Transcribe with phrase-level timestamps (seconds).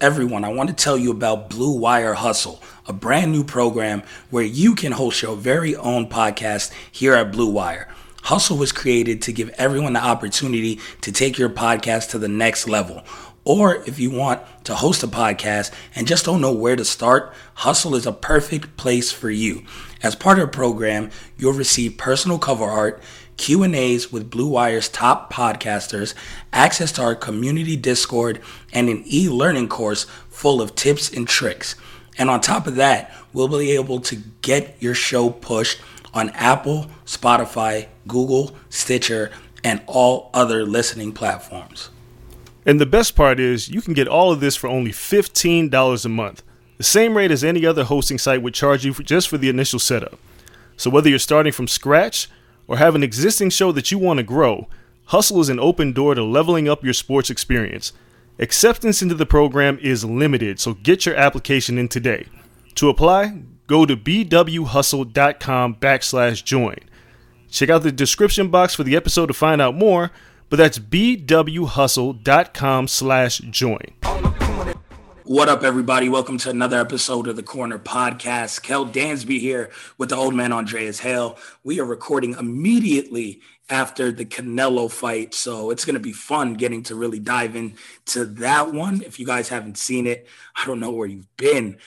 [0.00, 4.44] Everyone, I want to tell you about Blue Wire Hustle, a brand new program where
[4.44, 7.88] you can host your very own podcast here at Blue Wire.
[8.22, 12.66] Hustle was created to give everyone the opportunity to take your podcast to the next
[12.66, 13.04] level.
[13.44, 17.32] Or if you want to host a podcast and just don't know where to start,
[17.54, 19.64] Hustle is a perfect place for you.
[20.02, 23.00] As part of the program, you'll receive personal cover art,
[23.36, 26.14] Q&As with Blue Wire's top podcasters,
[26.52, 28.40] access to our community Discord,
[28.72, 31.74] and an e-learning course full of tips and tricks.
[32.18, 35.80] And on top of that, we'll be able to get your show pushed
[36.14, 39.30] on Apple, Spotify, Google, Stitcher,
[39.62, 41.90] and all other listening platforms.
[42.64, 46.08] And the best part is, you can get all of this for only $15 a
[46.08, 46.42] month,
[46.78, 49.48] the same rate as any other hosting site would charge you for just for the
[49.48, 50.18] initial setup.
[50.76, 52.28] So whether you're starting from scratch
[52.68, 54.68] or have an existing show that you want to grow,
[55.06, 57.92] Hustle is an open door to leveling up your sports experience.
[58.38, 62.26] Acceptance into the program is limited, so get your application in today.
[62.74, 66.76] To apply, go to bwhustle.com backslash join.
[67.50, 70.10] Check out the description box for the episode to find out more,
[70.50, 71.28] but that's bwhustle.com
[72.88, 74.45] slash join.
[75.26, 76.08] What up, everybody?
[76.08, 78.62] Welcome to another episode of the Corner Podcast.
[78.62, 81.36] Kel Dansby here with the old man Andreas Hale.
[81.64, 86.84] We are recording immediately after the Canelo fight, so it's going to be fun getting
[86.84, 89.02] to really dive into that one.
[89.02, 91.78] If you guys haven't seen it, I don't know where you've been.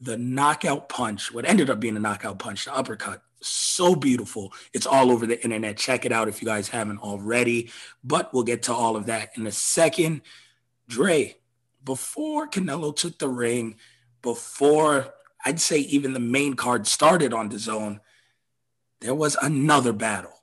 [0.00, 4.52] The knockout punch, what ended up being a knockout punch, the uppercut, so beautiful.
[4.72, 5.76] It's all over the internet.
[5.76, 7.72] Check it out if you guys haven't already.
[8.04, 10.20] But we'll get to all of that in a second.
[10.86, 11.36] Dre,
[11.86, 13.76] before Canelo took the ring,
[14.20, 15.14] before
[15.44, 18.00] I'd say even the main card started on DAZN,
[19.00, 20.42] there was another battle.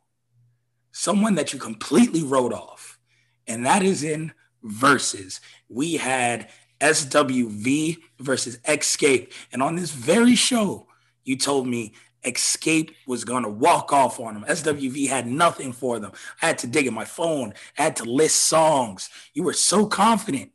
[0.91, 2.97] Someone that you completely wrote off,
[3.45, 4.31] and that is in
[4.63, 5.41] Verzuz.
[5.67, 6.49] We had
[6.79, 9.33] SWV versus Xscape.
[9.51, 10.87] And on this very show,
[11.25, 11.93] you told me
[12.23, 14.45] Xscape was going to walk off on them.
[14.47, 16.13] SWV had nothing for them.
[16.41, 19.09] I had to dig in my phone, I had to list songs.
[19.33, 20.51] You were so confident.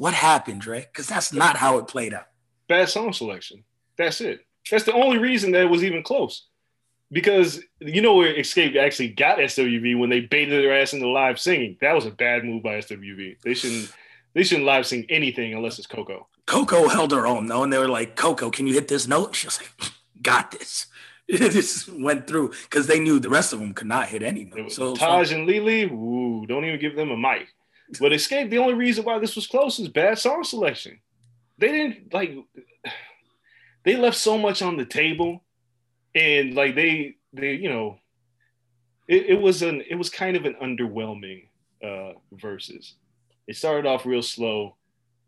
[0.00, 0.86] What happened, Dre?
[0.90, 2.28] Because that's not how it played out.
[2.68, 3.64] Bad song selection.
[3.98, 4.40] That's it.
[4.70, 6.46] That's the only reason that it was even close.
[7.12, 11.38] Because you know where Xscape actually got SWV when they baited their ass into live
[11.38, 11.76] singing.
[11.82, 13.42] That was a bad move by SWV.
[13.42, 13.92] They shouldn't
[14.32, 16.28] they shouldn't live sing anything unless it's Coco.
[16.46, 19.36] Coco held her own though, and they were like, "Coco, can you hit this note?"
[19.36, 20.86] She was like, "Got this."
[21.28, 24.46] It just went through because they knew the rest of them could not hit any
[24.46, 24.72] note.
[24.72, 27.54] So Taj and Lelee, ooh, don't even give them a mic.
[27.98, 31.00] But Xscape, the only reason why this was close is bad song selection.
[31.58, 32.34] They didn't like
[33.84, 35.42] they left so much on the table
[36.14, 37.98] and like they they you know
[39.08, 41.48] it, it was an it was kind of an underwhelming
[41.82, 42.92] uh Verzuz.
[43.46, 44.76] It started off real slow.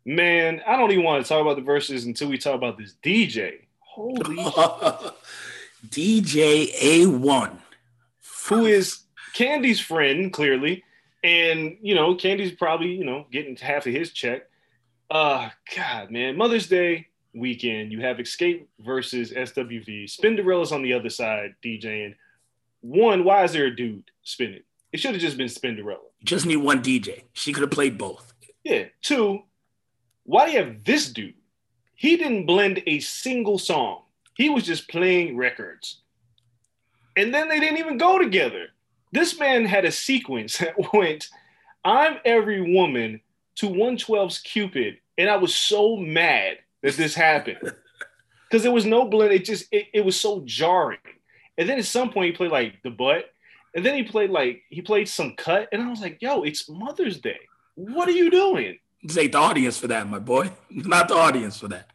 [0.05, 2.95] Man, I don't even want to talk about the Verzuz until we talk about this
[3.03, 3.65] DJ.
[3.79, 4.37] Holy
[5.89, 7.57] DJ A1,
[8.47, 9.03] who is
[9.35, 10.83] Kandi's friend, clearly.
[11.23, 14.43] And, you know, Kandi's probably, you know, getting half of his check.
[15.09, 20.09] Uh, God, man, Mother's Day weekend, you have Xscape versus SWV.
[20.09, 22.15] Spinderella's on the other side, DJing.
[22.81, 24.63] One, why is there a dude spinning?
[24.91, 25.97] It should have just been Spinderella.
[26.23, 27.23] Just need one DJ.
[27.33, 28.33] She could have played both.
[28.63, 28.85] Yeah.
[29.01, 29.43] Two,
[30.23, 31.33] why do you have this dude?
[31.95, 34.03] He didn't blend a single song
[34.35, 36.01] He was just playing records.
[37.15, 38.67] And then they didn't even go together.
[39.13, 41.29] This man had a sequence that went,
[41.85, 43.21] I'm every woman
[43.55, 44.97] to 112's Cupid.
[45.17, 47.59] And I was so mad that this happened.
[48.49, 49.33] Because there was no blend.
[49.33, 50.99] It just it, it was so jarring.
[51.57, 53.25] And then at some point he played like the butt.
[53.73, 55.69] And then he played like he played some cut.
[55.71, 57.39] And I was like, yo, it's Mother's Day.
[57.73, 58.77] What are you doing?
[59.01, 60.51] This ain't the audience for that, my boy.
[60.69, 61.89] Not the audience for that.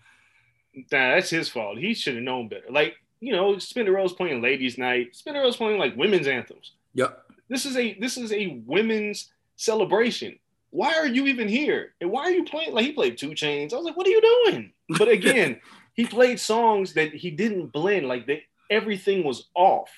[0.74, 1.78] Nah, that's his fault.
[1.78, 2.66] He should have known better.
[2.68, 5.14] Like, you know, Spinderell's playing ladies' night.
[5.14, 6.72] Spinderell's playing like women's anthems.
[6.94, 7.24] Yep.
[7.48, 10.38] This is a this is a women's celebration.
[10.70, 11.94] Why are you even here?
[12.00, 12.74] And why are you playing?
[12.74, 13.72] Like he played 2 Chainz.
[13.72, 14.72] I was like, what are you doing?
[14.98, 15.60] But again,
[15.94, 18.06] he played songs that he didn't blend.
[18.06, 19.88] Like they everything was off.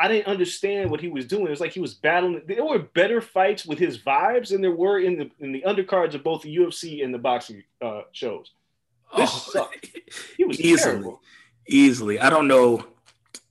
[0.00, 1.46] I didn't understand what he was doing.
[1.46, 2.40] It was like he was battling.
[2.46, 6.14] There were better fights with his vibes than there were in the in the undercards
[6.14, 8.52] of both the UFC and the boxing uh, shows.
[9.16, 9.90] This Oh, sucked.
[10.36, 11.20] He was easily, terrible.
[11.68, 12.18] easily.
[12.20, 12.86] I don't know.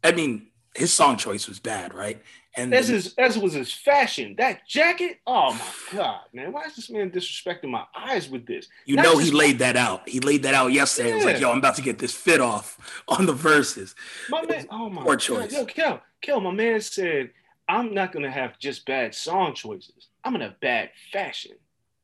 [0.04, 2.22] I mean, his song choice was bad, right?
[2.58, 3.14] And That's his.
[3.14, 4.36] That was his fashion.
[4.38, 5.20] That jacket.
[5.28, 6.52] Oh my god, man!
[6.52, 8.68] Why is this man disrespecting my eyes with this?
[8.86, 10.10] you Not know he just- laid that out.
[10.10, 11.12] He laid that out yesterday.
[11.12, 13.94] It was like, yo, I'm about to get this fit off on the Verzuz.
[14.30, 14.66] My man.
[14.72, 15.20] Oh my Poor god.
[15.20, 15.54] choice.
[15.54, 17.30] Yo, Kel, Kel, my man said,
[17.70, 20.08] "I'm not gonna have just bad song choices.
[20.24, 21.54] I'm gonna have bad fashion."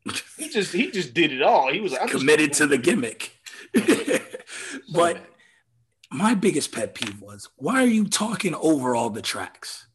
[0.38, 1.72] He just he just did it all.
[1.72, 3.32] He was like, Committed to the gimmick.
[4.94, 5.18] but
[6.12, 9.88] my biggest pet peeve was, why are you talking over all the tracks?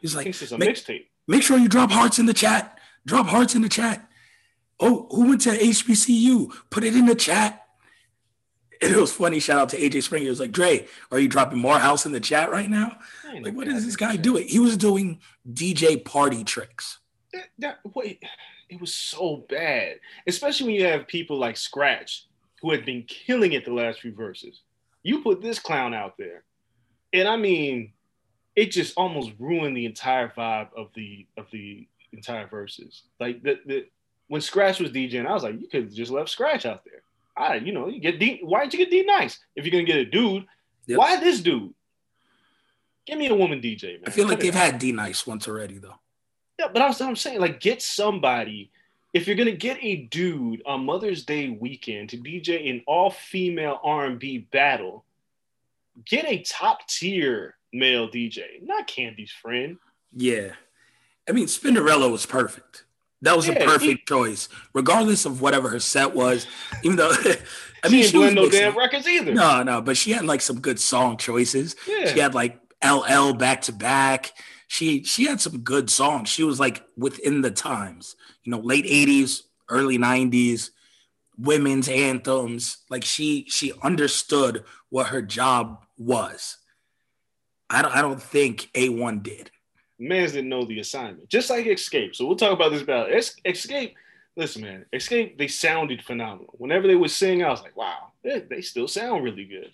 [0.00, 1.06] He's like, think it's a make, mixtape.
[1.28, 2.78] make sure you drop hearts in the chat.
[3.06, 4.08] Drop hearts in the chat.
[4.78, 6.52] Oh, who went to HBCU?
[6.70, 7.66] Put it in the chat.
[8.80, 9.40] And it was funny.
[9.40, 10.24] Shout out to AJ Springer.
[10.24, 12.96] He was like, Dre, are you dropping more house in the chat right now?
[13.42, 14.48] Like, what is this guy goddamn doing?
[14.48, 15.20] He was doing
[15.50, 16.98] DJ party tricks.
[17.32, 18.22] that, that wait,
[18.68, 20.00] it was so bad.
[20.26, 22.26] Especially when you have people like Scratch
[22.62, 24.58] who had been killing it the last few Verzuz.
[25.02, 26.44] You put this clown out there,
[27.12, 27.92] and I mean,
[28.60, 33.02] it just almost ruined the entire vibe of the of the entire Verzuz.
[33.18, 33.86] Like the, the
[34.28, 37.00] when Scratch was DJing, I was like, you could have just left Scratch out there.
[37.34, 38.40] I, you know, you get D.
[38.42, 40.46] Why did you get D Nice if you're gonna get a dude?
[40.86, 40.98] Yep.
[40.98, 41.72] Why this dude?
[43.06, 44.02] Give me a woman DJ, man.
[44.06, 44.72] I feel like they've out.
[44.72, 45.98] had D Nice once already, though.
[46.58, 48.70] Yeah, but I was, I'm saying, like, get somebody.
[49.14, 54.48] If you're gonna get a dude on Mother's Day weekend to DJ an all-female R&B
[54.52, 55.06] battle,
[56.04, 59.76] get a top-tier male DJ, not Kandi's friend.
[60.12, 60.52] Yeah.
[61.28, 62.84] I mean, Spinderella was perfect.
[63.22, 66.46] That was a Yeah, perfect choice, regardless of whatever her set was.
[66.82, 67.10] Even though,
[67.84, 69.34] I She mean, didn't she was no mixing- damn records either.
[69.34, 71.76] No, no, but she had like some good song choices.
[71.86, 72.06] Yeah.
[72.12, 74.32] She had like LL back to back.
[74.68, 76.28] She she had some good songs.
[76.30, 80.70] She was like within the times, you know, late 80s, early 90s,
[81.36, 82.78] women's anthems.
[82.88, 86.56] Like she she understood what her job was.
[87.70, 89.50] I don't I don't think A1 did.
[89.98, 92.16] Mans didn't know the assignment, just like Xscape.
[92.16, 93.14] So we'll talk about this battle.
[93.14, 93.94] Es- Xscape,
[94.34, 96.54] listen, man, Xscape, they sounded phenomenal.
[96.58, 99.70] Whenever they would sing, I was like, wow, they, they still sound really good.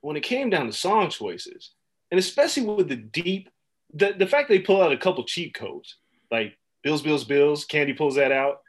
[0.00, 1.70] When it came down to song choices,
[2.10, 3.50] and especially with the deep,
[3.92, 5.96] the, the fact they pull out a couple cheat codes,
[6.30, 8.60] like Bills, Bills, Bills, Kandi pulls that out,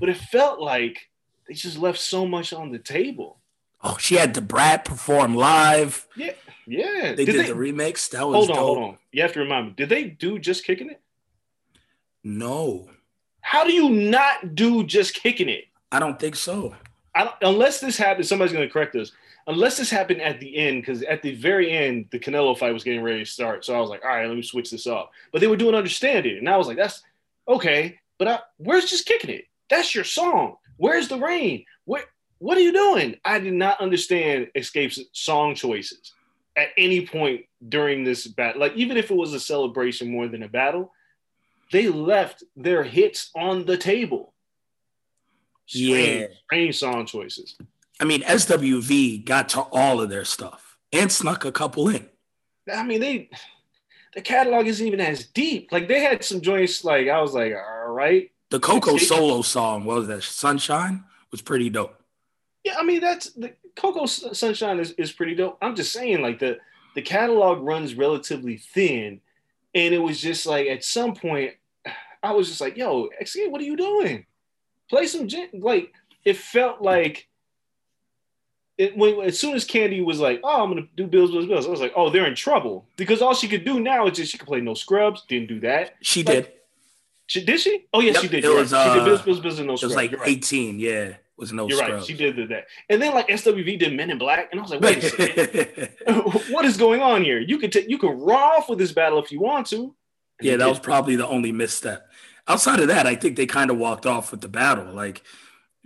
[0.00, 1.08] but it felt like
[1.46, 3.37] they just left so much on the table.
[3.82, 6.06] Oh, she had Da Brat perform live.
[6.16, 6.32] Yeah,
[6.66, 7.14] yeah.
[7.14, 8.10] They Did did they- the remix.
[8.10, 8.64] That was hold on, dope.
[8.64, 8.98] hold on.
[9.12, 9.74] You have to remind me.
[9.76, 11.00] Did they do just kicking it?
[12.24, 12.88] No,
[13.40, 15.64] How do you not do just kicking it?
[15.90, 16.74] I don't think so.
[17.14, 19.12] I don't, unless this happened, somebody's going to correct us.
[19.46, 22.84] Unless this happened at the end, because at the very end, the Canelo fight was
[22.84, 23.64] getting ready to start.
[23.64, 25.10] So I was like, all right, let me switch this up.
[25.32, 27.02] But they were doing understand it, and I was like, that's
[27.48, 27.98] okay.
[28.18, 29.46] But I, where's just kicking it?
[29.70, 30.56] That's your song.
[30.76, 31.64] Where's the rain?
[31.86, 32.04] Where?
[32.38, 33.16] What are you doing?
[33.24, 36.12] I did not understand Xscape's song choices
[36.56, 38.60] at any point during this battle.
[38.60, 40.92] Like even if it was a celebration more than a battle,
[41.72, 44.34] they left their hits on the table.
[45.66, 46.26] Strange, Yeah.
[46.46, 47.56] strange song choices.
[48.00, 52.08] I mean, SWV got to all of their stuff and snuck a couple in.
[52.72, 53.30] I mean, they
[54.14, 55.70] the catalog isn't even as deep.
[55.72, 56.84] Like they had some joints.
[56.84, 60.22] Like I was like, all right, The Coco solo song, what was that?
[60.22, 61.97] Sunshine was pretty dope.
[62.68, 62.74] Yeah.
[62.78, 65.58] I mean, that's the Coco Sunshine is, is pretty dope.
[65.62, 66.58] I'm just saying, like the
[66.94, 69.20] the catalog runs relatively thin,
[69.74, 71.52] and it was just like at some point,
[72.22, 74.26] I was just like, yo, Xscape, what are you doing?
[74.90, 75.92] Play some gen- like
[76.24, 77.26] it felt like.
[78.76, 81.66] It, when, as soon as Kandi was like, "Oh, I'm gonna do Bills, Bills, Bills,"
[81.66, 84.30] I was like, "Oh, they're in trouble," because all she could do now is just
[84.30, 85.24] she could play No Scrubs.
[85.28, 85.96] Didn't do that.
[86.00, 86.52] She Like, did.
[87.26, 87.86] She, did she?
[87.92, 88.44] Oh yes, Yep, she did.
[88.44, 88.84] it was, right.
[88.84, 89.82] she did uh, Bills, Bills, Bills, and no Scrubs.
[89.94, 90.28] It was like right.
[90.28, 91.14] 18, yeah.
[91.38, 92.04] Was no You're right.
[92.04, 92.66] She did do that.
[92.88, 95.88] And then like SWV did Men in Black, and I was like, wait a second.
[96.50, 97.38] what is going on here?
[97.38, 99.94] You could take you can run off with this battle if you want to.
[100.40, 102.10] And yeah, that was probably the only misstep.
[102.48, 105.22] Outside of that, I think they kind of walked off with the battle, like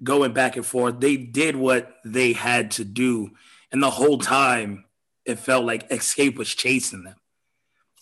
[0.02, 1.00] going back and forth.
[1.00, 3.32] They did what they had to do,
[3.70, 4.86] and the whole time
[5.24, 7.16] it felt like Xscape was chasing them.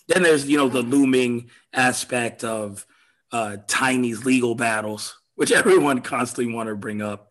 [0.09, 2.87] Then there's you know the looming aspect of
[3.33, 7.30] uh, Tiny's legal battles, which everyone constantly want to bring up.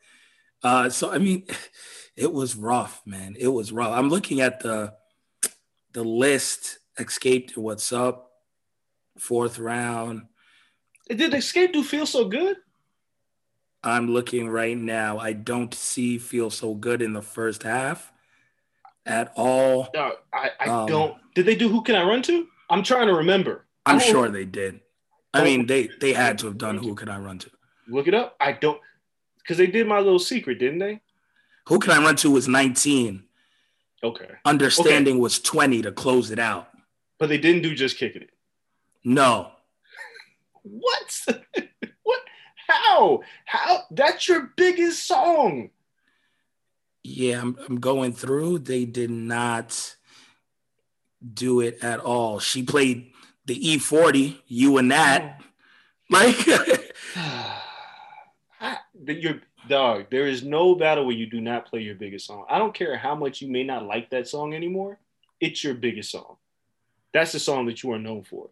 [0.64, 1.46] Uh, so I mean,
[2.16, 3.36] it was rough, man.
[3.40, 3.92] It was rough.
[3.92, 4.94] I'm looking at the
[5.94, 6.78] the list.
[6.98, 7.56] Escaped.
[7.56, 8.30] what's up,
[9.18, 10.24] fourth round.
[11.08, 12.58] Did Xscape do feel so good?
[13.84, 15.18] I'm looking right now.
[15.18, 18.12] I don't see feel so good in the first half
[19.06, 19.88] at all.
[19.96, 21.18] No, I, I Um, don't.
[21.36, 22.48] Did they do Who Can I Run To?
[22.70, 23.66] I'm trying to remember.
[23.86, 24.82] I'm sure they did.
[25.34, 26.78] I mean, they they had to have done.
[26.78, 27.50] Who can I run to?
[27.88, 28.36] Look it up.
[28.42, 28.80] I don't
[29.50, 31.02] because they did my little secret, didn't they?
[31.70, 33.24] Who can I run to was 19.
[34.04, 36.70] Okay, Understanding was 20 to close it out.
[37.18, 38.30] but they didn't do just kicking it.
[39.04, 39.50] No,
[40.62, 41.26] What?
[42.04, 42.20] what?
[42.68, 43.22] How?
[43.46, 43.80] How?
[43.90, 45.72] That's your biggest song.
[47.04, 48.60] yeah, I'm, I'm going through.
[48.60, 49.96] They did not
[51.34, 52.38] do it at all.
[52.40, 53.12] She played
[53.48, 54.38] the E40.
[54.46, 55.42] You and that,
[56.12, 56.38] like.
[59.06, 60.06] Your dog.
[60.10, 62.46] There is no battle where you do not play your biggest song.
[62.50, 65.00] I don't care how much you may not like that song anymore.
[65.40, 66.38] It's your biggest song.
[67.14, 68.50] That's the song that you are known for.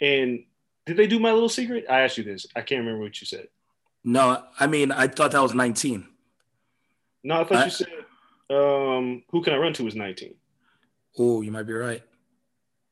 [0.00, 0.44] And
[0.86, 1.84] did they do my little secret?
[1.88, 2.46] I asked you this.
[2.56, 3.48] I can't remember what you said.
[4.04, 6.08] no, I mean, I thought that was 19.
[7.24, 7.88] No, I thought I- you said
[8.50, 10.34] um, "Who Can I Run To" was 19.
[11.18, 12.02] Oh, you might be right.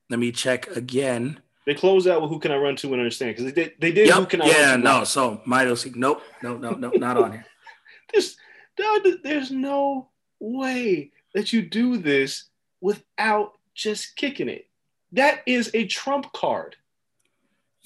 [0.09, 1.39] Let me check again.
[1.65, 3.73] They closed out with "Who Can I Run To" and understand because they did.
[3.79, 4.09] They did.
[4.09, 4.83] Who can I Yeah, Run To?
[4.85, 5.03] no.
[5.03, 7.45] So Milo, nope, no, no, no, not on here.
[8.11, 8.35] There's,
[8.77, 12.45] there- there's no way that you do this
[12.81, 14.67] without just kicking it.
[15.13, 16.75] That is a trump card.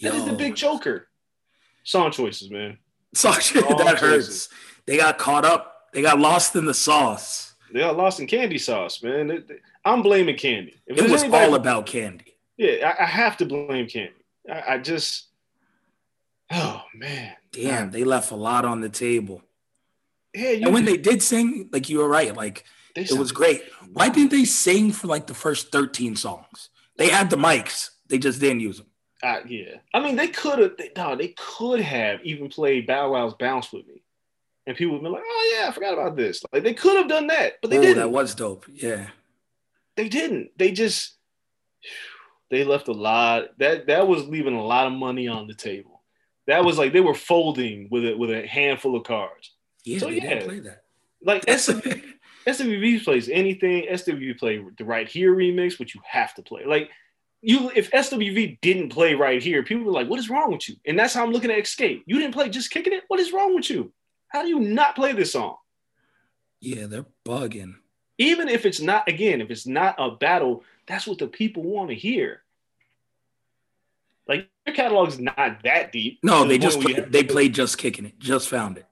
[0.01, 1.07] That is the big joker.
[1.83, 2.77] Song choices, man.
[3.13, 4.49] Song, Wrong that hurts.
[4.85, 5.89] They got caught up.
[5.93, 7.53] They got lost in the sauce.
[7.71, 9.29] They got lost in candy sauce, man.
[9.31, 10.73] It- it- I'm blaming Kandi.
[10.87, 12.34] If It was anybody- all about candy.
[12.57, 14.11] Yeah, I, I have to blame Kandi.
[14.51, 15.27] I, I just,
[16.51, 19.41] oh man, Damn, they left a lot on the table.
[20.33, 23.31] Yeah, you, And when they did sing, like you were right, like they it was
[23.31, 23.63] great.
[23.93, 26.69] Why didn't they sing for like the first 13 songs?
[26.97, 28.87] They had the mics, they just didn't use them.
[29.23, 30.77] Uh, yeah, I mean, they could have.
[30.77, 34.03] They, no, they could have even played Bow Wow's "Bounce with Me,"
[34.67, 37.07] and people would be like, "Oh yeah, I forgot about this." Like they could have
[37.07, 37.97] done that, but they Oh, didn't.
[37.97, 38.65] that was dope.
[38.71, 39.07] Yeah.
[39.95, 40.51] they didn't.
[40.57, 41.15] They just
[42.49, 43.57] they left a lot.
[43.59, 46.03] That that was leaving a lot of money on the table.
[46.47, 49.51] That was like they were folding with it with a handful of cards.
[49.83, 50.29] Yeah, So, yeah.
[50.29, 50.83] didn't play that.
[51.23, 52.03] Like SWV,
[52.47, 53.87] SWV plays anything.
[53.89, 56.65] SWV play the Right Here remix, which you have to play.
[56.65, 56.89] Like
[57.41, 60.75] you, if SWV didn't play Right Here, people were like, "What is wrong with you?"
[60.85, 62.03] And that's how I'm looking at Xscape.
[62.05, 63.03] You didn't play Just Kicking It.
[63.07, 63.91] What is wrong with you?
[64.29, 65.55] How do you not play this song?
[66.61, 67.75] Yeah, they're bugging.
[68.17, 71.89] Even if it's not, again, if it's not a battle, that's what the people want
[71.89, 72.41] to hear.
[74.27, 76.19] Like your catalog's not that deep.
[76.23, 78.17] No, they the just point played, have- they played just kicking it.
[78.19, 78.85] Just found it.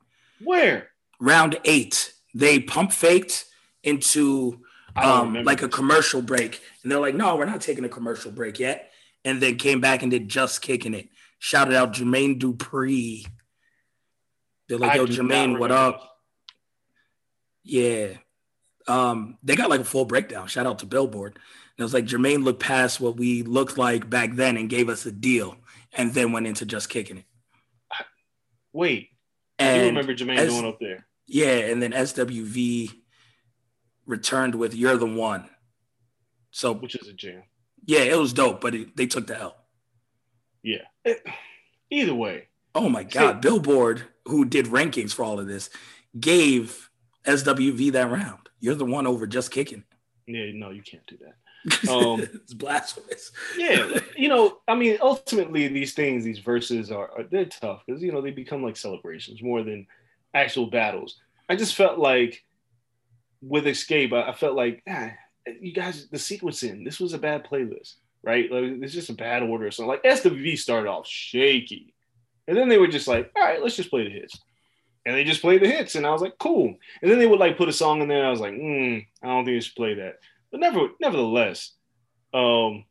[0.44, 3.46] where Round eight, they pump faked
[3.84, 4.62] into
[4.96, 8.60] um, like a commercial break, and they're like, "No, we're not taking a commercial break
[8.60, 8.92] yet."
[9.26, 11.08] And then came back and did just kicking it.
[11.40, 13.26] Shouted out Jermaine Dupri.
[14.68, 16.18] They're like, "Yo, Jermaine, what up?"
[17.64, 18.10] Yeah.
[18.88, 20.48] Um, they got like a full breakdown.
[20.48, 21.40] Shout out to Billboard.
[21.78, 24.90] And it was like Jermaine looked past what we looked like back then and gave
[24.90, 25.56] us a deal,
[25.94, 27.26] and then went into just kicking it.
[28.72, 29.10] Wait,
[29.60, 31.08] I do And remember Jermaine as- going up there.
[31.28, 32.92] yeah, and then SWV
[34.06, 35.50] returned with "You're the One."
[36.52, 37.44] So which is a jam.
[37.86, 39.56] yeah, it was dope, but it, they took the L.
[40.62, 40.84] Yeah.
[41.04, 41.26] It-
[41.90, 45.70] either way, Oh my God, See- Billboard, who did rankings for all of this,
[46.20, 46.90] gave
[47.26, 48.50] SWV that round.
[48.60, 49.84] You're the one over just kicking.
[50.28, 51.36] yeah, no, you can't do that.
[51.90, 53.32] Um, it's blasphemous.
[53.58, 58.02] Yeah, you know, I mean, ultimately, these things, these Verzuz are, are they're tough because
[58.02, 59.88] you know they become like celebrations more than
[60.34, 61.20] actual battles.
[61.50, 62.44] I just felt like
[63.42, 65.12] with Xscape, I, I felt like, ah,
[65.60, 68.52] you guys, the sequencing, this was a bad playlist, right?
[68.52, 69.90] Like it's just a bad order or something.
[69.90, 71.94] Like SWV started off shaky,
[72.48, 74.40] and then they were just like, all right, let's just play the hits.
[75.06, 76.76] And they just played the hits, and I was like, cool.
[77.02, 79.06] And then they would like put a song in there, and I was like, mm,
[79.22, 80.20] I don't think you should play that.
[80.54, 81.72] But never, nevertheless,
[82.34, 82.86] um,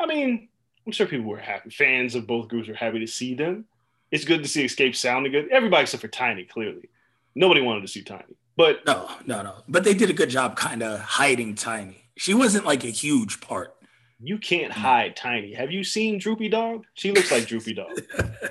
[0.00, 0.48] I mean,
[0.86, 1.68] I'm sure people were happy.
[1.68, 3.66] Fans of both groups were happy to see them.
[4.10, 5.50] It's good to see Xscape sounding good.
[5.52, 6.88] Everybody except for Tiny, clearly.
[7.34, 9.56] Nobody wanted to see Tiny, but No, no, no.
[9.68, 11.98] But they did a good job kind of hiding Tiny.
[12.16, 13.76] She wasn't like a huge part.
[14.22, 15.52] you can't hide Tiny.
[15.52, 16.86] Have you seen Droopy Dog?
[16.94, 18.00] She looks like Droopy Dog.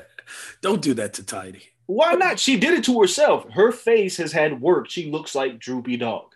[0.62, 1.64] Don't do that to Tiny.
[1.88, 2.38] Why not?
[2.40, 3.50] She did it to herself.
[3.52, 4.88] Her face has had work.
[4.90, 6.36] She looks like Droopy Dog,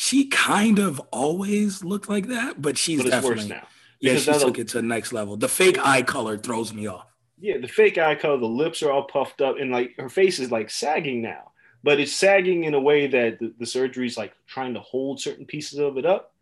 [0.00, 3.66] She kind of always looked like that, but she's but definitely worse now.
[4.00, 4.14] yeah.
[4.16, 5.36] She the- took it to the next level.
[5.36, 7.06] The fake eye color throws me off.
[7.40, 10.38] Yeah, the fake eye color, the lips are all puffed up, and like her face
[10.38, 11.50] is like sagging now.
[11.82, 15.46] But it's sagging in a way that the, the surgery's like trying to hold certain
[15.46, 16.32] pieces of it up.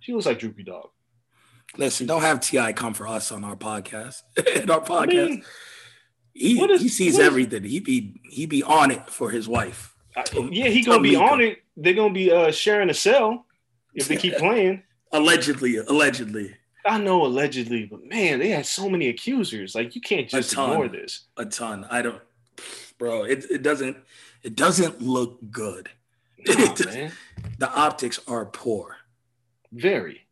[0.00, 0.88] She looks like Droopy Dog.
[1.76, 4.22] Listen, don't have Ti come for us on our podcast.
[4.56, 5.44] in our podcast, mean,
[6.32, 7.64] he, is- he sees is- everything.
[7.64, 9.91] He be he be on it for his wife.
[10.16, 11.58] I- yeah, he gonna be on it.
[11.76, 13.46] They're gonna be uh, sharing a cell
[13.94, 14.82] if they keep playing.
[15.12, 16.54] Allegedly, allegedly,
[16.86, 19.74] I know allegedly, but man, they had so many accusers.
[19.74, 21.26] Like you can't just ignore this.
[21.36, 21.86] a ton.
[21.90, 22.20] I don't,
[22.98, 23.24] bro.
[23.24, 23.96] It it doesn't
[24.42, 25.90] it doesn't look good.
[26.46, 27.12] Nah, man,
[27.58, 28.96] The optics are poor.
[29.70, 30.26] very.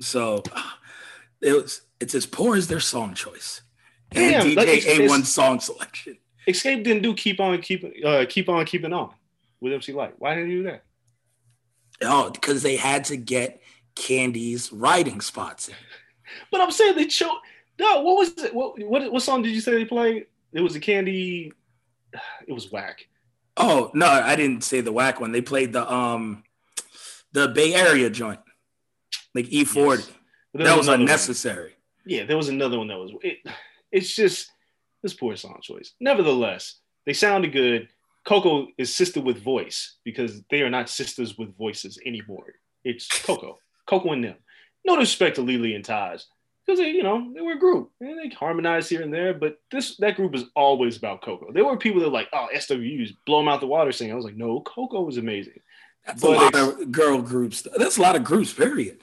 [0.00, 0.42] So
[1.40, 3.62] it was it's as poor as their song choice.
[4.10, 6.18] Damn, and DJ it's- it's- A1 song selection.
[6.48, 9.10] Xscape didn't do keep on keep uh, keep on keeping on
[9.60, 10.14] with MC Lyte.
[10.18, 10.84] Why didn't he do that?
[12.02, 13.62] Oh, because they had to get
[13.96, 15.74] Kandi's writing spots in.
[16.50, 17.36] But I'm saying they chose.
[17.78, 18.52] No, what was it?
[18.52, 20.26] What, what what song did you say they played?
[20.52, 21.52] It was a Kandi.
[22.48, 23.06] It was whack.
[23.56, 25.32] Oh no, I didn't say the whack one.
[25.32, 26.42] They played the um
[27.32, 28.40] the Bay Area joint,
[29.34, 29.98] like E40.
[29.98, 30.10] Yes.
[30.54, 31.00] That was another one.
[31.00, 31.72] unnecessary.
[32.06, 33.12] Yeah, there was another one that was.
[33.22, 33.38] It,
[33.92, 34.50] it's just
[35.04, 35.92] this poor song choice.
[36.00, 37.88] Nevertheless, they sounded good.
[38.24, 42.54] Coco is sister with voice because they are not sisters with voices anymore.
[42.84, 44.36] It's Coco, Coco and them.
[44.84, 46.22] No respect to Lelee and Taj
[46.66, 49.34] because they, you know, they were a group and they harmonized here and there.
[49.34, 51.52] But this that group is always about Coco.
[51.52, 54.14] There were people that were like, oh, SWV's blow them out the water singing.
[54.14, 55.60] I was like, no, Coco was amazing.
[56.06, 57.66] That's But a lot of girl groups.
[57.76, 59.00] That's a lot of groups, period.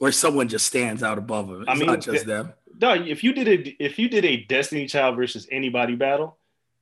[0.00, 1.62] Where someone just stands out above them.
[1.62, 2.52] It's I mean, not just th- them.
[2.76, 6.36] Dog, if you did a if you did a Destiny Child versus anybody battle,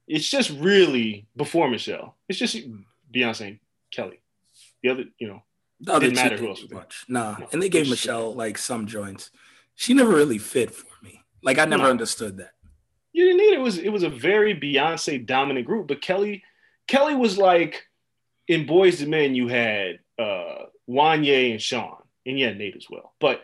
[0.07, 2.15] it's just really before Michelle.
[2.29, 2.57] It's just
[3.13, 3.59] Beyonce and
[3.91, 4.21] Kelly.
[4.83, 5.43] The other, you know,
[5.89, 6.79] other didn't matter who else do was there.
[6.79, 7.05] much.
[7.09, 7.37] Nah.
[7.39, 9.31] No, and they gave Michelle like some joints.
[9.75, 11.23] She never really fit for me.
[11.43, 11.91] Like I never No.
[11.91, 12.53] understood that.
[13.13, 13.59] you didn't need it.
[13.59, 13.63] it.
[13.63, 16.45] Was it was a very Beyonce dominant group, but Kelly
[16.87, 17.89] Kelly was like
[18.47, 19.35] in Boyz II Men.
[19.35, 23.15] You had uh Wanya and Shawn, and yeah, Nate as well.
[23.19, 23.43] But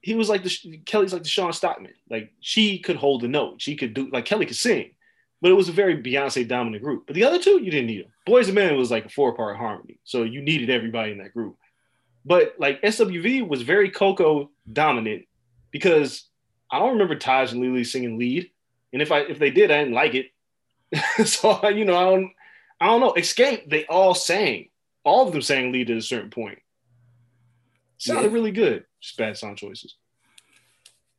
[0.00, 1.94] he was like the Kelly's like the Shawn Stockman.
[2.08, 3.60] Like she could hold a note.
[3.60, 4.92] She could do like Kelly could sing,
[5.40, 7.04] but it was a very Beyonce dominant group.
[7.06, 8.12] But the other two, you didn't need them.
[8.26, 11.32] Boys and Men was like a four part harmony, so you needed everybody in that
[11.32, 11.56] group.
[12.24, 15.26] But like SWV was very Coco dominant
[15.70, 16.24] because
[16.70, 18.50] I don't remember Taj and Lelee singing lead,
[18.92, 20.26] and if I if they did, I didn't like it.
[21.26, 22.32] so you know, I don't
[22.80, 23.14] I don't know.
[23.14, 24.68] Xscape, they all sang.
[25.04, 26.58] All of them sang lead at a certain point.
[27.98, 28.34] Sounded Yeah.
[28.34, 28.84] really good.
[29.00, 29.94] Just bad song choices.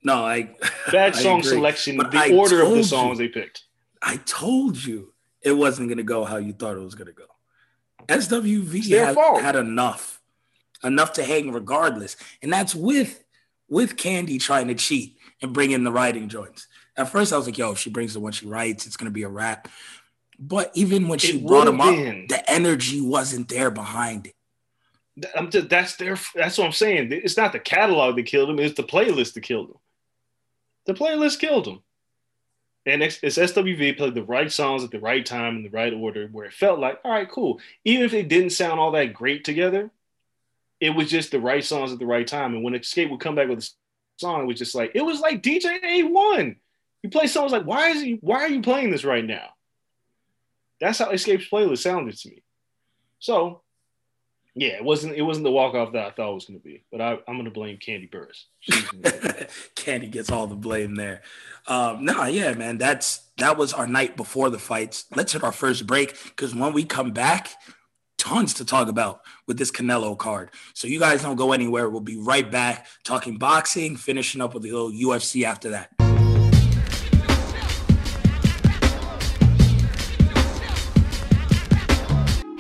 [0.04, 0.56] No, I
[0.92, 1.50] Bad I song agree.
[1.52, 1.98] selection.
[1.98, 2.84] But the I order of the you.
[2.84, 3.64] songs they picked.
[4.02, 7.26] I told you it wasn't gonna go how you thought it was gonna go.
[8.08, 10.22] SWV had, had enough,
[10.84, 13.24] enough to hang regardless, and that's with
[13.70, 16.68] with Kandi trying to cheat and bring in the writing joints.
[16.96, 19.12] At first, I was like, "Yo, if she brings the one she writes, it's gonna
[19.12, 19.68] be a rap."
[20.40, 24.36] But even when she It brought them up, the energy wasn't there behind it.
[25.36, 26.18] I'm just, that's their.
[26.36, 27.12] That's what I'm saying.
[27.12, 28.60] It's not the catalog that killed them.
[28.60, 29.78] It's the playlist that killed them.
[30.86, 31.84] The playlist killed them.
[32.86, 36.30] And it's, SWV played the right songs at the right time in the right order,
[36.32, 37.60] where it felt like, all right, cool.
[37.84, 39.92] Even if they didn't sound all that great together,
[40.80, 42.54] it was just the right songs at the right time.
[42.54, 43.70] And when Xscape would come back with a
[44.18, 46.56] song, it was just like it was like DJ A1.
[47.04, 48.20] You play songs like, why is he?
[48.22, 49.50] Why are you playing this right now?
[50.80, 52.44] That's how Xscape's playlist sounded to me.
[53.20, 53.64] So
[54.58, 56.64] yeah, it wasn't it wasn't the walk off that I thought it was going to
[56.64, 58.46] be, but I, I'm going to blame Kandi Burruss.
[59.76, 61.22] Kandi gets all the blame there.
[61.68, 65.06] Um, no, yeah, man, that's that was our night before the fights.
[65.16, 67.52] Let's hit our first break because when we come back,
[68.18, 70.50] tons to talk about with this Canelo card.
[70.74, 71.88] So you guys don't go anywhere.
[71.88, 76.07] We'll be right back talking boxing, finishing up with the little UFC after that.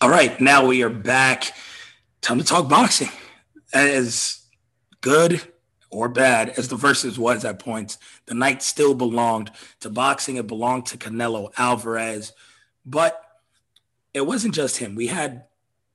[0.00, 1.50] All right, now we are back.
[2.20, 3.08] Time to talk boxing.
[3.74, 4.46] As
[5.00, 5.42] good
[5.90, 10.36] or bad as the Verzuz was at points, the night still belonged to boxing.
[10.36, 12.32] It belonged to Canelo Alvarez,
[12.86, 13.20] but
[14.14, 14.94] it wasn't just him.
[14.94, 15.46] We had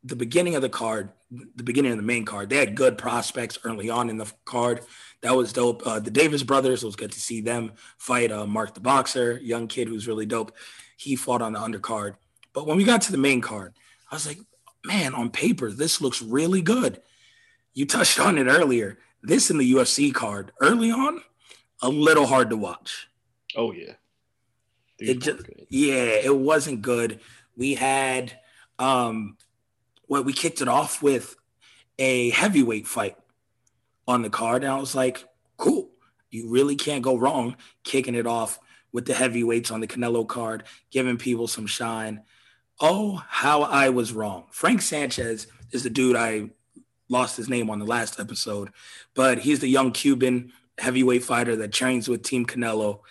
[0.04, 2.50] the beginning of the card, the beginning of the main card.
[2.50, 4.82] They had good prospects early on in the card.
[5.22, 5.82] That was dope.
[5.88, 9.40] Uh, the Davis brothers, it was good to see them fight uh, Mark the Boxer,
[9.42, 10.52] young kid who's really dope.
[10.98, 12.16] He fought on the undercard.
[12.52, 13.74] But when we got to the main card,
[14.14, 14.42] I was like,
[14.86, 17.02] man, on paper, this looks really good.
[17.74, 19.00] You touched on it earlier.
[19.24, 21.24] This in the UFC card early on,
[21.82, 23.08] a little hard to watch.
[23.58, 23.94] Oh yeah.
[25.00, 27.22] It just, yeah, it wasn't good.
[27.58, 28.38] We had
[28.78, 29.36] um
[30.06, 31.36] what we kicked it off with
[31.98, 33.18] a heavyweight fight
[34.08, 34.64] on the card.
[34.64, 35.90] And I was like, cool.
[36.30, 38.60] You really can't go wrong kicking it off
[38.92, 42.22] with the heavyweights on the Canelo card, giving people some shine.
[42.80, 44.46] Oh, how I was wrong.
[44.52, 46.50] Frank Sanchez is the dude I
[47.10, 48.70] lost his name on the last episode,
[49.14, 53.02] but he's the young Cuban heavyweight fighter that trains with Team Canelo.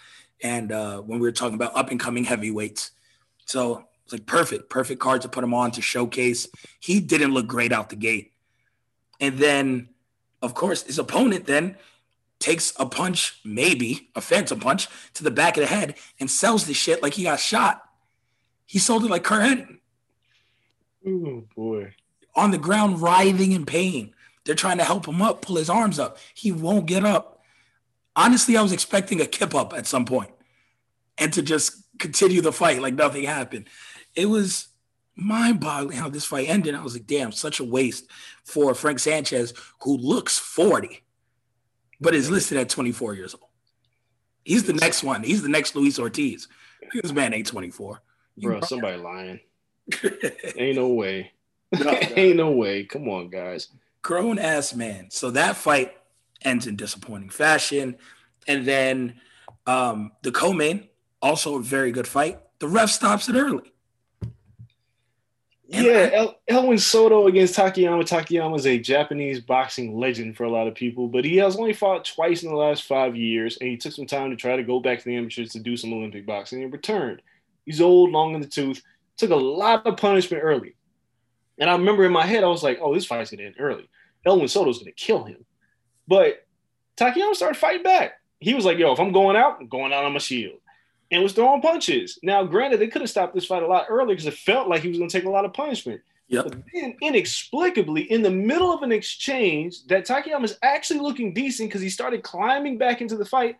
[0.42, 2.90] And uh, when we were talking about up and coming heavyweights,
[3.46, 6.48] so it's like perfect, perfect card to put him on to showcase.
[6.80, 8.32] He didn't look great out the gate.
[9.20, 9.90] And then,
[10.40, 11.76] of course, his opponent then
[12.40, 16.66] takes a punch, maybe a phantom punch to the back of the head and sells
[16.66, 17.82] the shit like he got shot.
[18.72, 19.80] He sold it like Curt Hennig.
[21.06, 21.92] Oh boy.
[22.34, 24.14] On the ground, writhing in pain.
[24.46, 26.16] They're trying to help him up, pull his arms up.
[26.32, 27.42] He won't get up.
[28.16, 30.30] Honestly, I was expecting a kip up at some point
[31.18, 33.68] and to just continue the fight like nothing happened.
[34.14, 34.68] It was
[35.16, 36.74] mind boggling how this fight ended.
[36.74, 38.08] I was like, damn, such a waste
[38.42, 41.02] for Frank Sanchez, who looks 40,
[42.00, 43.50] but is listed at 24 years old.
[44.46, 45.24] He's the next one.
[45.24, 46.48] He's the next Luis Ortiz.
[46.94, 48.00] This man ain't 24.
[48.42, 49.40] Bro, somebody lying.
[50.56, 51.32] Ain't no way.
[52.16, 52.84] Ain't no way.
[52.84, 53.68] Come on, guys.
[54.02, 55.08] Grown ass man.
[55.10, 55.96] So that fight
[56.42, 57.96] ends in disappointing fashion.
[58.46, 59.20] And then
[59.66, 60.88] um, the co-main,
[61.20, 62.40] also a very good fight.
[62.58, 63.72] The ref stops it early.
[65.72, 68.02] And yeah, I- El- Elwin Soto against Takayama.
[68.02, 71.72] Takayama is a Japanese boxing legend for a lot of people, but he has only
[71.72, 74.62] fought twice in the last five years, and he took some time to try to
[74.62, 77.22] go back to the amateurs to do some Olympic boxing and returned.
[77.64, 78.82] He's old, long in the tooth,
[79.16, 80.74] took a lot of punishment early.
[81.58, 83.88] And I remember in my head, I was like, oh, this fight's gonna end early.
[84.26, 85.44] Elwin Soto's gonna kill him.
[86.08, 86.46] But
[86.96, 88.20] Takayama started fighting back.
[88.40, 90.58] He was like, yo, if I'm going out, I'm going out on my shield.
[91.10, 92.18] And was throwing punches.
[92.22, 94.82] Now, granted, they could have stopped this fight a lot earlier because it felt like
[94.82, 96.00] he was going to take a lot of punishment.
[96.28, 96.44] Yep.
[96.44, 101.68] But then, inexplicably, in the middle of an exchange, that Takayama is actually looking decent
[101.68, 103.58] because he started climbing back into the fight.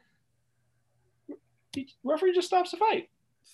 [1.75, 3.11] The referee just stops the fight.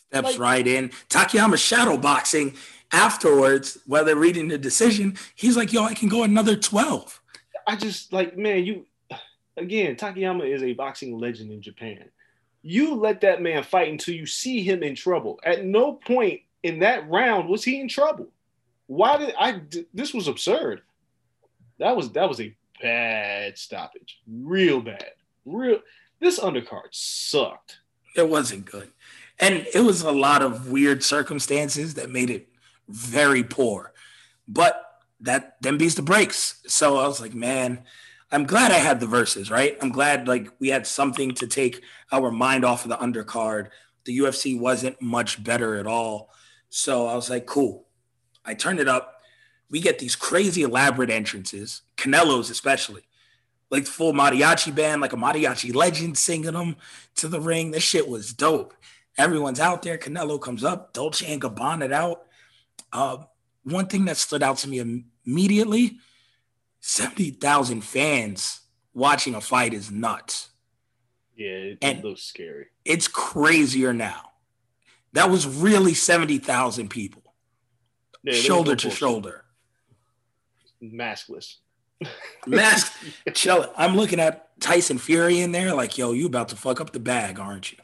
[0.09, 0.91] Steps Like- right in.
[1.09, 2.57] Takayama shadow boxing
[2.93, 7.21] afterwards, while they're reading the decision, he's like, yo, I can go another 12.
[7.67, 8.87] I just like, man, you
[9.57, 12.05] again, Takayama is a boxing legend in Japan.
[12.63, 15.39] You let that man fight until you see him in trouble.
[15.45, 18.29] At no point in that round was he in trouble.
[18.87, 19.61] Why did I?
[19.93, 20.81] This was absurd.
[21.79, 25.11] That was that was a bad stoppage, real bad,
[25.45, 25.81] real.
[26.21, 27.79] This undercard sucked.
[28.17, 28.91] It wasn't good.
[29.41, 32.49] And it was a lot of weird circumstances that made it
[32.89, 33.93] very poor.
[34.47, 34.85] But
[35.21, 36.61] that then beats the breaks.
[36.67, 37.85] So I was like, man,
[38.31, 39.77] I'm glad I had the Verzuz, right?
[39.81, 43.69] I'm glad like we had something to take our mind off of the undercard.
[44.05, 46.31] The UFC wasn't much better at all.
[46.69, 47.87] So I was like, cool.
[48.45, 49.23] I turned it up.
[49.71, 53.03] We get these crazy elaborate entrances, Canelo's especially.
[53.71, 56.77] Like full mariachi band, like a mariachi legend singing them
[57.17, 57.71] to the ring.
[57.71, 58.73] This shit was dope.
[59.19, 59.99] Everyone's out there.
[59.99, 62.23] Canelo comes up, Dolce and Gabbana out.
[62.93, 63.19] Uh,
[63.65, 65.99] one thing that stood out to me im- immediately
[66.81, 68.61] 70,000 fans
[68.95, 70.51] watching a fight is nuts.
[71.37, 72.67] Yeah, it, And- looks scary.
[72.85, 74.23] It's crazier now.
[75.13, 77.35] That was really 70,000 people,
[78.23, 79.45] Yeah, shoulder to shoulder.
[80.83, 81.57] maskless.
[82.47, 82.93] Mask,
[83.35, 83.73] chill.
[83.77, 87.01] I'm looking at Tyson Fury in there, like, yo, you about to fuck up the
[87.01, 87.79] bag, aren't you?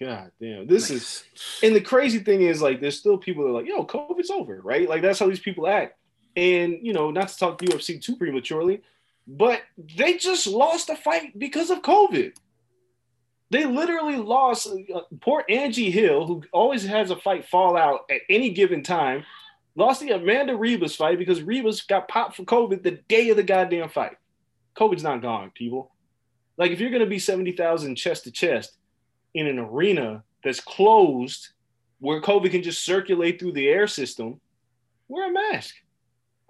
[0.00, 1.24] God damn, this is
[1.62, 4.60] and the crazy thing is like there's still people that are like, yo, COVID's over,
[4.62, 4.88] right?
[4.88, 5.96] Like that's how these people act.
[6.36, 8.82] And you know, not to talk UFC too prematurely,
[9.26, 9.62] but
[9.96, 12.32] they just lost a fight because of COVID.
[13.50, 18.20] They literally lost uh, poor Angie Hill, who always has a fight fall out at
[18.28, 19.24] any given time,
[19.74, 23.42] lost the Amanda Rebus fight because Rebus got popped for COVID the day of the
[23.42, 24.16] goddamn fight.
[24.76, 25.90] COVID's not gone, people.
[26.56, 28.77] Like if you're gonna be 70,000 chest to chest
[29.34, 31.48] in an arena that's closed
[32.00, 34.40] where COVID can just circulate through the air system
[35.08, 35.74] wear a mask.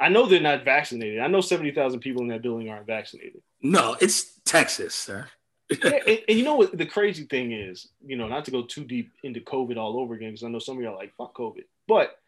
[0.00, 1.20] I know they're not vaccinated.
[1.20, 3.40] I know 70,000 people in that building aren't vaccinated.
[3.62, 5.26] No, it's Texas, sir.
[5.70, 8.62] and, and, and you know what the crazy thing is, you know, not to go
[8.62, 11.14] too deep into COVID all over again, because I know some of y'all are like,
[11.16, 11.64] fuck COVID.
[11.86, 12.18] But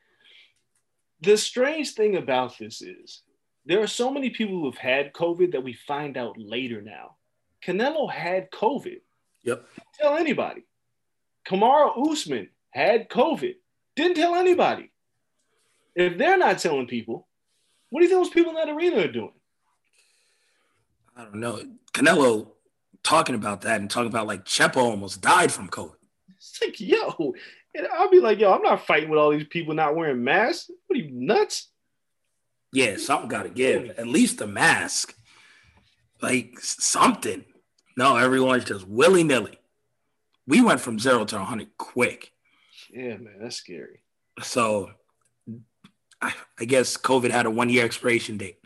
[1.21, 3.23] the strange thing about this is
[3.67, 7.17] there are so many people who have had COVID that we find out later now.
[7.65, 9.01] Canelo had COVID.
[9.45, 9.67] Yep.
[9.75, 10.65] Didn't tell anybody.
[11.47, 13.55] Kamaru Usman had COVID.
[13.97, 14.91] Didn't tell anybody.
[15.95, 17.27] If they're not telling people,
[17.91, 19.33] what do you think those people in that arena are doing?
[21.17, 21.61] I don't know.
[21.93, 22.49] Canelo
[23.03, 25.95] talking about that and talking about like Chepo almost died from COVID.
[26.37, 27.35] It's like, yo,
[27.75, 30.71] and I'll be like, yo, I'm not fighting with all these people not wearing masks.
[30.87, 31.71] What are you nuts?
[32.73, 33.91] Yeah, something got to give.
[33.99, 35.15] At least a mask,
[36.23, 37.45] like something.
[37.97, 39.59] No, everyone's just willy nilly.
[40.47, 42.33] We went from zero to 100 quick.
[42.93, 44.01] Yeah, man, that's scary.
[44.43, 44.91] So
[46.21, 48.59] I, I guess COVID had a one year expiration date.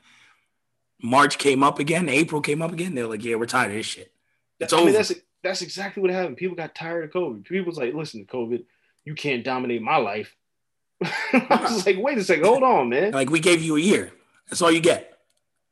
[1.03, 2.95] March came up again, April came up again.
[2.95, 4.13] They're like, yeah, we're tired of this shit.
[4.61, 4.87] It's I over.
[4.87, 6.39] mean, that's that's exactly what happened.
[6.39, 7.45] People got tired of COVID.
[7.45, 8.65] People was like, listen, COVID,
[9.05, 10.35] you can't dominate my life.
[11.03, 13.13] I was like, wait a second, hold on, man.
[13.13, 14.13] like we gave you a year.
[14.49, 15.19] That's all you get.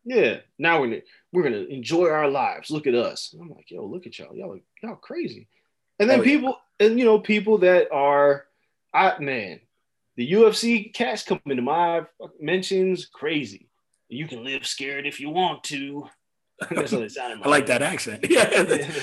[0.04, 2.70] Yeah, now we're we're gonna enjoy our lives.
[2.70, 3.34] Look at us.
[3.40, 4.34] I'm like, yo, look at y'all.
[4.36, 5.48] Y'all y'all crazy.
[5.98, 6.32] And then Oh, yeah.
[6.36, 8.44] people, and you know, people that are,
[8.92, 9.60] I man,
[10.16, 12.02] the UFC cats come into my
[12.40, 13.68] mentions crazy.
[14.08, 16.08] You can live scared if you want to.
[16.70, 17.46] That's what it sounded like.
[17.46, 18.24] I like that accent.
[18.30, 18.44] Yeah,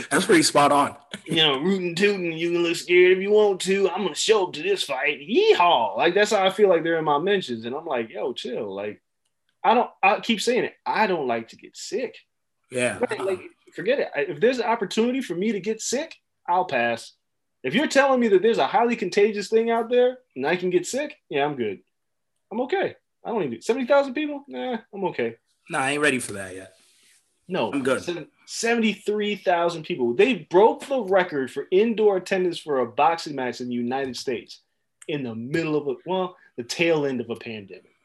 [0.10, 0.96] that's pretty spot on.
[1.26, 3.90] you know, rootin' tootin', you can look scared if you want to.
[3.90, 5.20] I'm gonna show up to this fight.
[5.20, 5.98] Yeehaw!
[5.98, 7.66] Like that's how I feel like they're in my mentions.
[7.66, 8.74] And I'm like, yo, chill.
[8.74, 9.02] Like,
[9.64, 10.74] I don't I keep saying it.
[10.86, 12.16] I don't like to get sick.
[12.72, 13.00] Yeah.
[13.00, 13.42] Like, like,
[13.76, 14.10] forget it.
[14.16, 16.16] If there's an opportunity for me to get sick,
[16.48, 17.14] I'll pass.
[17.64, 20.70] If you're telling me that there's a highly contagious thing out there and I can
[20.70, 21.80] get sick, yeah, I'm good.
[22.52, 22.96] I'm okay.
[23.24, 24.46] I don't need 70,000 people?
[24.48, 25.36] Nah, I'm okay.
[25.70, 26.74] Nah, I ain't ready for that yet.
[27.48, 28.02] No, I'm good.
[28.04, 30.14] seven- 73,000 people.
[30.14, 34.62] They broke the record for indoor attendance for a boxing match in the United States
[35.08, 37.96] in the middle of a, well, the tail end of a pandemic.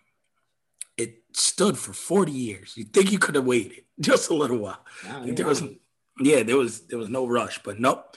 [1.37, 2.75] Stood for 40 years.
[2.77, 4.85] You think you could have waited just a little while.
[5.05, 5.49] Nah, Like, there yeah.
[5.51, 5.62] was
[6.20, 8.16] yeah, there was there was no rush, but nope.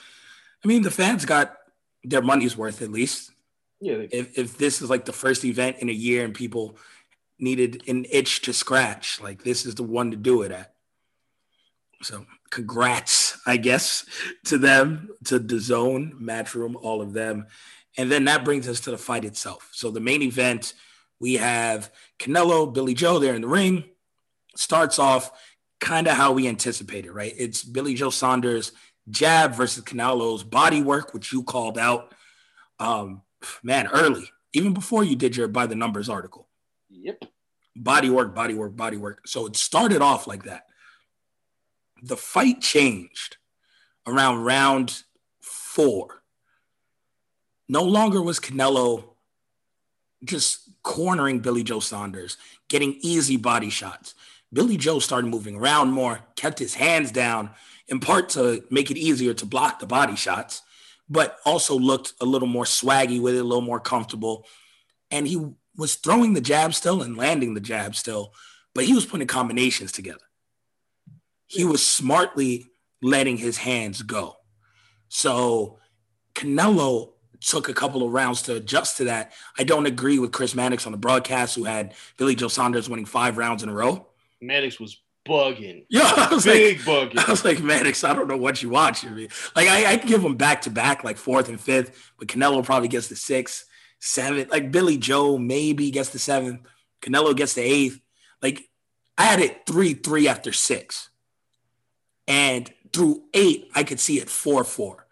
[0.64, 1.56] I mean, the fans got
[2.04, 3.32] their money's worth at least.
[3.80, 6.76] yeah, they- If if this is like the first event in a year and people
[7.40, 10.74] needed an itch to scratch, like this is the one to do it at.
[12.02, 14.04] So congrats, I guess,
[14.44, 17.46] to them, to DAZN, Matchroom, all of them.
[17.96, 19.68] And then that brings us to the fight itself.
[19.72, 20.74] So the main event,
[21.20, 23.84] we have Canelo, Billy Joe there in the ring.
[24.56, 25.30] Starts off
[25.80, 27.34] kind of how we anticipated, right?
[27.36, 28.72] It's Billy Joe Saunders
[29.10, 32.14] jab versus Canelo's body work, which you called out,
[32.78, 33.22] um,
[33.62, 36.48] man, early, even before you did your by the numbers article.
[36.90, 37.24] yep.
[37.76, 39.20] Body work, body work, body work.
[39.26, 40.64] So it started off like that.
[42.02, 43.36] The fight changed
[44.04, 45.04] around round
[45.40, 46.22] four.
[47.68, 49.04] No longer was Canelo
[50.24, 54.14] just cornering Billy Joe Saunders, getting easy body shots.
[54.50, 57.50] Billy Joe started moving around more, kept his hands down,
[57.88, 60.62] in part to make it easier to block the body shots,
[61.06, 64.46] but also looked a little more swaggy with it, a little more comfortable.
[65.10, 68.32] And he was throwing the jab still and landing the jab still,
[68.74, 70.24] but he was putting combinations together.
[71.48, 72.64] He was smartly
[73.02, 74.36] letting his hands go.
[75.10, 75.80] So
[76.34, 79.32] Canelo took a couple of rounds to adjust to that.
[79.58, 83.06] I don't agree with Chris Mannix on the broadcast, who had Billy Joe Saunders winning
[83.06, 84.06] five rounds in a row.
[84.40, 85.84] Mannix was bugging.
[85.88, 87.18] Yeah, I was like, Big bugging.
[87.18, 89.04] I was like, Mannix, I don't know what you watch.
[89.04, 92.28] I mean, like, I, I give him back to back, like fourth and fifth, but
[92.28, 93.66] Canelo probably gets the sixth,
[94.00, 94.50] seventh.
[94.50, 96.60] Like Billy Joe maybe gets the seventh.
[97.02, 98.00] Canelo gets the eighth.
[98.42, 98.68] Like,
[99.16, 101.10] I had it three three after six,
[102.26, 105.06] and through eight, I could see it four four,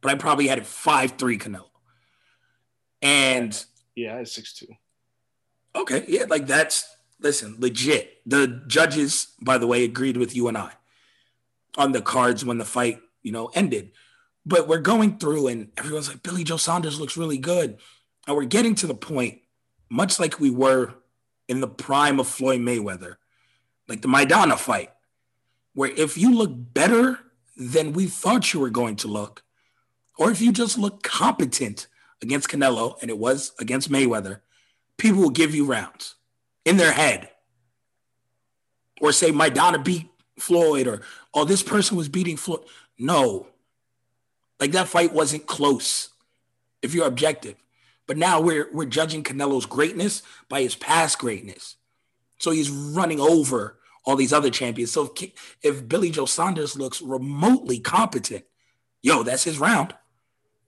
[0.00, 1.71] but I probably had it five three Canelo.
[3.02, 4.68] And Yeah, I had six two.
[5.74, 8.20] Okay, yeah, like that's listen, legit.
[8.26, 10.72] The judges, by the way, agreed with you and I
[11.76, 13.92] on the cards when the fight, you know, ended.
[14.44, 17.78] But we're going through and everyone's like, Billy Joe Saunders looks really good.
[18.26, 19.40] And we're getting to the point,
[19.88, 20.94] much like we were
[21.48, 23.16] in the prime of Floyd Mayweather,
[23.88, 24.90] like the Maidana fight,
[25.74, 27.18] where if you look better
[27.56, 29.42] than we thought you were going to look,
[30.18, 31.86] or if you just look competent
[32.22, 34.40] against Canelo, and it was against Mayweather,
[34.96, 36.14] people will give you rounds
[36.64, 37.28] in their head.
[39.00, 40.08] Or say Maidana beat
[40.38, 41.02] Floyd or
[41.34, 42.64] oh, this person was beating Floyd.
[42.98, 43.48] No.
[44.60, 46.10] Like that fight wasn't close
[46.82, 47.56] if you're objective.
[48.06, 51.76] But But now we're we're judging Canelo's greatness by his past greatness.
[52.38, 54.90] So he's running over all these other champions.
[54.90, 58.44] So if, if Billy Joe Saunders looks remotely competent,
[59.00, 59.94] yo, that's his round.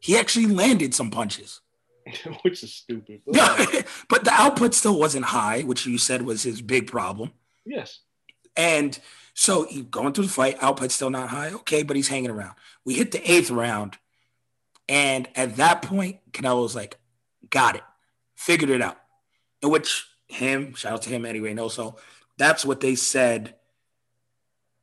[0.04, 1.62] He actually landed some punches.
[2.42, 3.22] which is stupid.
[3.26, 7.32] But, but the output still wasn't high, which you said was his big problem.
[7.64, 8.00] yes.
[8.54, 8.98] And
[9.32, 11.52] so he going through the fight, output still not high.
[11.54, 12.52] Okay, but he's hanging around.
[12.84, 13.96] We hit the eighth round.
[14.90, 16.98] And at that point, Canelo's like,
[17.48, 17.82] got it,
[18.34, 18.98] figured it out.
[19.62, 21.68] In which him, shout out to him anyway, no.
[21.68, 21.96] So
[22.36, 23.54] that's what they said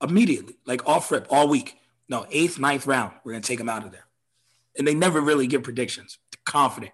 [0.01, 1.77] immediately, like off rip, all week.
[2.09, 4.05] No, eighth, ninth round, we're gonna take him out of there.
[4.77, 6.17] And they never really give predictions.
[6.45, 6.93] Confident.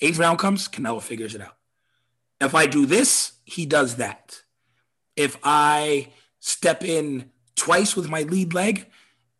[0.00, 1.56] Eighth round comes, Canelo figures it out.
[2.40, 4.42] If I do this, he does that.
[5.16, 8.86] If I step in twice with my lead leg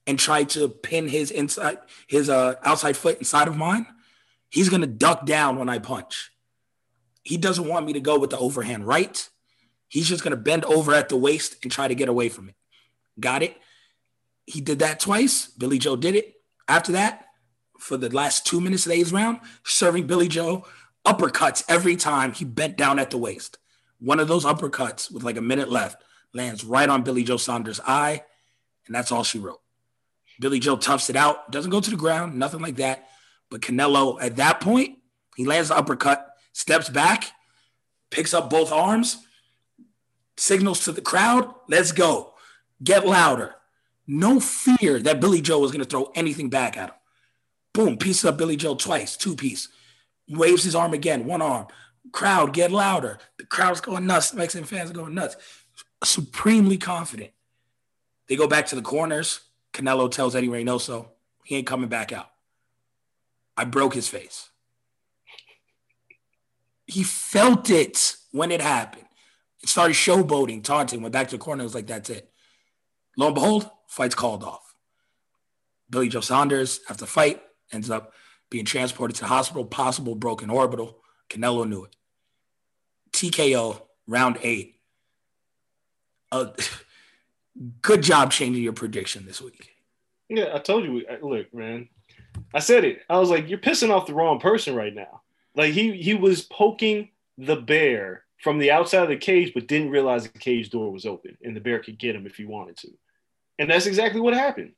[0.06, 3.86] and try to pin his inside his uh, outside foot inside of mine,
[4.50, 6.30] he's gonna duck down when I punch.
[7.22, 9.28] He doesn't want me to go with the overhand right.
[9.88, 12.54] He's just gonna bend over at the waist and try to get away from it.
[13.18, 13.56] Got it?
[14.46, 15.46] He did that twice.
[15.46, 16.34] Billy Joe did it.
[16.68, 17.26] After that,
[17.80, 20.64] for the last two minutes of the eighth round, serving Billy Joe
[21.04, 23.58] uppercuts every time he bent down at the waist.
[23.98, 27.80] One of those uppercuts with like a minute left lands right on Billy Joe Saunders'
[27.86, 28.22] eye,
[28.86, 29.60] and that's all she wrote.
[30.38, 33.08] Billy Joe toughs it out, doesn't go to the ground, nothing like that.
[33.50, 34.98] But Canelo, at that point,
[35.36, 37.32] he lands the uppercut, steps back,
[38.10, 39.26] picks up both arms,
[40.36, 42.34] signals to the crowd, let's go,
[42.82, 43.54] get louder.
[44.06, 46.96] No fear that Billy Joe was going to throw anything back at him.
[47.80, 49.68] Boom, pieces up Billy Joe twice, two piece.
[50.28, 51.66] Waves his arm again, one arm.
[52.12, 53.18] Crowd, get louder.
[53.38, 54.34] The crowd's going nuts.
[54.34, 55.36] Mexican fans are going nuts.
[56.04, 57.30] Supremely confident.
[58.28, 59.40] They go back to the corners.
[59.72, 61.08] Canelo tells Eddie Reynoso
[61.42, 62.28] he ain't coming back out.
[63.56, 64.50] I broke his face.
[66.86, 69.06] He felt it when it happened.
[69.62, 71.62] It started showboating, taunting, went back to the corner.
[71.62, 72.30] It was like, that's it.
[73.16, 74.74] Lo and behold, fight's called off.
[75.88, 77.40] Billy Joe Saunders, after fight,
[77.72, 78.12] ends up
[78.50, 80.98] being transported to the hospital, possible broken orbital.
[81.28, 81.96] Canelo knew it.
[83.12, 84.80] TKO, round eight.
[86.32, 86.46] Uh,
[87.82, 89.76] good job changing your prediction this week.
[90.28, 91.04] Yeah, I told you.
[91.22, 91.88] Look, man,
[92.54, 93.00] I said it.
[93.08, 95.22] I was like, you're pissing off the wrong person right now.
[95.54, 99.90] Like he he was poking the bear from the outside of the cage, but didn't
[99.90, 102.76] realize the cage door was open and the bear could get him if he wanted
[102.78, 102.88] to.
[103.58, 104.72] And that's exactly what happened.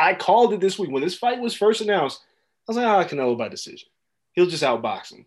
[0.00, 2.22] I called it this week when this fight was first announced.
[2.66, 3.88] I was like, ah, Canelo by decision.
[4.32, 5.26] He'll just outbox him.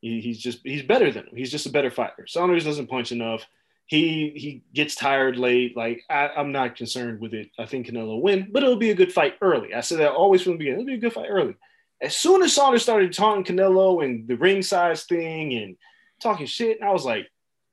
[0.00, 1.36] He, he's just he's better than him.
[1.36, 2.26] He's just a better fighter.
[2.26, 3.46] Saunders doesn't punch enough.
[3.86, 5.76] He he gets tired late.
[5.76, 7.50] Like I, I'm not concerned with it.
[7.58, 9.74] I think Canelo will win, but it'll be a good fight early.
[9.74, 10.80] I said that always from the beginning.
[10.80, 11.56] It'll be a good fight early.
[12.00, 15.76] As soon as Saunders started taunting Canelo and the ring size thing and
[16.20, 17.28] talking shit, I was like,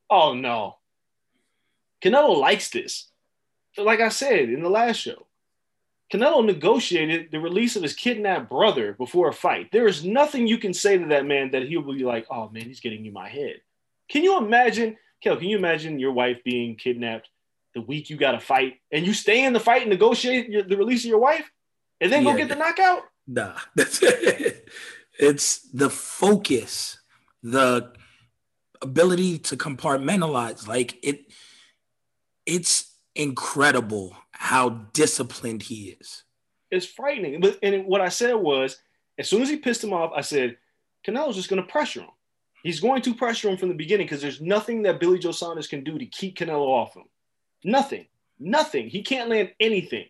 [0.10, 0.78] oh no.
[2.04, 3.10] Canelo likes this.
[3.78, 5.28] Like I said in the last show,
[6.12, 9.70] Canelo negotiated the release of his kidnapped brother before a fight.
[9.72, 12.64] There is nothing you can say to that man that he'll be like, oh man,
[12.64, 13.62] he's getting in my head.
[14.10, 17.30] Can you imagine, Kel, can you imagine your wife being kidnapped
[17.74, 20.64] the week you got to fight and you stay in the fight and negotiate your,
[20.64, 21.50] the release of your wife
[22.02, 23.04] and then go get the knockout?
[23.26, 24.02] Nah, that's
[25.20, 27.00] it's the focus,
[27.42, 27.94] the
[28.82, 30.68] ability to compartmentalize.
[30.68, 31.32] Like it,
[32.46, 36.24] it's incredible how disciplined he is.
[36.72, 37.40] It's frightening.
[37.42, 38.76] But and what I said was,
[39.20, 40.58] as soon as he pissed him off, I said,
[41.06, 42.10] Canelo's just going to pressure him.
[42.64, 45.68] He's going to pressure him from the beginning because there's nothing that Billy Joe Saunders
[45.68, 47.04] can do to keep Canelo off him.
[47.64, 48.08] Nothing.
[48.40, 48.90] Nothing.
[48.90, 50.08] He can't land anything.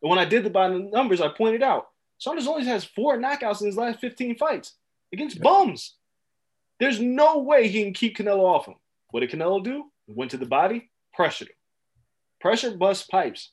[0.00, 3.18] And when I did the by the numbers, I pointed out Saunders only has four
[3.18, 4.76] knockouts in his last 15 fights
[5.12, 5.96] against bums.
[6.80, 8.76] There's no way he can keep Canelo off him.
[9.10, 9.84] What did Canelo do?
[10.06, 11.56] He went to the body, pressured him.
[12.40, 13.50] Pressure bust pipes.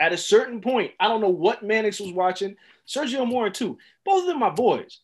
[0.00, 2.56] At a certain point, I don't know what Mannix was watching.
[2.88, 3.78] Sergio Mora too.
[4.04, 5.00] Both of them my boys.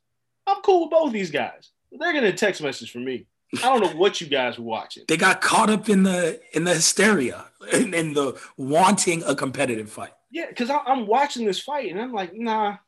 [0.46, 1.70] I'm cool with both these guys.
[1.92, 3.26] They're gonna text message from me.
[3.62, 5.04] I don't know what you guys were watching.
[5.06, 9.90] They got caught up in the in the hysteria and in the wanting a competitive
[9.90, 10.10] fight.
[10.30, 12.78] Yeah, because I'm watching this fight and I'm like, nah.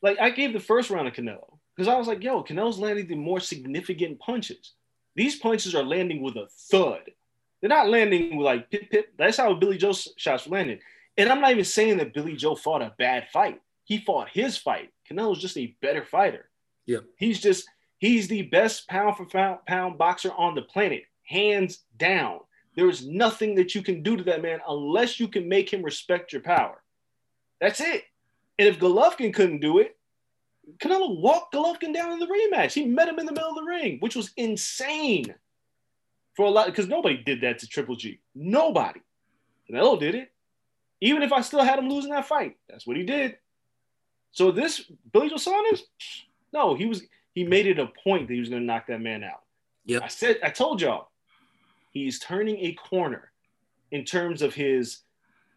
[0.00, 3.06] Like I gave the first round of Canelo because I was like, yo, Canelo's landing
[3.06, 4.72] the more significant punches.
[5.14, 7.10] These punches are landing with a thud.
[7.60, 9.12] They're not landing with like pip pip.
[9.18, 10.80] That's how Billy Joe's shots were landing.
[11.16, 13.60] And I'm not even saying that Billy Joe fought a bad fight.
[13.84, 14.90] He fought his fight.
[15.10, 16.48] Canelo's just a better fighter.
[16.86, 17.00] Yeah.
[17.16, 17.66] He's just
[17.98, 22.40] he's the best pound for pound, pound boxer on the planet, hands down.
[22.74, 25.82] There is nothing that you can do to that man unless you can make him
[25.82, 26.82] respect your power.
[27.60, 28.04] That's it.
[28.58, 29.96] And if Golovkin couldn't do it,
[30.78, 32.72] Canelo walked Golovkin down in the rematch.
[32.72, 35.34] He met him in the middle of the ring, which was insane
[36.34, 38.20] for a lot because nobody did that to Triple G.
[38.34, 39.00] Nobody.
[39.70, 40.31] Canelo did it.
[41.02, 43.36] Even if I still had him losing that fight, that's what he did.
[44.30, 45.82] So this Billy Joe Saunders,
[46.52, 47.02] no, he was
[47.34, 49.42] he made it a point that he was going to knock that man out.
[49.84, 51.08] Yeah, I said I told y'all
[51.90, 53.32] he's turning a corner
[53.90, 55.00] in terms of his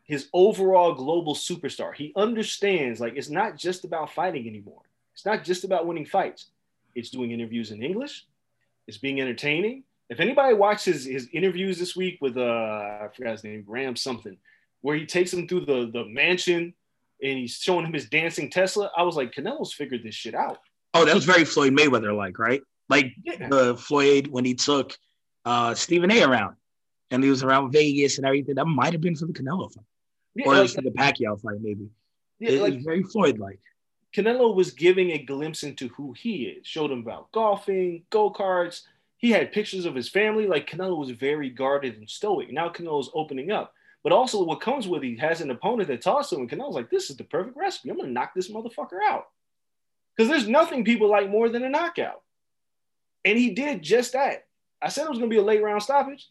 [0.04, 1.94] his overall global superstar.
[1.94, 4.82] He understands like it's not just about fighting anymore.
[5.14, 6.48] It's not just about winning fights.
[6.96, 8.26] It's doing interviews in English.
[8.88, 9.84] It's being entertaining.
[10.10, 14.38] If anybody watches his interviews this week with uh I forgot his name, Graham something,
[14.82, 16.74] where he takes him through the the mansion
[17.24, 20.60] and he's showing him his dancing Tesla, I was like, Canelo's figured this shit out.
[20.94, 22.62] Oh, that was very Floyd Mayweather like, right?
[22.90, 23.48] Like Yeah.
[23.50, 24.98] the Floyd when he took
[25.46, 26.56] uh Stephen A around
[27.12, 28.56] and he was around Vegas and everything.
[28.56, 29.86] That might have been for the Canelo fight.
[30.36, 31.90] Yeah, Or like, for the Pacquiao fight, maybe.
[32.40, 33.60] yeah, it like was very Floyd like.
[34.16, 36.66] Canelo was giving a glimpse into who he is.
[36.68, 38.82] Showed him about golfing, go karts.
[39.18, 40.48] He had pictures of his family.
[40.48, 42.52] Like Canelo was very guarded and stoic.
[42.52, 43.74] Now Canelo's opening up.
[44.06, 46.42] But also, what comes with he has an opponent that talks to him.
[46.42, 47.90] And Canelo's like, "This is the perfect recipe.
[47.90, 49.30] I'm gonna knock this motherfucker out."
[50.16, 52.22] Because there's nothing people like more than a knockout.
[53.26, 54.46] And he did just that.
[54.80, 56.30] I said it was gonna be a late round stoppage.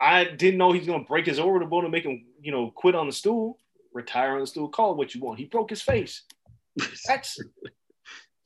[0.00, 2.94] I didn't know he's gonna break his orbital bone and make him, you know, quit
[2.94, 3.58] on the stool,
[3.92, 5.38] retire on the stool, call it what you want.
[5.38, 6.22] He broke his face.
[7.06, 7.38] That's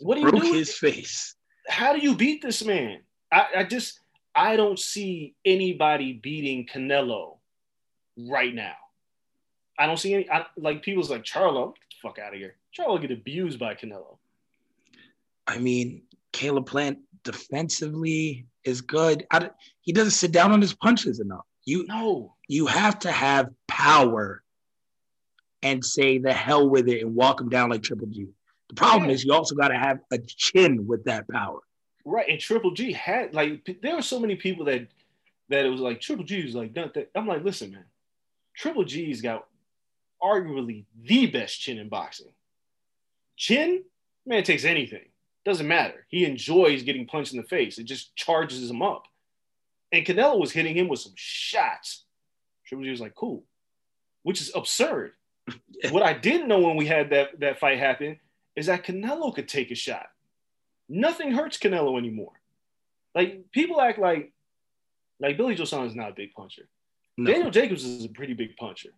[0.01, 0.53] what do you Broke do?
[0.55, 1.37] his face.
[1.69, 3.03] How do you beat this man?
[3.31, 4.01] I, I just
[4.35, 7.37] I don't see anybody beating Canelo
[8.29, 8.75] right now.
[9.79, 12.57] I don't see any I, like people's like Charlo, get the fuck out of here.
[12.77, 14.19] Charlo get abused by Canelo.
[15.47, 16.03] I mean,
[16.33, 19.27] Caleb Plant defensively is good.
[19.31, 19.51] I,
[19.81, 21.45] he doesn't sit down on his punches enough.
[21.65, 24.43] You No, you have to have power
[25.63, 28.27] and say the hell with it and walk him down like Triple G.
[28.69, 29.15] The problem Yeah.
[29.15, 31.61] is you also got to have a chin with that power.
[32.05, 32.29] right.
[32.29, 34.87] And Triple G had like there were so many people that
[35.49, 37.11] that it was like Triple G was like done that.
[37.15, 37.85] I'm like, listen, man,
[38.61, 39.47] Triple G's got
[40.23, 42.35] arguably the best chin in boxing.
[43.35, 43.85] Chin,
[44.27, 45.07] man takes anything.
[45.47, 46.05] Doesn't matter.
[46.09, 47.79] He enjoys getting punched in the face.
[47.79, 49.05] It just charges him up.
[49.93, 52.05] And Canelo was hitting him with some shots.
[52.67, 53.45] Triple G was like, cool,
[54.25, 55.13] which is absurd.
[55.91, 58.21] what I didn't know when we had that, that fight happen
[58.57, 60.09] is that Canelo could take a shot.
[60.87, 62.33] Nothing hurts Canelo anymore.
[63.15, 64.33] Like people act like
[65.19, 66.69] like Billy Joe Saunders is not a big puncher.
[67.21, 67.31] No.
[67.31, 68.91] Daniel Jacobs is a pretty big puncher.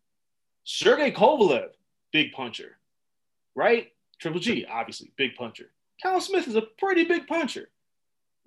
[0.63, 1.71] Sergey Kovalev,
[2.13, 2.79] big puncher.
[3.57, 3.89] Right?
[4.21, 5.73] Triple G, obviously, big puncher.
[6.01, 7.69] Cal Smith is a pretty big puncher.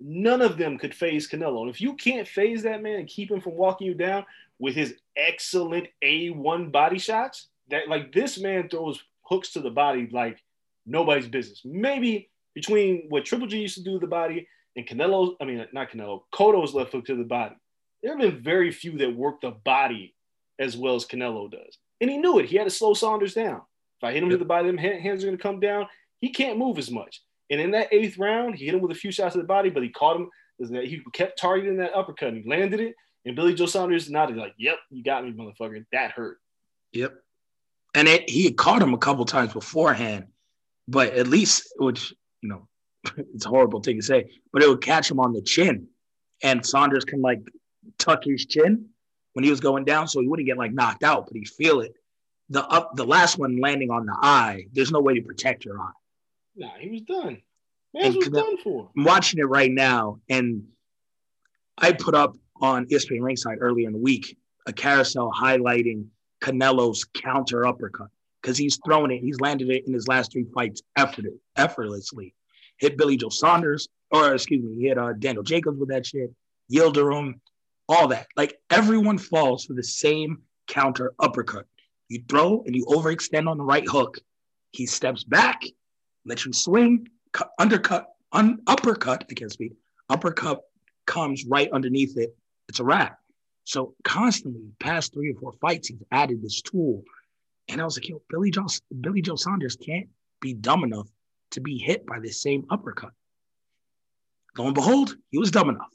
[0.00, 1.60] None of them could phase Canelo.
[1.60, 4.24] And if you can't phase that man and keep him from walking you down
[4.58, 10.08] with his excellent A1 body shots, that like this man throws hooks to the body
[10.10, 10.42] like
[10.86, 11.60] nobody's business.
[11.64, 15.66] Maybe between what Triple G used to do to the body and Canelo's, I mean,
[15.72, 17.56] not Canelo, Cotto's left hook to the body.
[18.06, 20.14] There have been very few that work the body
[20.60, 21.76] as well as Canelo does.
[22.00, 22.46] And he knew it.
[22.46, 23.62] He had to slow Saunders down.
[24.00, 25.88] If I hit him to the body, them hands are going to come down.
[26.20, 27.20] He can't move as much.
[27.50, 29.70] And in that eighth round, he hit him with a few shots to the body,
[29.70, 30.30] but he caught him.
[30.56, 32.94] He kept targeting that uppercut and he landed it.
[33.24, 35.84] And Billy Joe Saunders nodded like, "Yep, you got me, motherfucker.
[35.90, 36.38] That hurt."
[36.92, 37.12] Yep.
[37.96, 40.28] And it, he had caught him a couple times beforehand,
[40.86, 42.68] but at least, which, you know,
[43.16, 45.88] it's a horrible thing to say, but it would catch him on the chin.
[46.44, 47.40] And Saunders can like
[47.98, 48.86] tuck his chin
[49.32, 51.80] when he was going down so he wouldn't get like knocked out, but he'd feel
[51.80, 51.94] it.
[52.48, 55.80] The up the last one landing on the eye, there's no way to protect your
[55.80, 55.90] eye.
[56.56, 57.42] Nah, he was done.
[57.92, 58.90] Man was done for.
[58.96, 60.68] I'm watching it right now, and
[61.78, 66.06] I put up on ESPN Ringside earlier in the week a carousel highlighting
[66.40, 68.08] Canelo's counter uppercut
[68.42, 71.24] because he's thrown it, he's landed it in his last three fights effort,
[71.56, 72.34] effortlessly.
[72.78, 76.32] Hit Billy Joe Saunders, or excuse me, he hit uh, Daniel Jacobs with that shit,
[76.70, 77.40] Yildirim,
[77.88, 78.26] all that.
[78.36, 81.66] Like everyone falls for the same counter uppercut.
[82.08, 84.18] You throw and you overextend on the right hook.
[84.72, 85.62] He steps back,
[86.24, 89.24] lets you swing, cut, undercut, un, uppercut.
[89.30, 89.72] I can't speak.
[90.08, 90.62] Uppercut
[91.06, 92.36] comes right underneath it.
[92.68, 93.18] It's a wrap.
[93.64, 97.02] So constantly, past three or four fights, he's added this tool,
[97.68, 98.66] and I was like, yo, Billy Joe,
[99.00, 100.08] Billy Joe Saunders can't
[100.40, 101.08] be dumb enough
[101.52, 103.10] to be hit by this same uppercut.
[104.56, 105.92] Lo and behold, he was dumb enough.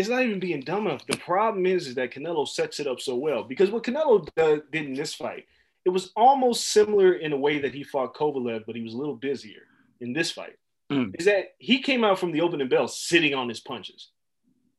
[0.00, 1.06] It's not even being dumb enough.
[1.06, 4.62] The problem is, is that Canelo sets it up so well because what Canelo did,
[4.72, 5.44] did in this fight,
[5.84, 8.96] it was almost similar in a way that he fought Kovalev, but he was a
[8.96, 9.62] little busier
[10.00, 10.56] in this fight.
[10.90, 11.14] Mm.
[11.18, 14.08] Is that he came out from the opening bell sitting on his punches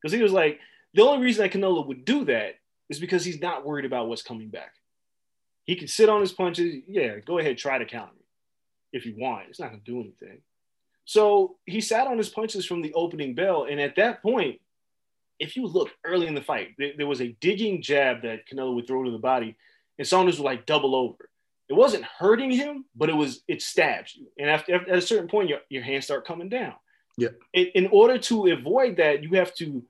[0.00, 0.58] because he was like,
[0.92, 2.56] the only reason that Canelo would do that
[2.88, 4.74] is because he's not worried about what's coming back.
[5.64, 6.82] He can sit on his punches.
[6.88, 8.24] Yeah, go ahead, try to counter me.
[8.92, 9.46] if you want.
[9.50, 10.40] It's not going to do anything.
[11.04, 13.66] So he sat on his punches from the opening bell.
[13.70, 14.60] And at that point,
[15.42, 18.76] if you look early in the fight, there, there was a digging jab that Canelo
[18.76, 19.56] would throw to the body,
[19.98, 21.28] and Saunders would like double over.
[21.68, 24.28] It wasn't hurting him, but it was it stabs you.
[24.38, 26.74] And after, at a certain point, your, your hands start coming down.
[27.18, 27.30] Yeah.
[27.52, 29.82] In, in order to avoid that, you have to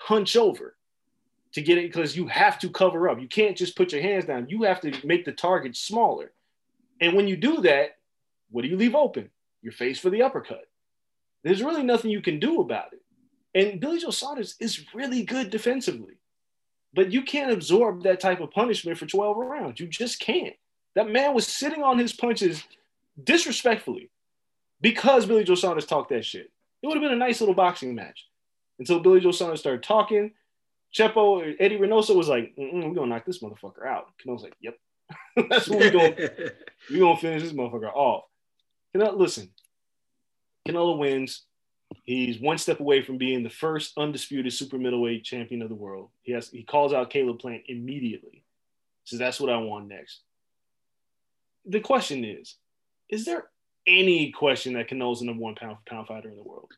[0.00, 0.76] hunch over
[1.52, 3.20] to get it because you have to cover up.
[3.20, 4.48] You can't just put your hands down.
[4.48, 6.32] You have to make the target smaller.
[7.00, 7.98] And when you do that,
[8.50, 9.30] what do you leave open?
[9.62, 10.68] Your face for the uppercut.
[11.44, 13.02] There's really nothing you can do about it.
[13.56, 16.18] And Billy Joe Saunders is really good defensively,
[16.92, 19.80] but you can't absorb that type of punishment for 12 rounds.
[19.80, 20.54] You just can't.
[20.94, 22.62] That man was sitting on his punches
[23.24, 24.10] disrespectfully
[24.82, 26.52] because Billy Joe Saunders talked that shit.
[26.82, 28.26] It would have been a nice little boxing match
[28.78, 30.32] until Billy Joe Saunders started talking.
[30.94, 34.08] Chepo, Eddie Reynoso was like, we're gonna knock this motherfucker out.
[34.22, 34.76] Canelo's like, yep.
[35.48, 36.52] That's what we're going to
[36.90, 38.24] we're gonna finish this motherfucker off.
[38.94, 39.48] Canelo, listen,
[40.68, 41.45] Canelo wins.
[42.04, 46.10] He's one step away from being the first undisputed super middleweight champion of the world.
[46.22, 48.44] He has he calls out Caleb Plant immediately.
[49.04, 50.20] Says that's what I want next.
[51.64, 52.56] The question is,
[53.08, 53.44] is there
[53.86, 56.70] any question that Canelo's the number one pound for pound fighter in the world?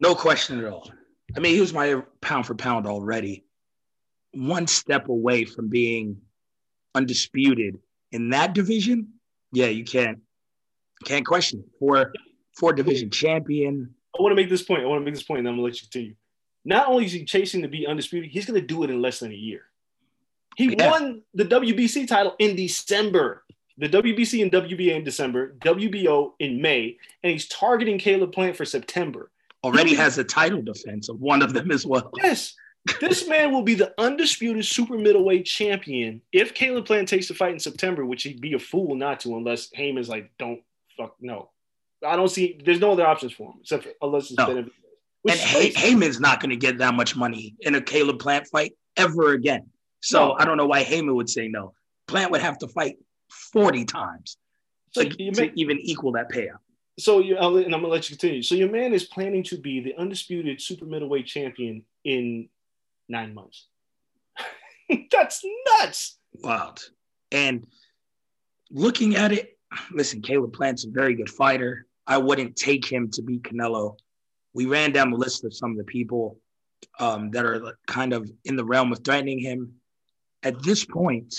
[0.00, 0.90] No question at all.
[1.36, 3.44] I mean, he was my pound for pound already.
[4.32, 6.20] One step away from being
[6.94, 7.78] undisputed
[8.12, 9.14] in that division.
[9.52, 10.18] Yeah, you can't
[11.04, 11.66] can't question it.
[11.78, 12.12] For
[12.56, 13.94] for division champion.
[14.16, 14.82] I want to make this point.
[14.82, 16.14] I want to make this point, and I'm gonna let you continue.
[16.64, 19.32] Not only is he chasing to be undisputed, he's gonna do it in less than
[19.32, 19.62] a year.
[20.56, 20.90] He Yeah.
[20.90, 23.44] won the WBC title in December.
[23.76, 28.64] The WBC and WBA in December, WBO in May, and he's targeting Caleb Plant for
[28.64, 29.32] September.
[29.64, 32.08] Already has a title defense of one of them as well.
[32.22, 32.54] Yes,
[33.00, 37.52] this man will be the undisputed super middleweight champion if Caleb Plant takes the fight
[37.52, 40.62] in September, which he'd be a fool not to unless Heyman's like, don't
[40.96, 41.50] fuck no.
[42.04, 42.60] I don't see.
[42.64, 44.64] There's no other options for him except for, unless it's No.
[45.22, 48.46] Which And Hay- Heyman's not going to get that much money in a Caleb Plant
[48.48, 49.70] fight ever again.
[50.02, 50.32] So No.
[50.34, 51.72] I don't know why Heyman would say no.
[52.06, 52.96] Plant would have to fight
[53.52, 54.36] 40 times
[54.92, 56.58] So to, you to even equal that payout.
[56.98, 58.42] So you, I'll, and I'm gonna let you continue.
[58.42, 62.48] So your man is planning to be the undisputed super middleweight champion in
[63.08, 63.66] nine months.
[65.10, 65.42] That's
[65.80, 66.18] nuts.
[66.34, 66.80] Wild.
[67.32, 67.66] And
[68.70, 69.58] looking at it,
[69.90, 71.86] listen, Caleb Plant's a very good fighter.
[72.06, 73.96] I wouldn't take him to beat Canelo.
[74.52, 76.38] We ran down the list of some of the people
[76.98, 79.74] um, that are kind of in the realm of threatening him.
[80.42, 81.34] At this point,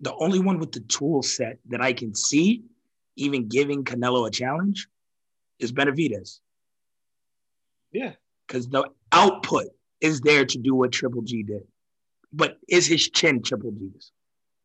[0.00, 2.62] the only one with the tool set that I can see
[3.16, 4.88] even giving Canelo a challenge
[5.58, 6.40] is Benavidez.
[7.92, 8.12] Yeah.
[8.46, 9.68] Because the output
[10.00, 11.62] is there to do what Triple G did.
[12.32, 14.10] But is his chin Triple G's?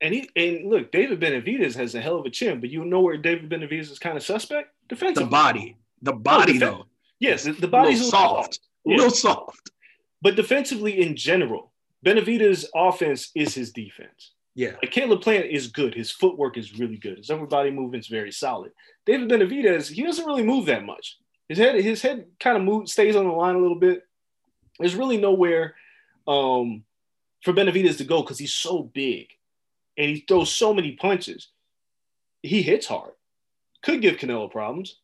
[0.02, 3.02] And he and look, David Benavidez has a hell of a chin, but you know
[3.02, 4.74] where David Benavidez is kind of suspect?
[4.88, 5.78] Defensively the body.
[6.02, 6.86] The body, defen- though.
[7.20, 8.60] Yes, the, the A body's a little soft.
[8.88, 8.96] A Yeah.
[8.98, 9.72] little soft.
[10.22, 11.74] But defensively in general,
[12.06, 14.32] Benavidez' offense is his defense.
[14.56, 14.72] Yeah.
[14.82, 15.94] Like Caleb Plant is good.
[15.94, 17.18] His footwork is really good.
[17.18, 18.72] His upper body movement's very solid.
[19.06, 21.18] David Benavidez, he doesn't really move that much.
[21.50, 24.04] His head, his head kind of moves, stays on the line a little bit.
[24.80, 25.76] There's really nowhere
[26.28, 26.84] um,
[27.44, 29.28] for Benavidez to go because he's so big
[30.00, 31.50] and he throws so many punches.
[32.42, 33.12] He hits hard.
[33.84, 34.98] Could give Canelo problems.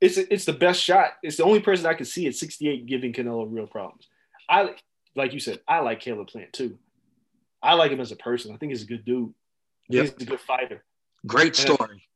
[0.00, 1.12] It's it's the best shot.
[1.22, 4.06] It's the only person I can see at 68 giving Canelo real problems.
[4.48, 4.74] I
[5.16, 6.78] like you said, I like Caleb Plant too.
[7.62, 8.52] I like him as a person.
[8.52, 9.32] I think he's a good dude.
[9.88, 10.04] Yep.
[10.04, 10.84] He's a good fighter.
[11.26, 12.08] Great story.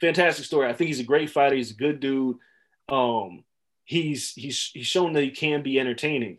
[0.00, 0.68] Fantastic story.
[0.68, 1.54] I think he's a great fighter.
[1.54, 2.38] He's a good dude.
[2.88, 3.44] Um,
[3.84, 6.38] he's he's he's shown that he can be entertaining.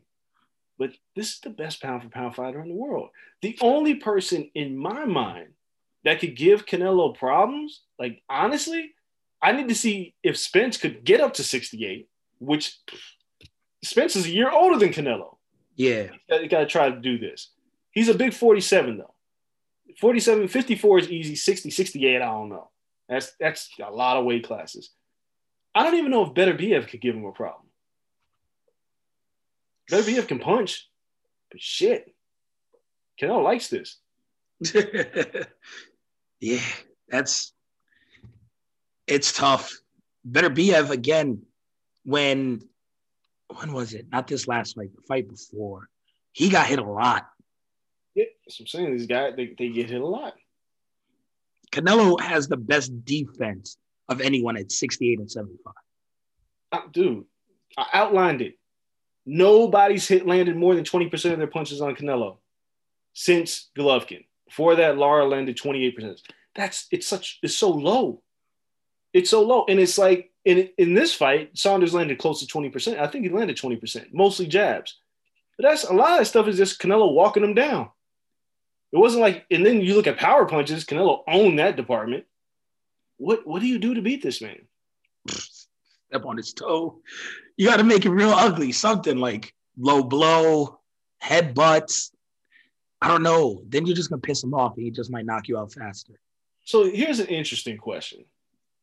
[0.77, 3.09] But this is the best pound for pound fighter in the world.
[3.41, 5.49] The only person in my mind
[6.03, 8.91] that could give Canelo problems, like honestly,
[9.41, 12.09] I need to see if Spence could get up to 68,
[12.39, 12.77] which
[13.83, 15.37] Spence is a year older than Canelo.
[15.75, 16.07] Yeah.
[16.29, 17.51] You got to try to do this.
[17.91, 19.13] He's a big 47 though.
[19.99, 21.35] 47, 54 is easy.
[21.35, 22.69] 60, 68, I don't know.
[23.07, 24.89] That's that's a lot of weight classes.
[25.73, 27.64] I don't even know if Beterbiev could give him a problem.
[29.89, 30.89] Beterbiev can punch,
[31.51, 32.13] but shit.
[33.21, 33.97] Canelo likes this.
[36.39, 36.59] yeah.
[37.09, 37.53] That's
[39.07, 39.71] it's tough.
[40.29, 41.43] Beterbiev again
[42.03, 42.61] when
[43.59, 44.07] when was it?
[44.11, 45.87] Not this last fight, the fight before.
[46.31, 47.27] He got hit a lot.
[48.15, 48.97] Yeah, that's what I'm saying.
[48.97, 50.33] These guys, they, they get hit a lot.
[51.71, 53.77] Canelo has the best defense
[54.09, 55.73] of anyone at 68 and 75.
[56.71, 57.25] Uh, dude,
[57.77, 58.55] I outlined it.
[59.25, 62.37] Nobody's hit landed more than 20% of their punches on Canelo
[63.13, 64.25] since Golovkin.
[64.47, 66.19] Before that, Lara landed 28%.
[66.55, 68.21] That's it's such it's so low.
[69.13, 72.69] It's so low, and it's like in in this fight, Saunders landed close to twenty
[72.69, 72.99] percent.
[72.99, 74.97] I think he landed twenty percent, mostly jabs.
[75.57, 77.89] But that's a lot of that stuff is just Canelo walking them down.
[78.91, 80.85] It wasn't like, and then you look at power punches.
[80.85, 82.25] Canelo owned that department.
[83.17, 84.67] What what do you do to beat this man?
[85.29, 87.01] Step on his toe.
[87.57, 88.71] You got to make it real ugly.
[88.71, 90.79] Something like low blow,
[91.23, 92.11] headbutts.
[93.01, 93.61] I don't know.
[93.67, 96.13] Then you're just gonna piss him off, and he just might knock you out faster.
[96.63, 98.25] So here's an interesting question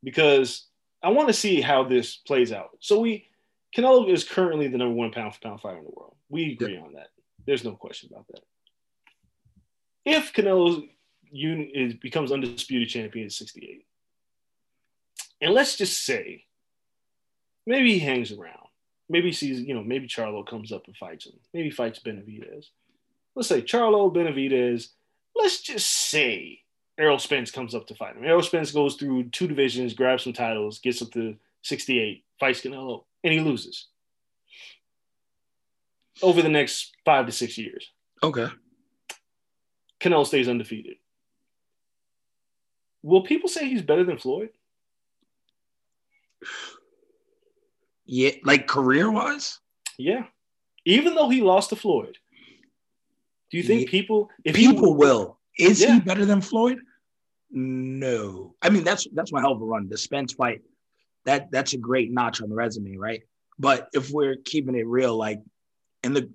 [0.03, 0.67] because
[1.03, 2.71] I want to see how this plays out.
[2.81, 3.29] So we
[3.77, 6.15] Canelo is currently the number one pound for pound fighter in the world.
[6.29, 7.09] We agree on that.
[7.47, 8.43] There's no question about that.
[10.05, 10.89] If Canelo
[11.33, 13.87] is, becomes undisputed champion at 68,
[15.41, 16.45] and let's just say
[17.67, 18.62] maybe he hangs around.
[19.13, 21.35] Maybe sees, you know, maybe Charlo comes up and fights him.
[21.53, 22.69] Maybe fights Benavidez.
[23.35, 24.89] Let's say Charlo, Benavidez.
[25.37, 26.61] Let's just say
[26.99, 28.25] Errol Spence comes up to fight him.
[28.25, 33.05] Errol Spence goes through two divisions, grabs some titles, gets up to 68, fights Canelo,
[33.23, 33.89] and he loses
[36.23, 37.91] over the next five to six years.
[38.23, 38.47] Okay.
[40.01, 40.97] Canelo stays undefeated.
[43.03, 44.49] Will people say he's better than Floyd?
[48.05, 49.59] Yeah, like career wise?
[49.99, 50.25] Yeah.
[50.85, 52.17] Even though he lost to Floyd.
[53.51, 53.91] Do you think Yeah.
[53.91, 55.39] people if People he, will.
[55.59, 55.95] Is Yeah.
[55.95, 56.81] he better than Floyd?
[57.51, 58.55] No.
[58.63, 59.89] I mean, that's that's my hell of a run.
[59.89, 60.63] The Spence fight,
[61.27, 63.23] that that's a great notch on the resume, right?
[63.59, 65.41] But if we're keeping it real, like
[66.03, 66.33] in the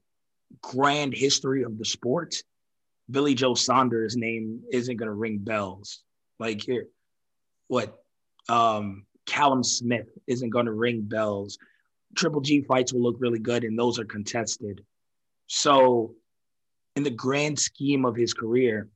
[0.61, 2.35] grand history of the sport,
[3.09, 6.03] Billy Joe Saunders' name isn't gonna ring bells.
[6.39, 6.87] Like here,
[7.67, 7.97] what
[8.47, 11.59] um Callum Smith isn't gonna ring bells.
[12.15, 14.83] Triple G fights will look really good, and those are contested.
[15.45, 16.15] So
[16.95, 18.89] in the grand scheme of his career,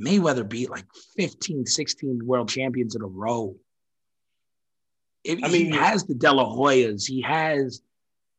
[0.00, 0.86] Mayweather beat like
[1.16, 3.56] 15, 16 world champions in a row.
[5.24, 7.82] If I mean- he has the De La Hoyas, he has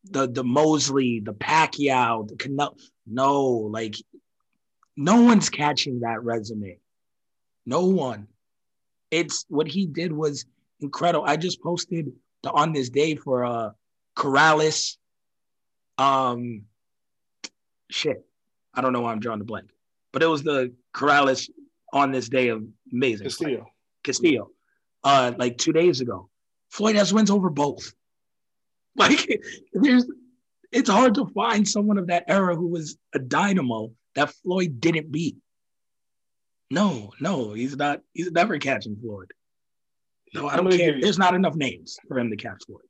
[0.06, 2.80] the the Mosley, the Pacquiao, the Canelo.
[3.08, 3.96] No, like
[4.96, 6.80] no one's catching that resume.
[7.66, 8.28] No one.
[9.12, 10.46] It's what he did was
[10.80, 11.26] incredible.
[11.26, 12.12] I just posted
[12.44, 13.72] the on this day for uh
[14.16, 14.98] Corrales.
[15.98, 16.64] Um
[17.90, 18.26] shit.
[18.74, 19.70] I don't know why I'm drawing the blank.
[20.12, 21.50] But it was the Corrales
[21.94, 23.26] on this day of amazing.
[23.26, 23.68] Castillo.
[24.04, 24.52] Castillo,
[25.04, 26.30] uh, like two days ago.
[26.70, 27.94] Floyd has wins over both.
[28.98, 29.28] Like
[29.74, 30.06] there's,
[30.72, 35.12] it's hard to find someone of that era who was a dynamo that Floyd didn't
[35.12, 35.36] beat.
[36.72, 38.00] No, no, he's not.
[38.14, 39.34] He's never catching Floyd.
[40.36, 40.96] No, I don't care.
[40.96, 42.82] you- There's not enough names for him to catch Floyd.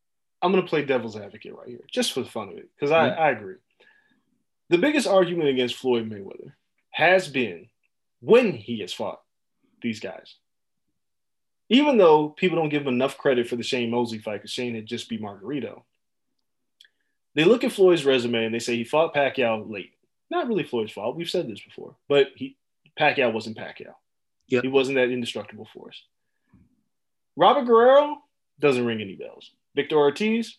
[0.41, 2.91] I'm going to play devil's advocate right here, just for the fun of it, because
[2.91, 3.18] I, Mhm.
[3.20, 3.56] I agree.
[4.70, 6.54] The biggest argument against Floyd Mayweather
[6.91, 7.70] has been
[8.20, 9.22] when he has fought
[9.82, 10.36] these guys.
[11.70, 14.76] Even though people don't give him enough credit for the Shane Mosley fight, because Shane
[14.76, 15.84] had just beat Margarito,
[17.34, 19.93] they look at Floyd's resume and they say he fought Pacquiao late.
[20.30, 21.16] Not really Floyd's fault.
[21.16, 22.58] We've said this before, but he
[23.00, 23.93] Pacquiao wasn't Pacquiao.
[24.48, 24.64] Yep.
[24.64, 26.04] He wasn't that indestructible force.
[27.36, 28.17] Robert Guerrero
[28.59, 29.51] doesn't ring any bells.
[29.75, 30.57] Victor Ortiz,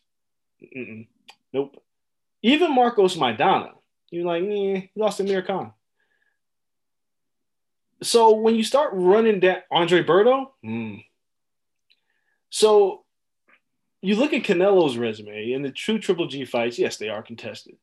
[0.63, 1.07] Mm-mm.
[1.53, 1.83] nope.
[2.43, 3.71] Even Marcos Maidana,
[4.11, 5.73] you're like, eh, he lost to Mir Khan.
[8.03, 10.97] So when you start running that Andre Berto, hmm.
[12.51, 13.05] so
[14.03, 17.77] you look at Canelo's resume and the true Triple G fights, yes, they are contested.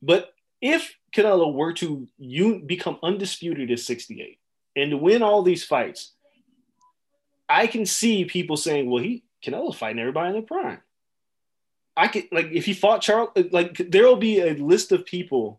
[0.00, 4.38] But if Canelo were to you become undisputed at 68
[4.76, 6.14] and to win all these fights,
[7.48, 10.80] I can see people saying, well, he Canelo's fighting everybody in their prime.
[11.96, 15.56] I could like if he fought Charles, like there'll be a list of people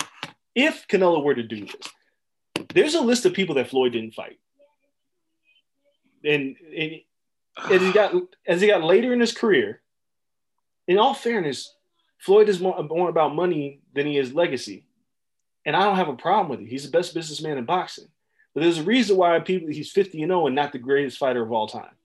[0.55, 2.65] if Canelo were to do this.
[2.73, 4.39] There's a list of people that Floyd didn't fight,
[6.23, 6.91] and, and
[7.69, 8.13] as he got
[8.47, 9.81] as he got later in his career.
[10.87, 11.75] In all fairness,
[12.17, 14.85] Floyd is more, more about money than he is legacy,
[15.65, 16.69] and I don't have a problem with it.
[16.69, 18.07] He's the best businessman in boxing,
[18.54, 21.41] but there's a reason why people he's 50 and 0 and not the greatest fighter
[21.41, 21.95] of all time,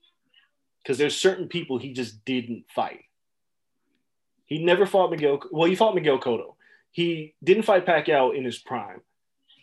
[0.83, 3.05] because there's certain people he just didn't fight.
[4.45, 5.41] He never fought Miguel.
[5.51, 6.55] Well, he fought Miguel Cotto.
[6.91, 9.01] He didn't fight Pacquiao in his prime.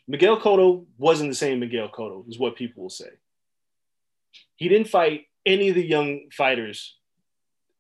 [0.09, 3.11] Miguel Cotto wasn't the same Miguel Cotto, is what people will say.
[4.57, 6.97] He didn't fight any of the young fighters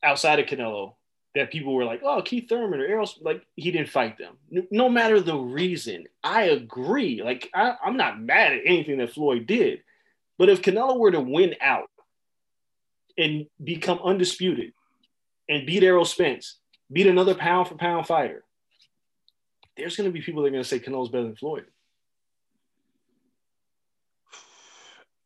[0.02, 0.94] outside of Canelo
[1.34, 3.08] that people were like, oh, Keith Thurman or Errol.
[3.20, 4.36] Like, he didn't fight them.
[4.70, 6.04] No, matter the reason.
[6.22, 7.22] I agree.
[7.22, 9.80] Like, I, I'm not mad at anything that Floyd did.
[10.38, 11.88] But if Canelo were to win out
[13.16, 14.72] and become undisputed
[15.48, 16.58] and beat Errol Spence,
[16.90, 18.44] beat another pound for pound fighter,
[19.76, 21.64] there's going to be people that are going to say Canelo's better than Floyd.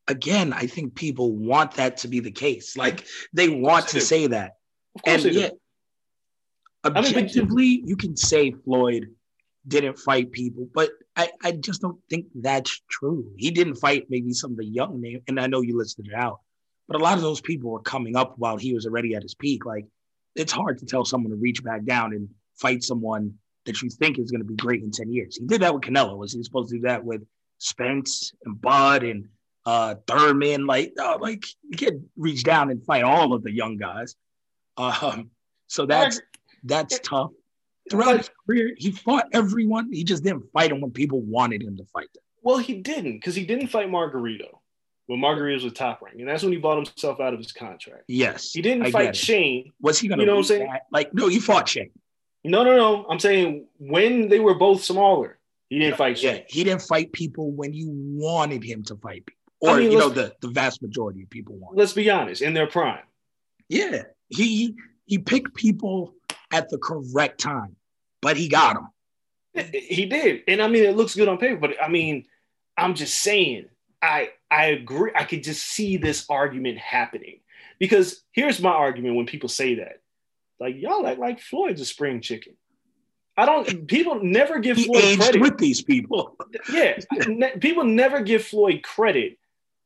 [0.09, 2.77] again, I think people want that to be the case.
[2.77, 4.57] Like they want to say that.
[4.95, 5.41] Of course And they do.
[5.41, 5.53] yet,
[6.87, 9.09] mean, but- objectively, you can say Floyd
[9.69, 13.33] didn't fight people, but I, I just don't think that's true.
[13.37, 16.15] He didn't fight maybe some of the young name, and I know you listed it
[16.15, 16.41] out,
[16.89, 19.35] but a lot of those people were coming up while he was already at his
[19.35, 19.65] peak.
[19.65, 19.87] Like
[20.37, 23.35] it's hard to tell someone to reach back down and fight someone
[23.65, 25.37] that you think is going to be great in 10 years.
[25.37, 26.17] He did that with Canelo.
[26.17, 27.23] Was he supposed to do that with
[27.59, 29.29] Spence and Bud and
[29.65, 30.67] uh Thurman?
[30.67, 34.15] Like, uh, like you can't reach down and fight all of the young guys.
[34.77, 35.31] Um,
[35.67, 36.21] so that's
[36.67, 37.31] that's tough.
[37.91, 39.93] Throughout his career, he fought everyone.
[39.93, 42.23] He just didn't fight them when people wanted him to fight them.
[42.43, 44.59] Well, he didn't because he didn't fight Margarito
[45.07, 48.05] when Margarito was top rank, and that's when he bought himself out of his contract.
[48.09, 49.15] Yes, He didn't I fight.
[49.17, 49.73] Shane.
[49.81, 50.23] Was he gonna?
[50.23, 50.67] You know what I'm saying?
[50.69, 50.83] that?
[50.91, 51.91] Like, no, he fought Shane.
[52.43, 53.07] No, no, no.
[53.09, 55.39] I'm saying when they were both smaller,
[55.69, 56.45] he didn't fight Yeah, Shane.
[56.49, 59.99] he didn't fight people when you wanted him to fight people, I or mean, you
[59.99, 61.77] know, the the vast majority of people want.
[61.77, 63.05] Let's be honest, in their prime.
[63.69, 66.16] Yeah, he he picked people
[66.57, 67.77] at the correct time,
[68.23, 68.89] but he got him.
[69.73, 71.57] He did, and I mean, it looks good on paper.
[71.57, 72.27] But I mean,
[72.77, 73.67] I'm just saying,
[74.03, 75.13] I I agree.
[75.15, 77.41] I could just see this argument happening
[77.79, 80.01] because here's my argument when people say that,
[80.61, 82.55] like y'all act like Floyd's a spring chicken.
[83.39, 83.87] I don't.
[83.87, 85.41] People never give He Floyd credit.
[85.41, 86.37] with these people.
[86.73, 86.99] yeah,
[87.61, 89.39] people never give Floyd credit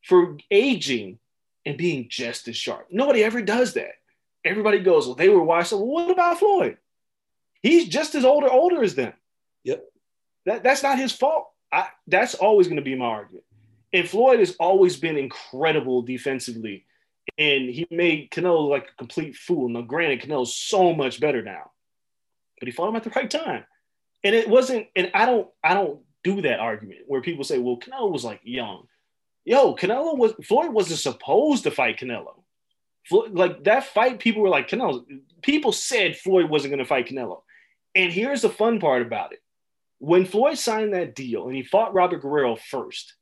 [0.05, 1.19] for aging
[1.67, 2.89] and being just as sharp.
[2.91, 3.93] Nobody ever does that.
[4.45, 5.73] Everybody goes, well, they were washed.
[5.73, 6.79] Well, what about Floyd?
[7.63, 9.13] He's just as old or older as them.
[9.65, 9.85] Yep.
[10.47, 11.49] That, that's not his fault.
[11.73, 13.45] I, that's always going to be my argument.
[13.93, 16.87] And Floyd has always been incredible defensively.
[17.37, 19.69] And he made Canelo like a complete fool.
[19.69, 21.71] Now, granted, Canelo's so much better now,
[22.59, 23.65] but he fought him at the right time.
[24.25, 27.79] And it wasn't, and I don't, I don't do that argument where people say, well,
[27.79, 28.87] Canelo was like young.
[29.45, 32.43] Yo, Canelo was Floyd wasn't supposed to fight Canelo.
[33.07, 35.05] Floyd, like that fight, people were like, Canelo,
[35.43, 37.43] people said Floyd wasn't going to fight Canelo.
[37.95, 39.41] And here's the fun part about it.
[39.99, 43.15] When Floyd signed that deal and he fought Robert Guerrero first,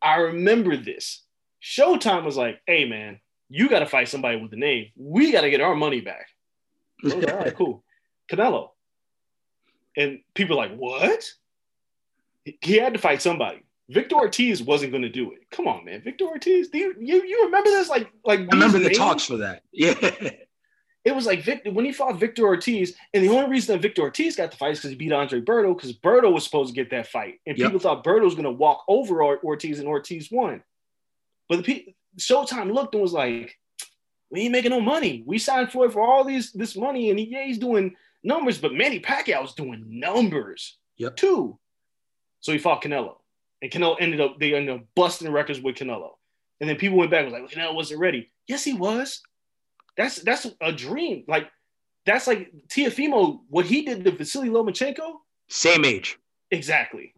[0.00, 1.22] I remember this.
[1.62, 4.86] Showtime was like, hey, man, you got to fight somebody with a name.
[4.96, 6.28] We got to get our money back.
[7.02, 7.84] Like, all right, cool.
[8.30, 8.70] Canelo.
[9.96, 11.28] And people like, what?
[12.44, 13.65] He had to fight somebody.
[13.88, 15.48] Victor Ortiz wasn't going to do it.
[15.50, 16.02] Come on, man.
[16.02, 17.88] Victor Ortiz, do you, you, you remember this?
[17.88, 19.62] Like, like I remember these the talks for that.
[19.72, 19.94] Yeah,
[21.04, 24.02] It was like Victor when he fought Victor Ortiz, and the only reason that Victor
[24.02, 26.80] Ortiz got the fight is because he beat Andre Berto, because Berto was supposed to
[26.80, 27.68] get that fight, and Yep.
[27.68, 30.64] people thought Berto was going to walk over Ortiz, and Ortiz won.
[31.48, 33.56] But the pe- Showtime looked and was like,
[34.30, 35.22] "We ain't making no money.
[35.24, 38.74] We signed Floyd for all these this money, and he, yeah, he's doing numbers, but
[38.74, 41.14] Manny Pacquiao's doing numbers Yep.
[41.14, 41.56] too."
[42.40, 43.18] So he fought Canelo,
[43.66, 46.10] and Canelo ended up they ended up busting records with Canelo,
[46.60, 49.22] and then people went back and was like, "Canelo wasn't ready." Yes, he was.
[49.96, 51.24] That's that's a dream.
[51.26, 51.50] Like
[52.04, 53.40] that's like Teofimo.
[53.48, 55.16] What he did to Vasily Lomachenko.
[55.48, 56.18] same age.
[56.50, 57.12] Exactly.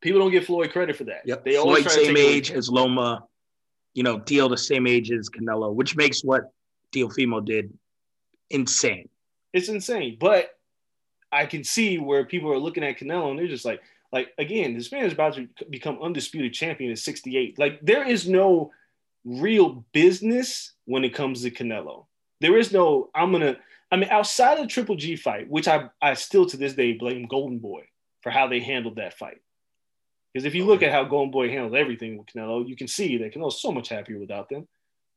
[0.00, 1.22] People don't give Floyd credit for that.
[1.24, 1.44] Yep.
[1.44, 3.24] They always Floyd same age as Loma.
[3.94, 6.52] You know, Deal the same age as Canelo, which makes what
[6.92, 7.72] Teofimo did
[8.50, 9.08] insane.
[9.52, 10.18] It's insane.
[10.20, 10.50] But
[11.32, 13.80] I can see where people are looking at Canelo and they're just like,
[14.12, 17.58] like again, this man is about to become undisputed champion at 68.
[17.58, 18.72] Like there is no
[19.24, 22.06] real business when it comes to Canelo.
[22.40, 23.56] There is no, I'm gonna,
[23.90, 26.92] I mean, outside of the Triple G fight, which I I still to this day
[26.92, 27.84] blame Golden Boy
[28.22, 29.40] for how they handled that fight.
[30.32, 33.18] Because if you look at how Golden Boy handled everything with Canelo, you can see
[33.18, 34.68] that Canelo's so much happier without them.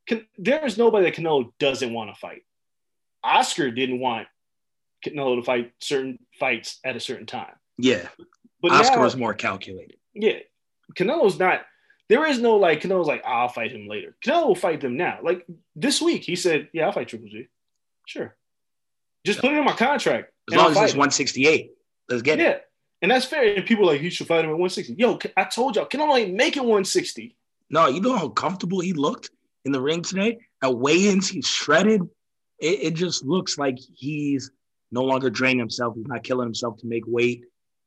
[0.07, 2.43] Can, there is nobody that Canelo doesn't want to fight.
[3.23, 4.27] Oscar didn't want
[5.05, 7.53] Canelo to fight certain fights at a certain time.
[7.77, 8.07] Yeah.
[8.61, 9.97] But Oscar now, was more calculated.
[10.13, 10.39] yeah,
[10.95, 11.61] Canelo's not.
[12.09, 14.15] There is no like Canelo's like I'll fight him later.
[14.23, 15.19] Canelo will fight them now.
[15.23, 15.45] Like
[15.75, 17.47] this week, he said, "Yeah, I'll fight Triple G.
[18.05, 18.35] Sure,
[19.25, 21.71] just put it in my contract." As long I'll as it's him." 168.
[22.09, 22.69] Let's get Yeah, it.
[23.01, 23.55] and that's fair.
[23.55, 24.95] And people are like he should fight him at 160.
[24.97, 27.35] Yo, I told y'all, Canelo ain't making 160.
[27.69, 29.29] No, you know how comfortable he looked
[29.63, 30.39] in the ring today?
[30.61, 32.01] At weigh-ins, he's shredded.
[32.59, 34.51] It, it just looks like he's
[34.91, 35.95] no longer draining himself.
[35.95, 37.45] He's not killing himself to make weight.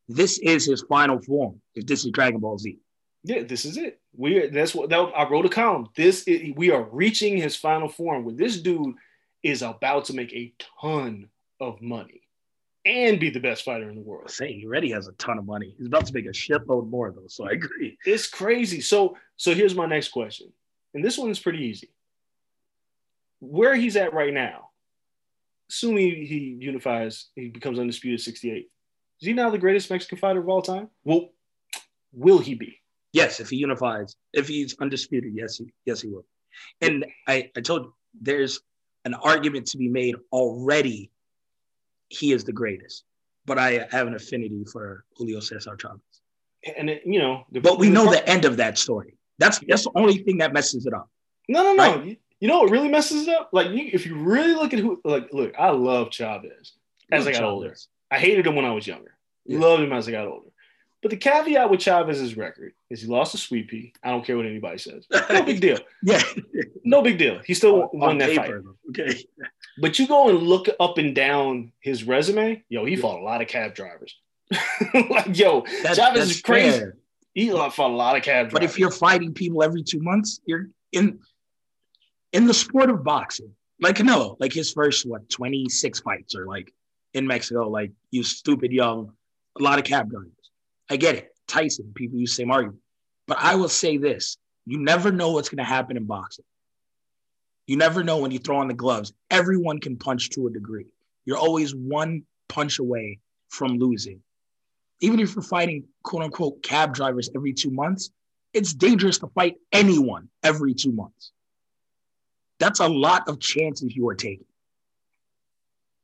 [0.08, 1.60] This is his final form.
[1.74, 2.78] If this is Dragon Ball Z.
[3.24, 4.00] Yeah, this is it.
[4.16, 5.88] We that's what that, I wrote a column.
[5.96, 8.94] This is, we are reaching his final form where this dude
[9.42, 11.28] is about to make a ton
[11.60, 12.20] of money
[12.84, 14.30] and be the best fighter in the world.
[14.30, 15.74] Say he already has a ton of money.
[15.78, 17.28] He's about to make a shitload more though.
[17.28, 17.96] So I agree.
[18.04, 18.82] It's crazy.
[18.82, 20.52] So so here's my next question.
[20.92, 21.88] And this one is pretty easy.
[23.40, 24.68] Where he's at right now,
[25.70, 28.70] assuming he unifies, he becomes undisputed 68.
[29.24, 30.90] Is he now the greatest Mexican fighter of all time?
[31.02, 31.30] Well,
[32.12, 32.82] will he be?
[33.14, 36.26] Yes, if he unifies, if he's undisputed, yes, he, yes, he will.
[36.82, 38.60] And I, I told you, there's
[39.06, 41.10] an argument to be made already.
[42.10, 43.04] He is the greatest,
[43.46, 46.00] but I have an affinity for Julio Cesar Chavez.
[46.76, 49.16] And it, you know, the, But we know the end of that story.
[49.38, 51.08] That's that's the only thing that messes it up.
[51.48, 51.96] No, no, no.
[51.96, 52.04] Right?
[52.04, 53.48] You, you know what really messes it up?
[53.54, 56.74] Like, you, if you really look at who, like, look, I love Chavez
[57.10, 57.50] as I got Chavez.
[57.50, 57.74] older.
[58.10, 59.13] I hated him when I was younger.
[59.46, 59.58] Yeah.
[59.60, 60.48] Loved him as I got older.
[61.02, 63.70] But the caveat with Chavez's record is he lost a sweep
[64.02, 65.06] I don't care what anybody says.
[65.10, 65.78] No big deal.
[66.02, 66.22] Yeah,
[66.82, 67.40] No big deal.
[67.44, 68.62] He still won on that paper.
[68.62, 69.00] fight.
[69.06, 69.24] Okay.
[69.80, 72.62] But you go and look up and down his resume.
[72.68, 74.16] Yo, he fought a lot of cab drivers.
[75.10, 76.78] like, yo, That- Chavez that's is crazy.
[76.78, 76.96] fair.
[77.34, 78.52] He fought a lot of cab drivers.
[78.52, 81.18] But if you're fighting people every two months, you're in
[82.32, 86.72] in the sport of boxing, like Canelo, like his first what 26 fights or like
[87.12, 89.12] in Mexico, like you stupid young,
[89.58, 90.30] a lot of cab drivers.
[90.90, 91.30] I get it.
[91.46, 92.80] Tyson, people use the same argument.
[93.26, 94.36] But I will say this:
[94.66, 96.44] you never know what's going to happen in boxing.
[97.66, 99.12] You never know when you throw on the gloves.
[99.30, 100.86] Everyone can punch to a degree.
[101.24, 104.20] You're always one punch away from losing.
[105.00, 108.10] Even if you're fighting quote unquote cab drivers every two months,
[108.52, 111.32] it's dangerous to fight anyone every two months.
[112.58, 114.46] That's a lot of chances you are taking.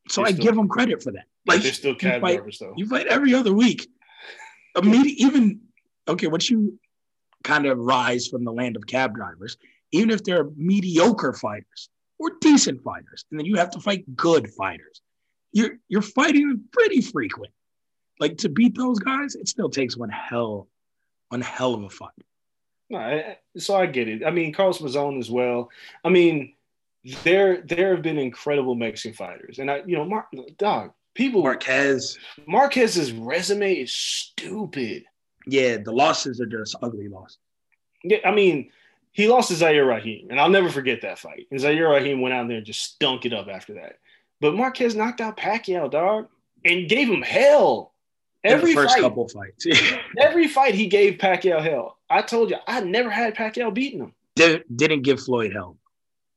[0.09, 1.26] So I give them credit for that.
[1.47, 2.74] Like they're still you cab fight- drivers, though.
[2.76, 3.88] you fight every other week.
[4.76, 5.61] Immediate, even
[6.07, 6.78] okay, once you
[7.43, 9.57] kind of rise from the land of cab drivers,
[9.93, 11.88] even if they're mediocre fighters
[12.18, 15.01] or decent fighters, and then you have to fight good fighters,
[15.53, 17.53] you're you're fighting pretty frequent.
[18.20, 20.68] Like to beat those guys, it still takes one hell,
[21.30, 22.11] one hell of a fight.
[22.91, 24.24] No, I, so I get it.
[24.24, 25.70] I mean, Carlos Mazon as well.
[26.05, 26.55] I mean,
[27.24, 30.28] there there have been incredible Mexican fighters, and I, you know, Mar-
[30.59, 31.42] dog people.
[31.42, 35.04] Marquez, Marquez's resume is stupid.
[35.46, 37.38] yeah, the losses are just ugly losses.
[38.02, 38.70] Yeah, I mean,
[39.12, 41.46] he lost to Zaire Rahim, and I'll never forget that fight.
[41.50, 43.98] And Zaire Rahim went out there and just stunk it up after that.
[44.40, 46.28] But Marquez knocked out Pacquiao, dog,
[46.64, 47.92] and gave him hell.
[48.42, 49.66] Every first fight, couple fights,
[50.18, 51.98] every fight he gave Pacquiao hell.
[52.08, 54.14] I told you, I never had Pacquiao beating him.
[54.36, 55.76] Did, didn't give Floyd hell.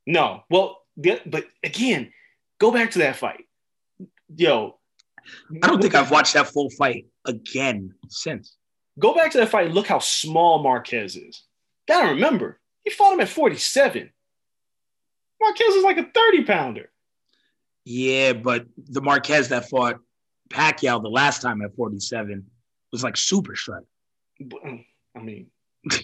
[0.06, 0.44] No.
[0.50, 2.12] Well, but again,
[2.60, 3.46] go back to that fight.
[4.36, 4.80] Yo,
[5.62, 8.56] I don't think I've watched that full fight again since.
[9.00, 9.68] go back to that fight.
[9.68, 11.44] and Look how small Marquez is.
[11.88, 14.10] Gotta remember, he fought him at 47.
[15.42, 16.90] Marquez is like a 30 pounder.
[17.86, 20.00] Yeah, but the Marquez that fought
[20.50, 22.46] Pacquiao the last time at 47
[22.92, 23.84] was like super shred.
[24.40, 25.48] But, um, I mean,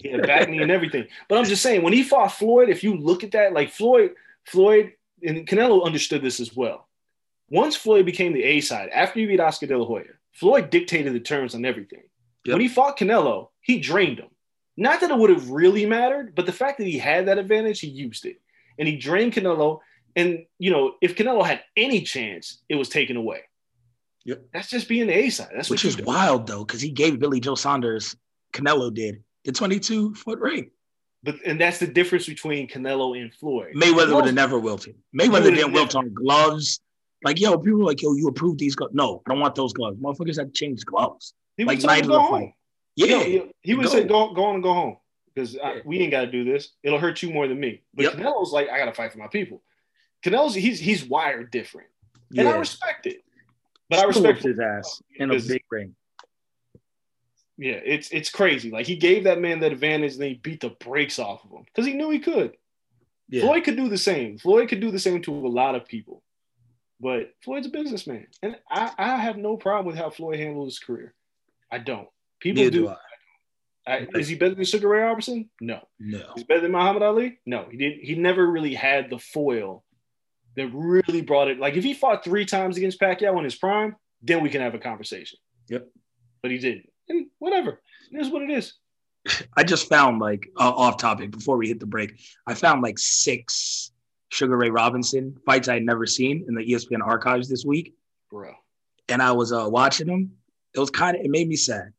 [0.04, 1.06] yeah, back knee and everything.
[1.28, 4.10] But I'm just saying, when he fought Floyd, if you look at that, like Floyd,
[4.46, 6.86] Floyd and Canelo understood this as well.
[7.50, 11.12] Once Floyd became the A side, after he beat Oscar De La Hoya, Floyd dictated
[11.12, 12.02] the terms on everything.
[12.44, 12.54] Yep.
[12.54, 14.28] When he fought Canelo, he drained him.
[14.76, 17.80] Not that it would have really mattered, but the fact that he had that advantage,
[17.80, 18.40] he used it.
[18.78, 19.80] And he drained Canelo.
[20.16, 23.40] And, you know, if Canelo had any chance, it was taken away.
[24.24, 24.46] Yep.
[24.54, 25.50] That's just being the A side.
[25.54, 26.06] That's Which is you do.
[26.06, 28.16] wild though, because he gave Billy Joe Saunders,
[28.52, 30.70] Canelo did, the 22 foot ring.
[31.22, 33.74] But and that's the difference between Canelo and Floyd.
[33.74, 34.94] Mayweather would have never wilted.
[35.14, 36.80] Mayweather didn't wilt on gloves.
[37.22, 38.94] Like, yo, people were like, yo, you approved these gloves.
[38.94, 39.98] No, I don't want those gloves.
[39.98, 41.34] Motherfuckers had to change gloves.
[41.56, 42.30] He like was like night go home.
[42.30, 42.54] fight.
[42.96, 43.42] Yeah.
[43.62, 43.92] He would go.
[43.92, 44.96] say, "Go, go on and go home,"
[45.34, 45.80] because Yeah.
[45.84, 46.70] we ain't got to do this.
[46.82, 47.82] It'll hurt you more than me.
[47.94, 48.12] But Yep.
[48.14, 49.62] Canelo's like, "I got to fight for my people."
[50.24, 51.88] Canelo's he's he's wired different,
[52.36, 53.22] and I respect it.
[53.88, 55.94] But I respect his ass in a big ring.
[57.58, 58.70] Yeah, it's it's crazy.
[58.70, 61.50] Like he gave that man that advantage, and then he beat the brakes off of
[61.50, 62.56] him because he knew he could.
[63.28, 63.42] Yeah.
[63.42, 64.38] Floyd could do the same.
[64.38, 66.22] Floyd could do the same to a lot of people,
[67.00, 70.78] but Floyd's a businessman, and I, I have no problem with how Floyd handled his
[70.78, 71.14] career.
[71.70, 72.08] I don't.
[72.40, 72.82] People Neither do.
[72.82, 72.96] do I.
[73.86, 75.48] I, is he better than Sugar Ray Robinson?
[75.60, 75.80] No.
[75.98, 76.32] No.
[76.34, 77.38] He's better than Muhammad Ali?
[77.46, 78.04] No, he didn't.
[78.04, 79.84] He never really had the foil
[80.56, 81.58] that really brought it.
[81.58, 84.74] Like if he fought three times against Pacquiao in his prime, then we can have
[84.74, 85.38] a conversation.
[85.68, 85.88] Yep.
[86.42, 87.80] But he didn't, and whatever.
[88.12, 88.74] It is what it is.
[89.56, 92.20] I just found like uh, off topic before we hit the break.
[92.46, 93.92] I found like six
[94.30, 97.94] Sugar Ray Robinson fights I had never seen in the ESPN archives this week,
[98.30, 98.54] Bro.
[99.08, 100.32] and I was uh, watching them.
[100.74, 101.92] It was kind of it made me sad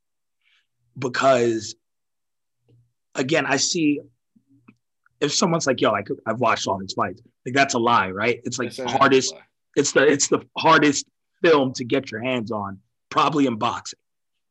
[0.98, 1.76] because
[3.16, 4.00] again I see
[5.20, 8.12] if someone's like yo I could I've watched all these fights like that's a lie
[8.12, 8.40] right?
[8.44, 9.36] It's like the hardest
[9.76, 11.06] it's the it's the hardest
[11.42, 12.80] film to get your hands on
[13.10, 14.00] probably in boxing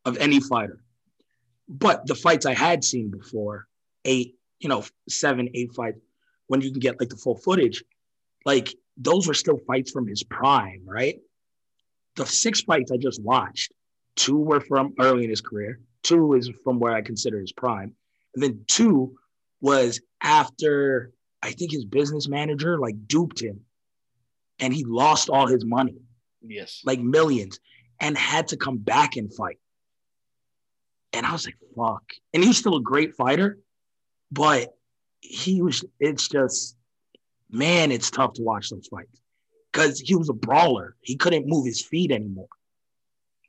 [0.04, 0.80] of any fighter
[1.68, 3.66] but the fights i had seen before
[4.04, 6.00] eight you know seven eight fights
[6.50, 7.82] when you can get like the full footage
[8.44, 11.16] like those were still fights from his prime right
[12.16, 13.72] the six fights i just watched
[14.16, 17.94] two were from early in his career two is from where i consider his prime
[18.34, 19.16] And then two
[19.60, 23.60] was after I think his business manager like duped him
[24.58, 25.96] and he lost all his money,
[26.42, 26.82] Yes.
[26.84, 27.58] like millions,
[27.98, 29.58] and had to come back and fight.
[31.14, 32.02] And I was like, fuck.
[32.34, 33.58] And he was still a great fighter,
[34.30, 34.76] but
[35.20, 36.76] he was, it's just,
[37.50, 39.20] man, it's tough to watch those fights
[39.72, 40.96] because he was a brawler.
[41.02, 42.48] He couldn't move his feet anymore.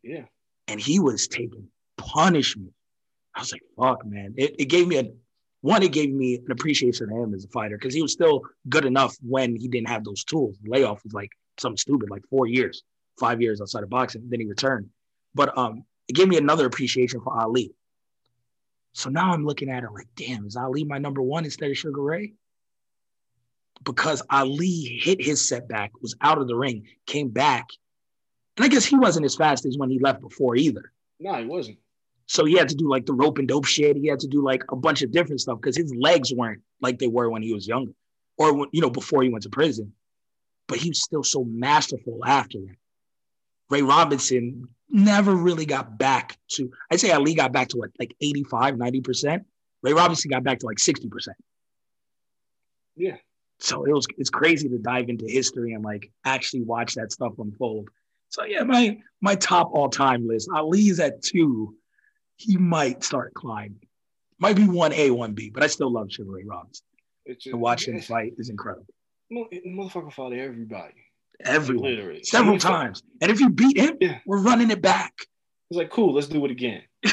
[0.03, 0.25] Yeah.
[0.67, 1.67] And he was taking
[1.97, 2.73] punishment.
[3.35, 4.33] I was like, fuck, man.
[4.37, 5.11] It, it gave me a,
[5.61, 8.41] one, it gave me an appreciation of him as a fighter because he was still
[8.67, 10.57] good enough when he didn't have those tools.
[10.65, 12.83] Layoff was like something stupid, like four years,
[13.19, 14.23] five years outside of boxing.
[14.27, 14.89] Then he returned.
[15.35, 17.73] But um, it gave me another appreciation for Ali.
[18.93, 21.77] So now I'm looking at it like, damn, is Ali my number one instead of
[21.77, 22.33] Sugar Ray?
[23.83, 27.67] Because Ali hit his setback, was out of the ring, came back.
[28.57, 30.91] And I guess he wasn't as fast as when he left before either.
[31.19, 31.77] No, he wasn't.
[32.27, 33.97] So he had to do like the rope and dope shit.
[33.97, 36.99] He had to do like a bunch of different stuff because his legs weren't like
[36.99, 37.93] they were when he was younger
[38.37, 39.93] or, you know, before he went to prison.
[40.67, 42.75] But he was still so masterful after that.
[43.71, 48.13] Ray Robinson never really got back to, I'd say Ali got back to what, like
[48.21, 49.45] 85, 90%.
[49.81, 51.09] Ray Robinson got back to like 60%.
[52.97, 53.15] Yeah.
[53.59, 57.33] So it was, it's crazy to dive into history and like actually watch that stuff
[57.39, 57.89] unfold.
[58.29, 61.75] So yeah, my, my top all time list, Ali's at two.
[62.35, 63.87] He might start climbing.
[64.39, 66.85] Might be one A, one B, but I still love Sugar Ray Robinson.
[67.25, 68.87] It's To watch him fight is incredible.
[69.31, 70.95] Motherfucker fought everybody.
[71.45, 72.23] Everyone, Literally.
[72.23, 73.03] several times.
[73.21, 74.19] And if you beat him, Yeah.
[74.25, 75.13] we're running it back.
[75.69, 76.81] It's like, cool, let's do it again.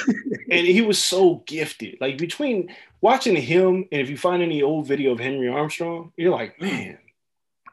[0.50, 1.96] and he was so gifted.
[2.00, 6.32] Like between watching him and if you find any old video of Henry Armstrong, you're
[6.32, 6.98] like, man,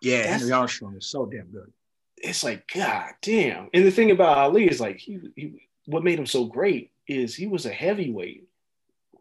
[0.02, 1.72] Yeah, Henry Armstrong is so damn good.
[2.18, 3.70] it's like, God damn.
[3.74, 7.36] And the thing about Ali is like he, he what made him so great is
[7.36, 8.48] he was a heavyweight,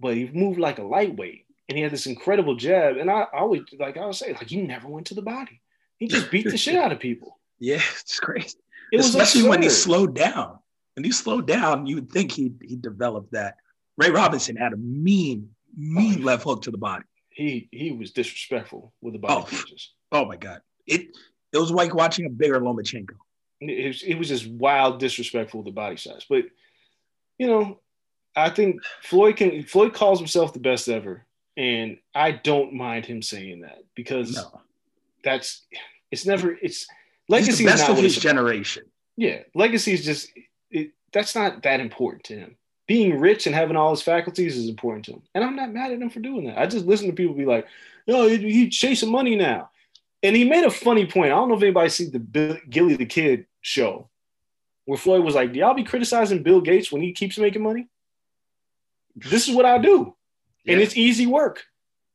[0.01, 1.47] but he moved like a lightweight.
[1.68, 2.99] And he had this incredible jab.
[2.99, 5.62] And I, I always like I would say, like he never went to the body.
[5.99, 7.39] He just beat the shit out of people.
[7.61, 8.59] Yeah, it's crazy.
[8.93, 10.59] It was Especially when he slowed down.
[10.97, 13.57] When he slowed down, you would think he he developed that.
[13.97, 17.05] Ray Robinson had a mean, mean Oh, left hook to the body.
[17.31, 19.45] he he was disrespectful with the body Oh.
[19.49, 19.93] punches.
[20.11, 21.17] Oh my god, it
[21.53, 23.15] it was like watching a bigger Lomachenko.
[23.61, 26.27] It was, it was just wild disrespectful with the body size.
[26.29, 26.45] But
[27.39, 27.79] you know,
[28.37, 31.25] I think Floyd can Floyd calls himself the best ever,
[31.57, 34.61] and I don't mind him saying that because No,
[35.25, 35.62] that's
[36.11, 36.87] it's never it's
[37.29, 38.85] legacy best not of his generation.
[39.16, 40.31] yeah legacy is just
[40.70, 42.57] it, that's not that important to him.
[42.87, 45.91] Being rich and having all his faculties is important to him, and I'm not mad
[45.91, 46.59] at him for doing that.
[46.59, 47.66] I just listen to people be like,
[48.07, 49.70] "No, he, he's chasing money now,"
[50.22, 51.33] and he made a funny point.
[51.33, 54.11] I don't know if anybody seen the Bill, Gillie da Kid show,
[54.85, 57.89] where Floyd was like, "Do y'all be criticizing Bill Gates when he keeps making money?"
[59.16, 60.14] This is what I do,
[60.66, 61.64] and it's easy work.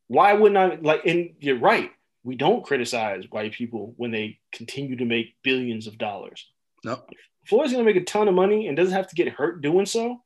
[0.08, 1.04] Why wouldn't I like?
[1.06, 1.92] And you're right.
[2.24, 6.46] We don't criticize white people when they continue to make billions of dollars.
[6.84, 7.02] No,
[7.48, 10.22] Floyd's gonna make a ton of money and doesn't have to get hurt doing so.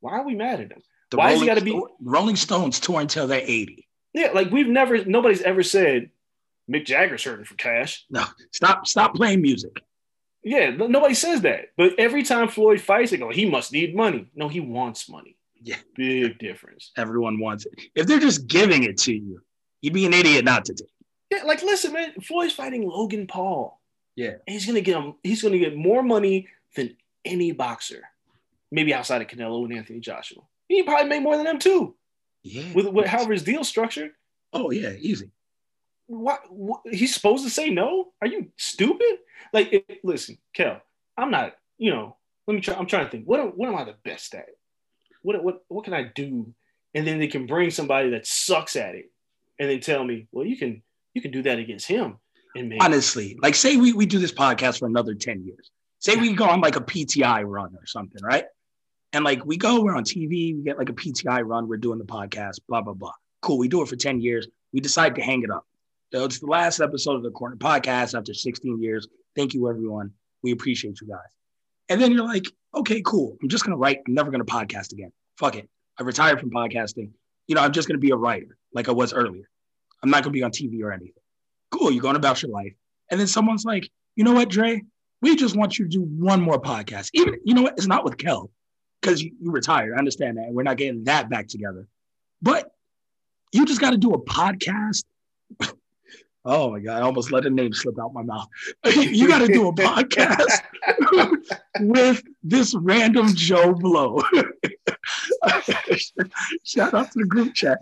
[0.00, 0.82] Why are we mad at him?
[1.10, 3.88] the Why has he Rolling gotta be- Rolling Stones tour until they're eighty.
[4.12, 6.10] Yeah, like we've never, nobody's ever said
[6.70, 8.04] Mick Jagger's hurting for cash.
[8.10, 9.82] No, stop stop playing music.
[10.42, 11.66] Yeah, nobody says that.
[11.76, 14.30] But every time Floyd fights, they go, he must need money.
[14.34, 15.36] No, he wants money.
[15.60, 15.76] Yeah.
[15.96, 16.92] Big difference.
[16.96, 17.72] Everyone wants it.
[17.96, 19.40] If they're just giving it to you,
[19.80, 20.88] you'd be an idiot not to take.
[21.30, 23.80] Yeah, like listen, man, Floyd's fighting Logan Paul.
[24.14, 24.34] Yeah.
[24.46, 28.02] And he's gonna get him, he's gonna get more money than any boxer.
[28.70, 30.42] Maybe outside of Canelo and Anthony Joshua.
[30.68, 31.94] He probably made more than them too.
[32.42, 32.72] Yeah.
[32.74, 34.12] With, with however his deal structured.
[34.52, 35.30] Oh yeah, easy.
[36.06, 38.12] what, what he's supposed to say no?
[38.20, 39.18] Are you stupid?
[39.52, 40.80] Like, it, listen, Kel,
[41.16, 41.56] I'm not.
[41.78, 42.16] You know,
[42.46, 42.74] let me try.
[42.74, 43.24] I'm trying to think.
[43.26, 44.46] What am, what am I the best at?
[45.22, 46.54] What what what can I do?
[46.94, 49.10] And then they can bring somebody that sucks at it,
[49.58, 50.82] and then tell me, well, you can
[51.16, 52.18] you can do that against him.
[52.78, 55.70] Honestly, like say we, we do this podcast for another 10 years.
[55.98, 58.44] Say we go on like a PTI run or something, right?
[59.14, 61.98] And like we go, we're on TV, we get like a PTI run, we're doing
[61.98, 63.14] the podcast, blah, blah, blah.
[63.40, 63.56] Cool.
[63.56, 64.46] We do it for 10 years.
[64.74, 65.66] We decide to hang it up.
[66.12, 69.08] So it's the last episode of the Corner Podcast after 16 years.
[69.34, 70.12] Thank you, everyone.
[70.42, 71.32] We appreciate you guys.
[71.88, 72.44] And then you're like,
[72.74, 73.38] okay, cool.
[73.42, 74.00] I'm just going to write.
[74.06, 75.12] I'm never going to podcast again.
[75.38, 75.68] Fuck it.
[75.98, 77.12] I retired from podcasting.
[77.48, 79.48] You know, I'm just going to be a writer like I was earlier.
[80.02, 81.12] I'm not going to be on TV or anything.
[81.70, 81.90] Cool.
[81.90, 82.74] You're going about your life.
[83.10, 84.82] And then someone's like, you know what, Dre?
[85.22, 87.10] We just want you to do one more podcast.
[87.14, 87.74] Even, you know what?
[87.76, 88.50] It's not with Kel
[89.00, 89.94] because you, you retired.
[89.94, 90.48] I understand that.
[90.48, 91.86] We're not getting that back together.
[92.42, 92.70] But
[93.52, 95.04] you just got to do a podcast.
[96.44, 96.98] oh my God.
[96.98, 98.48] I almost let a name slip out my mouth.
[98.94, 100.60] you got to do a podcast
[101.80, 104.20] with this random Joe Blow.
[106.64, 107.78] Shout out to the group chat.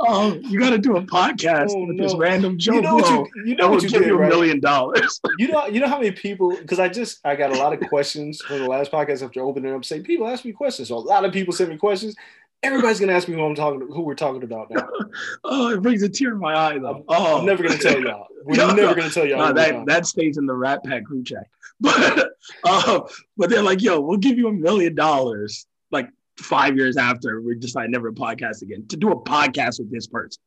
[0.00, 3.04] Oh, you got to do a podcast Oh, with this random Joe You know what
[3.06, 3.26] Blow.
[3.36, 5.20] you, you know what you give did, you a million dollars.
[5.38, 6.56] You know, you know how many people?
[6.56, 9.72] Because I just I got a lot of questions from the last podcast after opening
[9.74, 9.84] up.
[9.84, 12.16] Saying people ask me questions, so a lot of people send me questions.
[12.64, 14.88] Everybody's gonna ask me who I'm talking, who we're talking about now.
[15.44, 16.96] Oh, it brings a tear in my eye, though.
[16.96, 18.26] I'm, Oh, I'm never gonna tell y'all.
[18.44, 19.38] We're No, never gonna tell y'all.
[19.38, 21.46] No, that that stays in the Rat Pack group chat.
[21.80, 22.30] But
[22.64, 23.00] uh,
[23.36, 26.08] but they're like, yo, we'll give you a million dollars, like
[26.38, 30.06] five years after we decide never to podcast again, to do a podcast with this
[30.06, 30.40] person.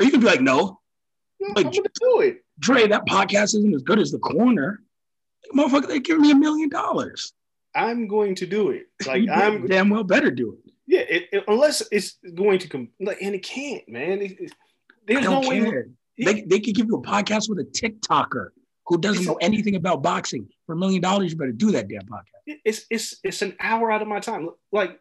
[0.00, 0.80] Are you gonna be like, no,
[1.40, 1.56] about.
[1.56, 2.42] like- I'm gonna do it.
[2.58, 4.82] Dre, that podcast isn't as good as the corner.
[5.54, 7.32] Motherfucker, they give me a million dollars.
[7.74, 8.86] I'm going to do it.
[9.06, 10.72] Like I'm, damn well better do it.
[10.86, 11.00] yeah.
[11.00, 14.22] It, it- unless it's going to come, like, and it can't, man.
[14.22, 14.52] It,
[15.06, 15.60] there's no don't way.
[15.60, 15.88] care.
[16.18, 18.48] They, they could give you a podcast with a TikToker
[18.86, 20.48] who doesn't know anything about boxing.
[20.66, 22.56] For a million dollars, you better do that damn podcast.
[22.64, 24.48] It's it's it's an hour out of my time.
[24.72, 24.98] Like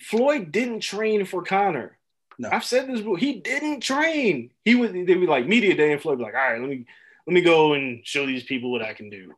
[0.00, 1.96] Floyd didn't train for Conor.
[2.38, 2.50] No.
[2.52, 3.18] I've said this before.
[3.18, 4.50] He didn't train.
[4.64, 6.68] He would they would be like media day and Floyd be like, all right, let
[6.70, 6.86] me
[7.26, 9.34] let me go and show these people what I can do.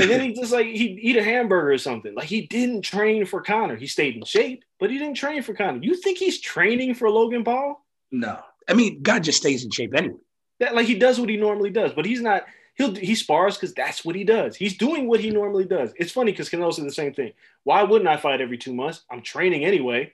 [0.00, 2.14] And then he just like he'd eat a hamburger or something.
[2.14, 3.76] Like he didn't train for Conor.
[3.76, 5.80] He stayed in shape, but he didn't train for Conor.
[5.82, 7.84] You think he's training for Logan Paul?
[8.10, 8.40] No.
[8.68, 10.16] I mean, God just stays in shape anyway.
[10.60, 12.44] That like he does what he normally does, but he's not.
[12.76, 14.56] He'll he spars because that's what he does.
[14.56, 15.92] He's doing what he normally does.
[15.96, 17.32] It's funny because Canelo said the same thing.
[17.62, 19.04] Why wouldn't I fight every two months?
[19.10, 20.12] I'm training anyway.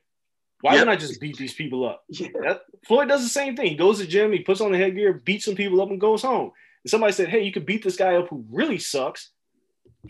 [0.60, 0.80] Why Yep.
[0.86, 2.04] wouldn't I just beat these people up?
[2.08, 2.28] Yeah.
[2.42, 3.66] That- Floyd does the same thing.
[3.70, 5.98] He goes to the gym, he puts on the headgear, beats some people up, and
[6.00, 6.52] goes home.
[6.84, 9.30] And somebody said, Hey, you could beat this guy up who really sucks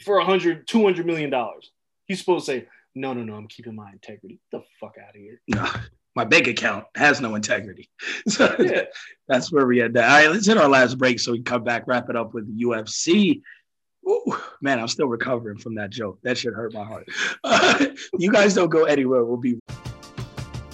[0.05, 1.71] for a hundred, two hundred million dollars.
[2.07, 4.41] He's supposed to say, No, no, no, I'm keeping my integrity.
[4.51, 5.41] Get the fuck out of here.
[6.21, 6.25] No.
[6.25, 7.89] My bank account has no integrity.
[8.29, 8.83] So Yeah.
[9.29, 10.05] that's where we end that.
[10.11, 12.35] All right, let's hit our last break so we can come back, wrap it up
[12.35, 13.41] with UFC.
[14.03, 14.23] Woo,
[14.63, 16.19] man, I'm still recovering from that joke.
[16.23, 17.07] That should hurt my heart.
[18.19, 19.25] you guys don't go anywhere.
[19.25, 19.59] We'll be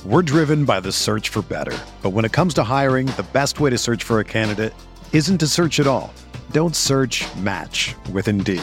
[0.05, 1.77] We're driven by the search for better.
[2.03, 4.73] But when it comes to hiring, the best way to search for a candidate
[5.13, 6.13] isn't to search at all.
[6.53, 8.63] Don't search match with Indeed.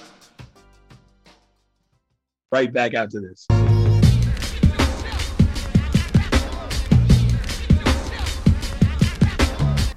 [2.51, 3.47] Right back after this.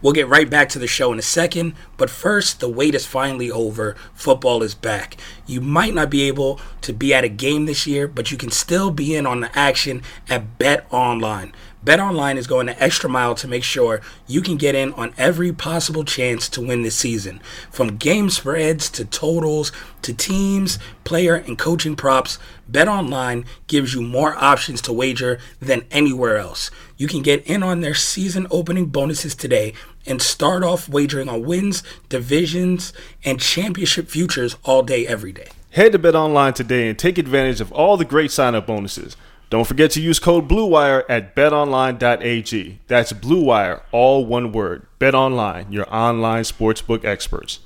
[0.01, 3.07] We'll get right back to the show in a second, but first, the wait is
[3.07, 3.97] finally over.
[4.13, 5.17] Football is back.
[5.47, 8.51] You might not be able to be at a game this year, but you can
[8.51, 11.55] still be in on the action at Bet Online.
[11.85, 15.13] Bet Online is going the extra mile to make sure you can get in on
[15.19, 17.43] every possible chance to win this season.
[17.71, 19.71] From game spreads to totals
[20.01, 25.85] to teams, player, and coaching props, Bet Online gives you more options to wager than
[25.91, 26.71] anywhere else.
[26.97, 29.75] You can get in on their season opening bonuses today
[30.07, 32.95] and start off wagering on wins, divisions,
[33.27, 35.49] and championship futures all day, every day.
[35.73, 39.19] Head to Bet Online today and take advantage of all the great sign-up bonuses.
[39.51, 42.81] Don't forget to use code BLUEWIRE at betonline.ag.
[42.87, 44.87] That's BLUEWIRE, all one word.
[44.99, 47.61] Bet Online, your online sportsbook experts.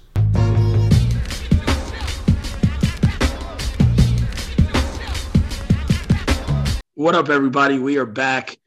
[6.95, 7.79] What up, everybody?
[7.79, 8.59] We are back.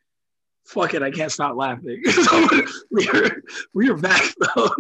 [0.64, 2.02] Fuck it, I can't stop laughing.
[2.92, 3.44] we are
[3.74, 4.24] we are back
[4.56, 4.74] though,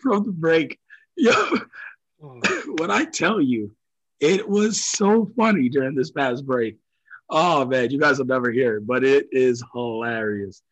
[0.00, 0.80] from the break.
[1.16, 1.32] Yo,
[2.22, 2.40] oh.
[2.78, 3.70] when I tell you,
[4.18, 6.76] it was so funny during this past break.
[7.30, 10.62] Oh man, you guys will never hear it, but it is hilarious.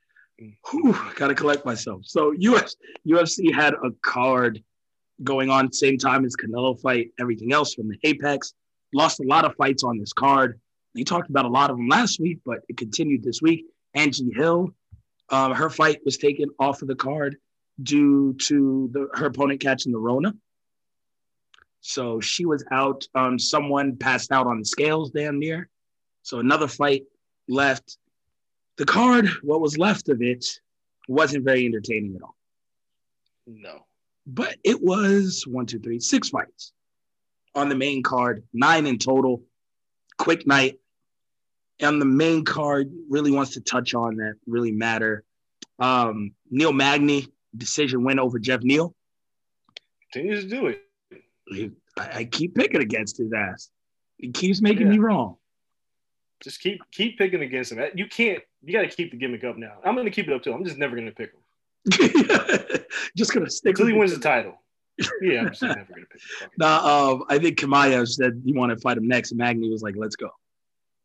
[0.71, 2.03] Whew, gotta collect myself.
[2.05, 2.77] So US,
[3.07, 4.63] UFC had a card
[5.23, 8.55] going on same time as Canelo fight, everything else from the Apex.
[8.93, 10.61] Lost a lot of fights on this card.
[10.95, 13.67] We talked about a lot of them last week, but it continued this week.
[13.95, 14.75] Angie Hill,
[15.31, 17.37] um, her fight was taken off of the card
[17.83, 20.35] due to the, her opponent catching the Rona.
[21.81, 23.07] So she was out.
[23.15, 25.69] Um, someone passed out on the scales damn near.
[26.27, 27.05] So another fight
[27.47, 27.99] left.
[28.79, 30.45] The card, what was left of it,
[31.07, 32.35] wasn't very entertaining at all.
[33.47, 33.87] No.
[34.27, 36.73] But it was one, two, three, six fights
[37.55, 39.45] on the main card, nine in total.
[40.19, 40.81] Quick night.
[41.81, 45.23] On the main card, really wants to touch on that really matter.
[45.79, 48.97] Um, Neil Magny, decision win over Jeff Neal.
[50.13, 50.67] Continues to do
[51.53, 51.73] it.
[51.97, 53.71] I, I keep picking against his ass.
[54.19, 54.95] He keeps making Yeah.
[54.95, 55.37] me wrong.
[56.43, 57.83] Just keep keep picking against him.
[57.95, 58.43] You can't.
[58.63, 59.79] You got to keep the gimmick up now.
[59.85, 60.53] I'm going to keep it up too.
[60.53, 61.41] I'm just never going to pick him
[63.17, 64.61] Just gonna stick until he wins the title.
[65.23, 66.51] Yeah, I'm just never going to pick him.
[66.59, 69.83] Nah, um, I think Kamaya said he wanted to fight him next, and Magny was
[69.83, 70.31] like, "Let's go."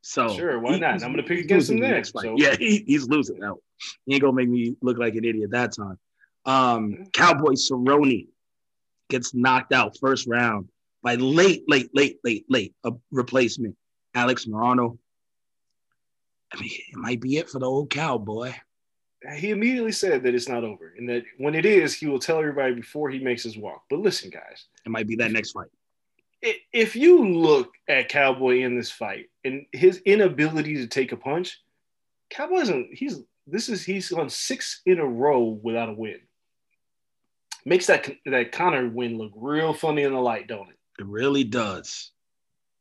[0.02, 1.04] So Sure, why not?
[1.04, 3.58] I'm gonna pick against him next so- Yeah, he, he's losing now.
[4.06, 6.00] He ain't gonna make me look like an idiot that time.
[6.46, 8.28] Um, Cowboy Cerrone
[9.10, 10.70] gets knocked out first round
[11.04, 13.76] by late, late, late, late, late a replacement,
[14.16, 14.98] Alex Morono.
[16.54, 18.54] I mean, it might be it for the old cowboy.
[19.36, 22.40] He immediately said that it's not over, and that when it is, he will tell
[22.40, 23.84] everybody before he makes his walk.
[23.90, 25.70] But listen, guys, It might be that next fight.
[26.42, 31.62] if you look at Cowboy in this fight and his inability to take a punch,
[32.32, 32.90] Cowboy isn't.
[32.94, 36.20] He's this is he's on six in a row without a win.
[37.64, 40.78] Makes that that Conor win look real funny in the light, don't it?
[41.00, 42.12] It really does.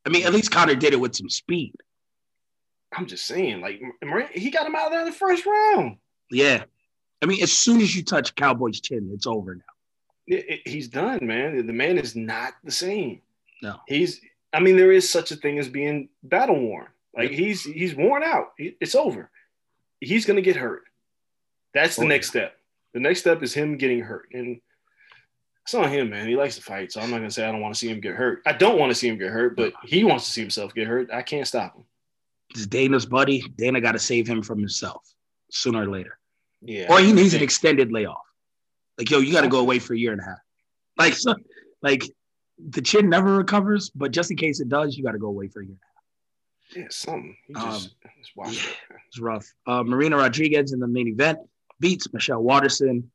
[0.07, 1.75] I mean, at least Conor did it with some speed.
[2.93, 3.81] I'm just saying, like
[4.33, 5.97] he got him out of there in the first round.
[6.31, 6.65] Yeah.
[7.23, 9.63] I mean, as soon as you touch Cowboy's chin, it's over now.
[10.27, 11.67] It- it- he's done, man.
[11.67, 13.21] The man is not the same.
[13.63, 13.77] No.
[13.87, 14.21] He's.
[14.53, 16.89] I mean, there is such a thing as being battle worn.
[17.15, 18.53] Like he's he's worn out.
[18.59, 19.31] It's over.
[20.01, 20.85] He's gonna get hurt.
[21.75, 22.57] That's the Oh, next step.
[22.95, 24.61] The next step is him getting hurt, and
[25.63, 26.27] it's on him, man.
[26.27, 28.01] He likes to fight, so I'm not gonna say I don't want to see him
[28.01, 28.43] get hurt.
[28.47, 30.89] I don't want to see him get hurt, but he wants to see himself get
[30.89, 31.11] hurt.
[31.13, 31.85] I can't stop him.
[32.51, 33.43] It's Dana's buddy.
[33.57, 35.03] Dana got to save him from himself
[35.51, 36.19] sooner or later.
[36.63, 36.87] Yeah.
[36.91, 38.19] Or he needs an extended layoff.
[38.99, 40.39] Like, yo, you got to go away for a year and a half.
[40.99, 41.35] Like, so,
[41.83, 42.05] like
[42.59, 45.49] the chin never recovers, but just in case it does, you got to go away
[45.49, 45.79] for a year.
[46.77, 47.37] yeah, something.
[47.47, 48.71] He just, just watch yeah.
[48.71, 48.77] it.
[48.91, 48.99] man.
[49.09, 49.47] It's rough.
[49.67, 51.39] Uh, Marina Rodriguez in the main event
[51.79, 53.11] beats Michelle Waterson,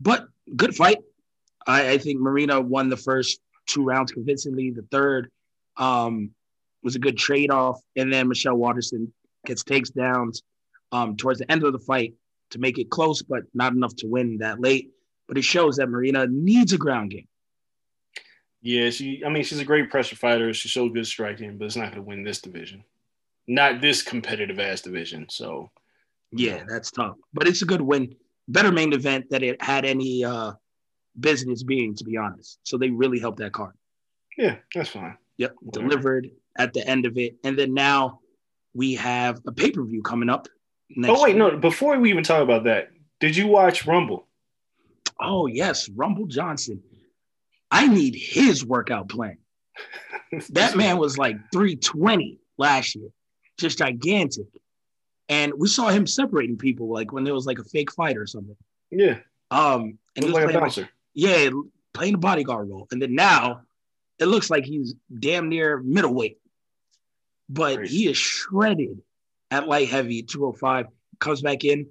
[0.00, 0.98] but good fight.
[1.66, 4.70] I, I think Marina won the first two rounds convincingly.
[4.70, 5.30] The third
[5.76, 6.30] um,
[6.82, 9.12] was a good trade off, and then Michelle Waterson
[9.46, 10.42] gets takes downs
[10.92, 12.14] um, towards the end of the fight
[12.50, 14.90] to make it close, but not enough to win that late.
[15.26, 17.28] But it shows that Marina needs a ground game.
[18.62, 19.22] Yeah, she.
[19.24, 20.52] I mean, she's a great pressure fighter.
[20.54, 22.82] She showed good striking, but it's not going to win this division.
[23.46, 25.26] Not this competitive ass division.
[25.28, 25.70] So
[26.32, 28.14] Yeah, that's tough, but it's a good win.
[28.48, 30.52] Better main event that it had any uh,
[31.20, 32.58] business being, to be honest.
[32.62, 33.74] So they really helped that card.
[34.36, 35.16] yeah, that's fine.
[35.36, 35.88] Yep, Whatever.
[35.88, 38.20] delivered at the end of it, and then now
[38.74, 40.48] we have a pay per view coming up.
[40.90, 41.56] Next Oh wait, no.
[41.56, 42.90] Before we even talk about that,
[43.20, 44.26] did you watch Rumble?
[45.20, 46.82] Oh yes, Rumble Johnson.
[47.70, 49.38] I need his workout plan.
[50.50, 53.08] That man was like 320 last year,
[53.56, 54.44] just gigantic.
[55.30, 58.26] And we saw him separating people like when there was like a fake fight or
[58.26, 58.56] something.
[58.90, 59.20] Yeah,
[59.50, 61.48] Um, and he was like a playing like, yeah,
[61.94, 62.88] playing the bodyguard role.
[62.90, 63.62] And then now
[64.18, 66.38] it looks like he's damn near middleweight.
[67.48, 67.96] But Crazy.
[67.96, 69.00] he is shredded
[69.50, 70.86] at light heavy 205,
[71.18, 71.86] comes back in,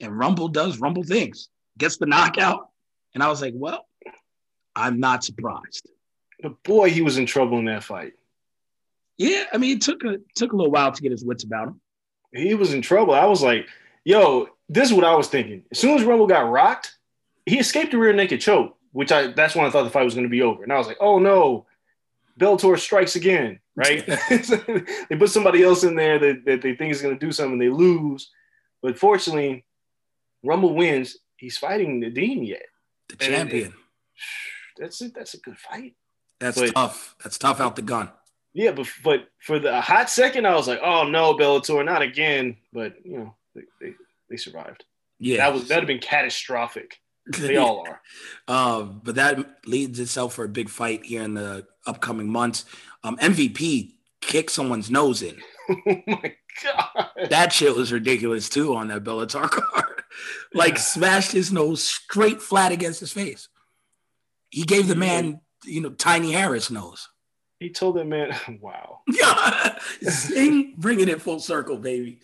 [0.00, 2.68] and Rumble does Rumble things, gets the knockout.
[3.14, 3.86] And I was like, well,
[4.74, 5.88] I'm not surprised.
[6.42, 8.12] But boy, he was in trouble in that fight.
[9.16, 11.68] Yeah, I mean, it took a took a little while to get his wits about
[11.68, 11.80] him.
[12.34, 13.14] He was in trouble.
[13.14, 13.66] I was like,
[14.04, 15.62] yo, this is what I was thinking.
[15.72, 16.94] As soon as Rumble got rocked,
[17.46, 20.14] he escaped the rear naked choke, which I that's when I thought the fight was
[20.14, 20.62] going to be over.
[20.62, 21.65] And I was like, oh no,
[22.38, 24.04] Bellator strikes again, right?
[24.28, 27.58] they put somebody else in there that, that they think is going to do something,
[27.58, 28.30] they lose.
[28.82, 29.64] But fortunately,
[30.44, 31.16] Rumble wins.
[31.36, 32.62] He's fighting Nadine yet.
[33.08, 33.74] The And it- champion.
[34.78, 35.12] That's it.
[35.14, 35.94] That's a good fight.
[36.38, 37.16] That's but- tough.
[37.22, 38.10] That's tough out the gun.
[38.52, 42.56] Yeah, but but for the hot second, I was like, oh no, Bellator, not again.
[42.72, 43.92] But you know, they they,
[44.30, 44.84] they survived.
[45.18, 45.38] Yeah.
[45.38, 46.98] That was that'd have been catastrophic.
[47.26, 48.00] They all are.
[48.48, 52.64] Um, but that leads itself for a big fight here in the upcoming months.
[53.02, 55.36] Um, MVP kicked someone's nose in.
[55.70, 57.08] oh my god.
[57.30, 60.02] That shit was ridiculous too on that Bellator card.
[60.54, 63.48] like smashed his nose straight flat against his face.
[64.50, 67.08] He gave the man, you know, Tiny Harris nose.
[67.58, 69.00] He told that man, wow.
[69.08, 72.20] Yeah, Zing, bringing it full circle, baby.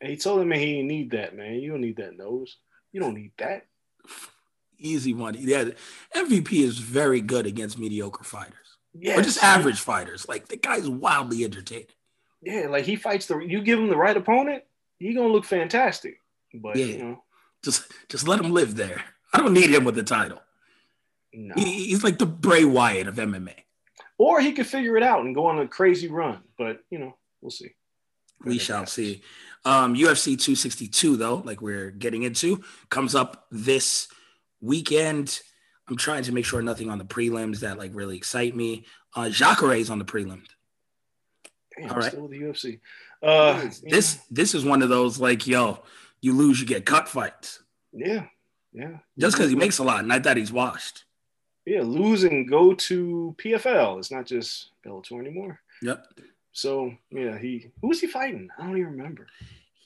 [0.00, 1.54] He told him man, he didn't need that, man.
[1.54, 2.56] You don't need that nose.
[2.92, 3.66] You don't need that.
[4.78, 5.40] Easy money.
[5.42, 5.70] Yeah,
[6.14, 9.18] MVP is very good against mediocre fighters Yeah.
[9.18, 10.28] or just average fighters.
[10.28, 11.86] Like the guy's wildly entertaining.
[12.42, 14.62] yeah, like he fights the you give him the right opponent,
[14.98, 16.20] he gonna look fantastic.
[16.54, 16.84] But Yeah.
[16.86, 17.24] you know,
[17.64, 19.02] Just just let him live there.
[19.32, 20.40] I don't need him with the title.
[21.32, 21.54] no.
[21.56, 23.54] He, he's like the Bray Wyatt of MMA.
[24.16, 26.40] Or he could figure it out and go on a crazy run.
[26.56, 27.74] But you know, we'll see.
[28.44, 28.92] We shall happens.
[28.92, 29.22] see.
[29.64, 34.08] Um, UFC 262, though, like we're getting into, comes up this
[34.60, 35.40] weekend.
[35.88, 38.86] I'm trying to make sure nothing on the prelims that like really excite me.
[39.16, 40.42] Uh, Jacare is on the prelim.
[41.78, 42.10] Damn, All right.
[42.12, 42.80] still with the UFC.
[43.22, 45.82] Uh, This this is one of those like, yo,
[46.20, 47.62] you lose, you get cut fights.
[47.92, 48.26] yeah,
[48.72, 48.98] yeah.
[49.18, 51.04] Just because he makes a lot, and I thought he's washed.
[51.66, 53.98] yeah, lose and go to PFL.
[53.98, 55.60] It's not just Bellator anymore.
[55.82, 56.06] Yep.
[56.58, 58.48] So yeah, he who was he fighting?
[58.58, 59.28] I don't even remember.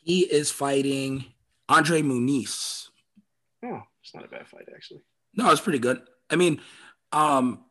[0.04, 1.26] He is fighting
[1.68, 2.88] Andre Muniz.
[3.62, 5.02] Oh, it's not a bad fight actually.
[5.34, 6.00] No, it's pretty good.
[6.30, 6.62] I mean,
[7.12, 7.64] um,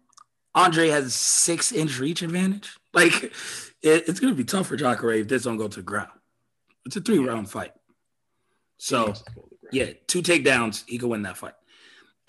[0.53, 2.69] Andre has six inch reach advantage.
[2.93, 6.09] Like, it, it's gonna be tough for Jacare if this don't go to the ground.
[6.85, 7.71] It's a three round fight.
[8.77, 9.71] So He needs to go to the ground.
[9.71, 11.53] yeah, two takedowns, he could win that fight.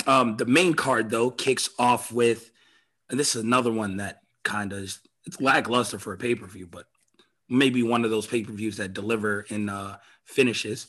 [0.06, 2.52] Um, the main card though kicks off with,
[3.10, 6.46] and this is another one that kind of is it's lackluster for a pay per
[6.46, 6.86] view, but
[7.48, 10.88] maybe one of those pay per views that deliver in uh, finishes.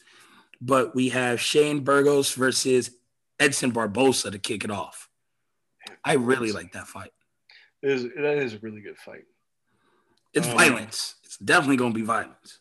[0.61, 2.91] But we have Shane Burgos versus
[3.39, 5.09] Edson Barbosa to kick it off.
[6.05, 7.11] I really like that fight.
[7.81, 9.25] It is, that is a really good fight.
[10.33, 11.15] It's Um, violence.
[11.25, 12.59] It's definitely going to be violence.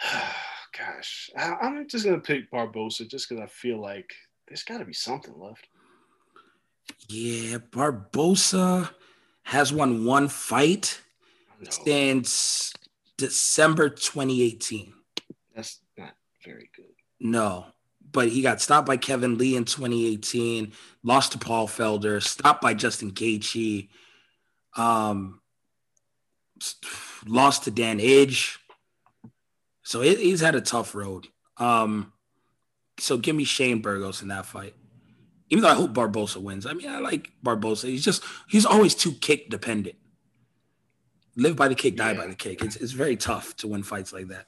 [0.78, 4.10] Gosh, I, I'm just gonna pick Barbosa just because I feel like
[4.48, 5.68] there's got to be something left.
[7.08, 8.90] Yeah, Barbosa
[9.42, 11.00] has won one fight
[11.60, 12.72] No, since
[13.16, 14.92] December 2018.
[15.54, 16.14] that's not
[16.44, 16.86] very good.
[17.20, 17.66] No,
[18.10, 22.74] but he got stopped by Kevin Lee in 2018, lost to Paul Felder, stopped by
[22.74, 23.88] Justin Gaethje,
[24.76, 25.40] um,
[27.26, 28.56] lost to Dan Ige.
[29.82, 31.28] So he- he's had a tough road.
[31.56, 32.12] Um,
[32.98, 34.74] so give me Shane Burgos in that fight.
[35.52, 36.64] Even though I hope Barbosa wins.
[36.64, 37.84] I mean, I like Barbosa.
[37.84, 39.96] He's just he's always too kick dependent.
[41.36, 42.62] Live by the kick, die by the kick.
[42.62, 44.46] It's it's very tough to win fights like that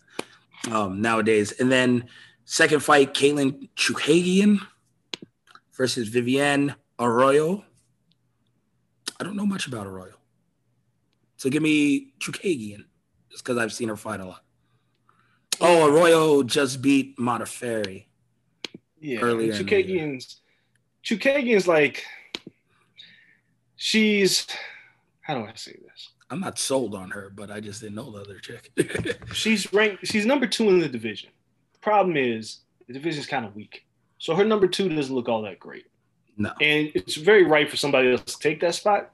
[0.72, 1.52] um, nowadays.
[1.52, 2.06] And then
[2.46, 4.60] second fight, Katlyn Chookagian
[5.74, 7.66] versus Viviane Arroyo.
[9.20, 10.14] I don't know much about Arroyo.
[11.36, 12.86] So give me Chukagian,
[13.30, 14.42] just because I've seen her fight a lot.
[15.60, 18.06] Oh, Arroyo just beat Modafferi.
[19.02, 20.24] Yeah, Earlier and
[21.10, 21.34] in the year.
[21.34, 22.04] Chookagian's Chookagian's like
[23.76, 24.46] she's
[25.22, 26.10] how do I say this?
[26.30, 28.70] I'm not sold on her, but I just didn't know the other chick.
[29.34, 30.06] She's ranked.
[30.06, 31.30] She's number two in the division.
[31.80, 33.86] Problem is the division's kind of weak,
[34.18, 35.86] so her number two doesn't look all that great,
[36.36, 36.50] no.
[36.60, 39.10] and it's very right for somebody else to take that spot.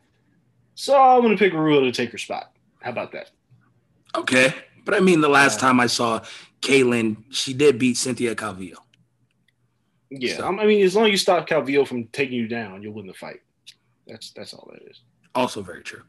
[0.76, 2.52] So I'm gonna pick Arroyo to take her spot.
[2.80, 3.30] How about that?
[4.16, 4.54] Okay.
[4.84, 6.20] But I mean, the last Uh, time I saw
[6.62, 8.78] Katlyn, she did beat Cynthia Calvillo.
[10.10, 12.94] Yeah, So- I'm- mean, as long as you stop Calvillo from taking you down, you'll
[12.94, 13.40] win the fight.
[14.06, 15.00] That's that's all that is.
[15.34, 16.02] Also very true.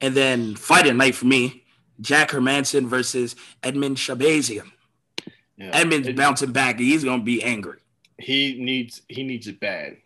[0.00, 1.64] And then fight at night for me,
[2.00, 4.70] Jack Hermansson versus Edmund Shahbazyan.
[5.56, 5.70] Yeah.
[5.72, 6.80] Edmund's It- bouncing back.
[6.80, 7.78] He's going to be angry.
[8.18, 9.96] he needs he needs it bad.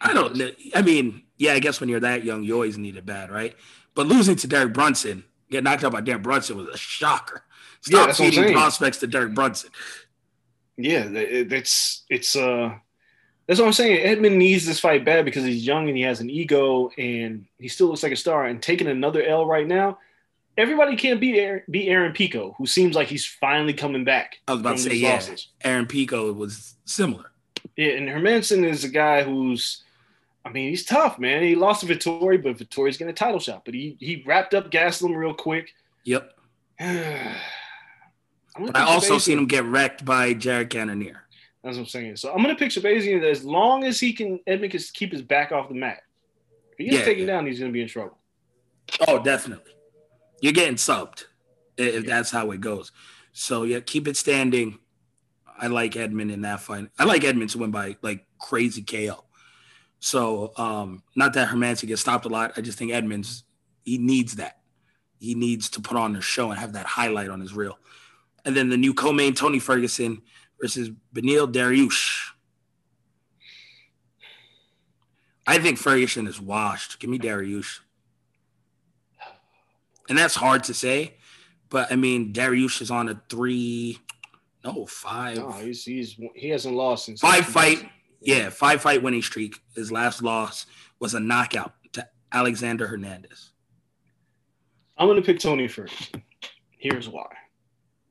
[0.00, 0.50] I don't know.
[0.74, 3.54] I mean, yeah, I guess when you're that young, you always need it bad, right?
[3.94, 7.44] But losing to Derek Brunson, get knocked out by Derek Brunson was a shocker.
[7.80, 9.70] Stop that's feeding prospects to Derek Brunson.
[10.78, 11.52] Yeah, th- it-
[12.08, 12.74] it's uh
[13.46, 14.00] that's what I'm saying.
[14.02, 17.66] Edmund needs this fight bad because he's young and he has an ego and he
[17.68, 18.44] still looks like a star.
[18.44, 19.98] And taking another L right now,
[20.58, 24.36] everybody can't beat Aaron, beat Aaron Pico, who seems like he's finally coming back.
[24.46, 25.48] I was about to say, yeah, losses.
[25.64, 27.32] Aaron Pico was similar.
[27.74, 29.82] Yeah, and Hermansson is a guy who's,
[30.44, 31.42] I mean, he's tough, man.
[31.42, 33.64] He lost to Vettori, but Vettori's getting a title shot.
[33.64, 35.72] But he he wrapped up Gastelum real quick.
[36.04, 36.32] Yep.
[38.56, 41.24] But I also seen him get wrecked by Jared Cannonier.
[41.62, 42.16] That's what I'm saying.
[42.16, 45.52] So I'm gonna pick Shahbazyan as long as he can Edmund can keep his back
[45.52, 46.02] off the mat.
[46.72, 47.04] If he gets Yeah.
[47.04, 48.18] taken down, he's gonna be in trouble.
[49.06, 49.72] Oh, definitely.
[50.40, 51.24] You're getting subbed
[51.76, 52.92] if that's how it goes.
[53.32, 54.78] So yeah, keep it standing.
[55.60, 56.88] I like Edmund in that fight.
[56.98, 59.24] I like Edmund to win by like crazy KO.
[59.98, 62.52] So um, not that Hermansson gets stopped a lot.
[62.56, 63.44] I just think Edmonds
[63.84, 64.58] he needs that.
[65.18, 67.78] He needs to put on the show and have that highlight on his reel.
[68.44, 70.22] And then the new co-main Tony Ferguson
[70.60, 72.30] versus Beneil Dariush.
[75.46, 76.98] I think Ferguson is washed.
[76.98, 77.80] Give me Dariush.
[80.08, 81.14] And that's hard to say,
[81.68, 83.98] but I mean Dariush is on a three,
[84.64, 87.88] no five, No, he's he's he hasn't lost since five fight,
[88.20, 89.60] yeah, five fight winning streak.
[89.74, 90.66] His last loss
[90.98, 93.50] was a knockout to Alexander Hernandez.
[94.96, 96.14] I'm gonna pick Tony first.
[96.70, 97.26] Here's why.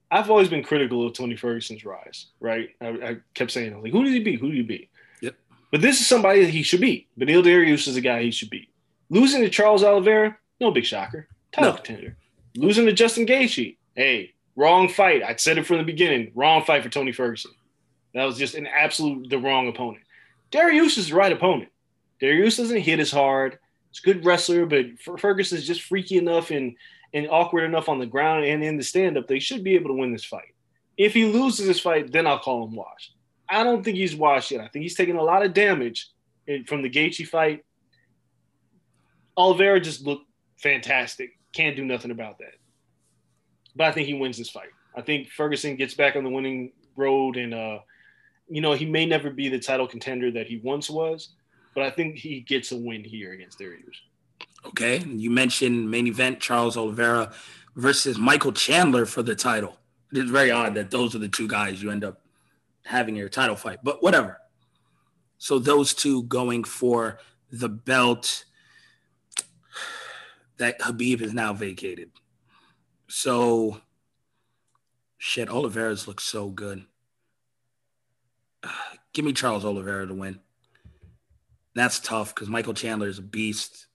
[0.09, 2.69] I've always been critical of Tony Ferguson's rise, right?
[2.81, 4.39] I, I kept saying, I like, who did he beat?
[4.39, 4.89] Who did he beat?
[5.21, 5.35] Yep.
[5.71, 7.07] But this is somebody that he should beat.
[7.19, 8.69] Beneil Dariush is a guy he should beat.
[9.09, 11.27] Losing to Charles Oliveira, no big shocker.
[11.51, 11.75] Title No.
[11.77, 12.17] contender.
[12.55, 15.23] Losing to Justin Gaethje, hey, wrong fight.
[15.23, 16.31] I said it from the beginning.
[16.35, 17.51] Wrong fight for Tony Ferguson.
[18.13, 20.03] That was just an absolute the wrong opponent.
[20.51, 21.69] Dariush is the right opponent.
[22.21, 23.59] Dariush doesn't hit as hard.
[23.91, 26.75] He's a good wrestler, but Fer- Ferguson's just freaky enough and
[27.13, 29.27] and awkward enough on the ground and in the stand up.
[29.27, 30.53] They should be able to win this fight.
[30.97, 33.13] If he loses this fight, then I'll call him washed.
[33.49, 34.61] I don't think he's washed yet.
[34.61, 36.09] I think he's taking a lot of damage
[36.65, 37.63] from the Gaethje fight.
[39.37, 40.25] Oliveira just looked
[40.57, 41.37] fantastic.
[41.53, 42.55] Can't do nothing about that.
[43.75, 44.69] But I think he wins this fight.
[44.95, 47.79] I think Ferguson gets back on the winning road, and uh,
[48.49, 51.29] you know he may never be the title contender that he once was,
[51.75, 53.99] but I think he gets a win here against Dariush.
[54.67, 54.99] Okay.
[54.99, 57.31] You mentioned main event Charles Oliveira
[57.75, 59.77] versus Michael Chandler for the title.
[60.11, 62.21] It's very odd that those are the two guys you end up
[62.85, 64.39] having your title fight, but whatever.
[65.37, 67.19] So those two going for
[67.51, 68.45] the belt
[70.57, 72.11] that Khabib has now vacated.
[73.07, 73.81] So
[75.17, 76.85] shit, Oliveira's looks so good.
[79.13, 80.39] Give me Charles Oliveira to win.
[81.75, 83.86] That's tough because Michael Chandler is a beast,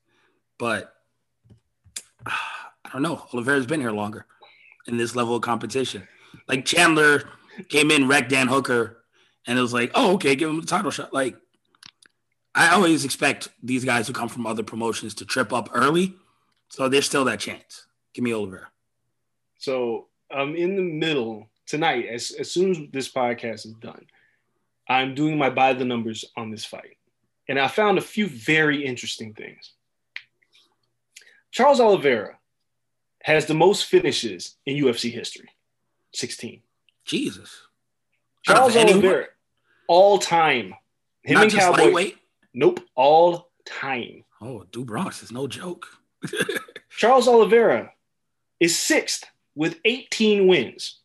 [0.58, 0.94] but
[2.26, 3.26] I don't know.
[3.32, 4.26] Oliveira's been here longer
[4.86, 6.06] in this level of competition.
[6.48, 7.24] Like Chandler
[7.68, 9.02] came in, wrecked Dan Hooker,
[9.46, 11.12] and it was like, oh, okay, give him the title shot.
[11.12, 11.36] Like,
[12.54, 16.14] I always expect these guys who come from other promotions to trip up early,
[16.68, 17.86] so there's still that chance.
[18.12, 18.68] Give me Oliveira.
[19.58, 22.06] So I'm in the middle tonight.
[22.10, 24.06] As as soon as this podcast is done,
[24.88, 26.98] I'm doing my by the numbers on this fight,
[27.48, 29.72] and I found a few very interesting things.
[31.52, 32.38] Charles Oliveira
[33.22, 35.48] has the most finishes in UFC history,
[36.14, 36.60] 16.
[37.04, 37.62] Jesus.
[38.42, 38.74] Charles?
[38.74, 39.26] Oliveira,
[39.86, 40.74] all time.
[41.22, 41.82] Him Not and Cowboy.
[41.84, 42.16] lightweight.
[42.54, 44.24] Nope, all time.
[44.40, 45.86] Oh, Do Bronx is no joke.
[46.90, 47.92] Charles Oliveira
[48.58, 49.24] is sixth
[49.54, 50.98] with 18 wins.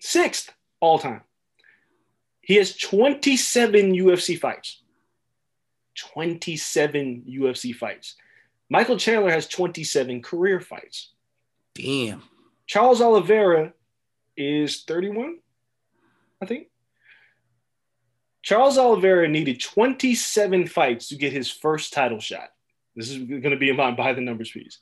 [0.00, 1.22] Sixth all time.
[2.42, 4.82] He has 27 UFC fights.
[5.96, 8.16] 27 UFC fights.
[8.74, 11.12] Michael Chandler has 27 career fights.
[11.76, 12.24] Damn.
[12.66, 13.72] Charles Oliveira
[14.36, 15.38] is 31,
[16.42, 16.66] I think.
[18.42, 22.48] Charles Oliveira needed 27 fights to get his first title shot.
[22.96, 24.80] This is going to be in my by the numbers piece.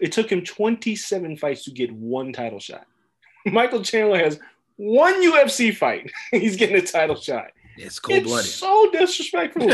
[0.00, 2.86] It took him 27 fights to get one title shot.
[3.46, 4.38] Michael Chandler has
[4.76, 6.12] one UFC fight.
[6.30, 7.48] He's getting a title shot.
[7.76, 8.48] It's cold blooded.
[8.48, 9.68] So disrespectful.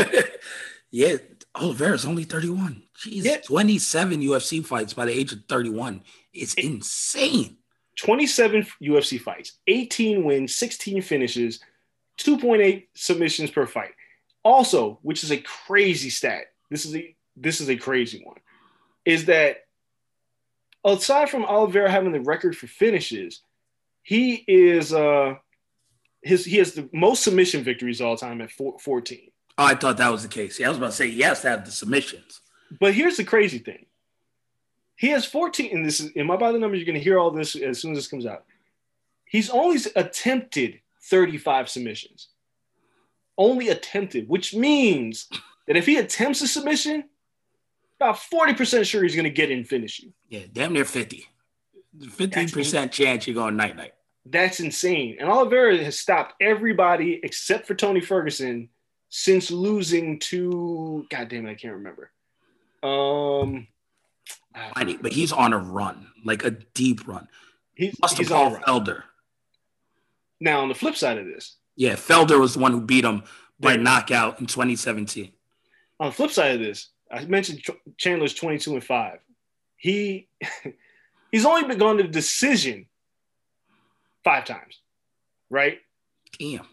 [0.91, 1.17] yeah,
[1.55, 2.83] Oliveira's only 31.
[2.97, 3.37] Jeez, Yeah.
[3.41, 6.03] 27 UFC fights by the age of 31.
[6.33, 7.57] It's insane.
[7.97, 11.59] 27 UFC fights, 18 wins, 16 finishes,
[12.17, 13.91] 2.8 submissions per fight.
[14.43, 16.45] Also, which is a crazy stat.
[16.71, 18.37] This is a this is a crazy one.
[19.05, 19.65] Is that
[20.83, 23.41] aside from Oliveira having the record for finishes,
[24.01, 25.35] he is uh
[26.23, 29.29] his he has the most submission victories all time at four, 14.
[29.57, 30.59] Oh, I thought that was the case.
[30.59, 32.41] Yeah, I was about to say he has to have the submissions.
[32.79, 33.85] But here's the crazy thing.
[34.95, 37.31] He has 14, and this is in my by the numbers, you're gonna hear all
[37.31, 38.45] this as soon as this comes out.
[39.25, 42.29] He's only attempted 35 submissions.
[43.37, 45.27] Only attempted, which means
[45.67, 47.05] that if he attempts a submission,
[47.99, 50.13] about 40% sure he's gonna get it and finish you.
[50.29, 51.27] Yeah, damn near 50.
[51.99, 53.93] 15% chance you're going night night.
[54.25, 55.17] That's insane.
[55.19, 58.69] And Oliveira has stopped everybody except for Tony Ferguson
[59.15, 62.09] since losing to God damn it, I can't remember.
[62.81, 63.67] Um
[64.55, 67.27] I But he's on a run, like a deep run.
[67.75, 68.55] he's, to he's on.
[68.63, 69.03] Felder.
[70.39, 73.21] Now on the flip side of this, Yeah, Felder was the one who beat him
[73.59, 73.83] by Yeah.
[73.83, 75.31] knockout in 2017.
[75.99, 77.63] on the flip side of this, I mentioned
[77.97, 79.19] Chandler's 22 and 5.
[79.77, 80.27] He
[81.31, 82.87] he's only been gone to decision
[84.23, 84.81] five times,
[85.51, 85.79] right?
[86.39, 86.65] Damn.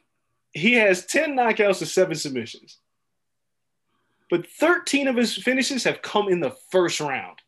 [0.52, 2.78] He has 10 knockouts to seven submissions.
[4.30, 7.38] But 13 of his finishes have come in the first round.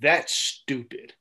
[0.00, 1.14] That's stupid.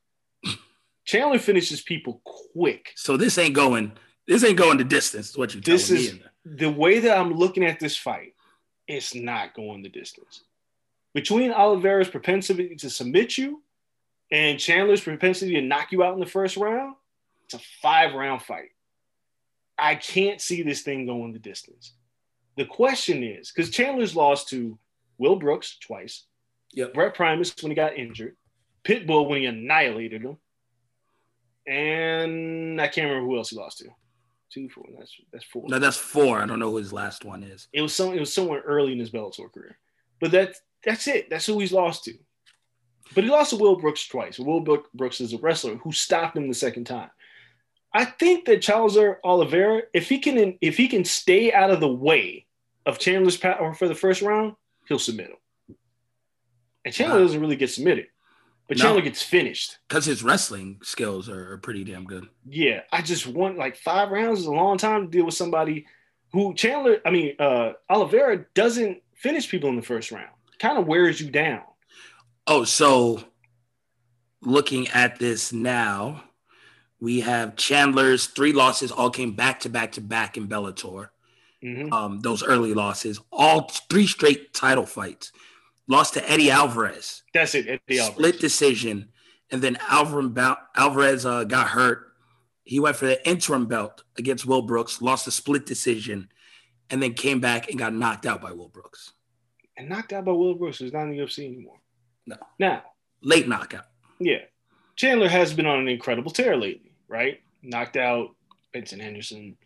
[1.05, 2.91] Chandler finishes people quick.
[2.95, 3.93] So this ain't going.
[4.27, 5.31] This ain't going the distance.
[5.31, 5.97] Is what you telling This me?
[5.99, 8.33] is the way that I'm looking at this fight.
[8.87, 10.43] It's not going the distance.
[11.13, 13.61] Between Oliveira's propensity to submit you
[14.31, 16.95] and Chandler's propensity to knock you out in the first round,
[17.45, 18.69] it's a five round fight.
[19.77, 21.93] I can't see this thing going the distance.
[22.57, 24.77] The question is because Chandler's lost to
[25.17, 26.25] Will Brooks twice,
[26.73, 26.93] Yep.
[26.93, 28.35] Brent Primus when he got injured,
[28.83, 30.37] Pitbull when he annihilated him.
[31.65, 33.89] And I can't remember who else he lost to.
[34.51, 34.85] Two, four.
[34.97, 35.63] That's that's four.
[35.67, 36.39] No, that's four.
[36.39, 37.67] I don't know who his last one is.
[37.73, 38.13] It was some.
[38.13, 39.77] It was somewhere early in his Bellator career,
[40.19, 41.29] but that's that's it.
[41.29, 42.13] That's who he's lost to.
[43.15, 44.37] But he lost to Will Brooks twice.
[44.37, 44.59] Will
[44.93, 47.09] Brooks is a wrestler who stopped him the second time.
[47.93, 51.93] I think that Charles Oliveira, if he can, if he can stay out of the
[51.93, 52.47] way
[52.85, 54.55] of Chandler's power for the first round,
[54.87, 55.75] he'll submit him.
[56.85, 57.23] And Chandler wow.
[57.23, 58.07] doesn't really get submitted.
[58.67, 58.85] But no.
[58.85, 62.27] Chandler gets finished because his wrestling skills are, are, pretty damn good.
[62.47, 65.85] Yeah, I just want like five rounds is a long time to deal with somebody
[66.31, 66.99] who Chandler.
[67.05, 70.31] I mean, uh, Oliveira doesn't finish people in the first round.
[70.59, 71.61] Kind of wears you down.
[72.47, 73.21] Oh, so
[74.41, 76.23] looking at this now,
[76.99, 81.09] we have Chandler's three losses all came back to back to back in Bellator.
[81.63, 81.93] Mm-hmm.
[81.93, 85.31] Um, those early losses, all three straight title fights
[85.87, 87.23] lost to Eddie Alvarez.
[87.33, 88.15] That's it, Eddie Alvarez.
[88.15, 89.09] Split decision.
[89.51, 92.13] And then Alvarez uh, got hurt.
[92.63, 96.29] He went for the interim belt against Will Brooks, lost a split decision,
[96.89, 99.13] and then came back and got knocked out by Will Brooks.
[99.77, 101.79] And knocked out by Will Brooks is not in the UFC anymore.
[102.25, 102.37] No.
[102.59, 102.83] Now,
[103.21, 103.85] late knockout.
[104.19, 104.39] Yeah.
[104.95, 107.41] Chandler has been on an incredible tear lately, right?
[107.61, 108.35] Knocked out
[108.73, 109.57] Benson Henderson,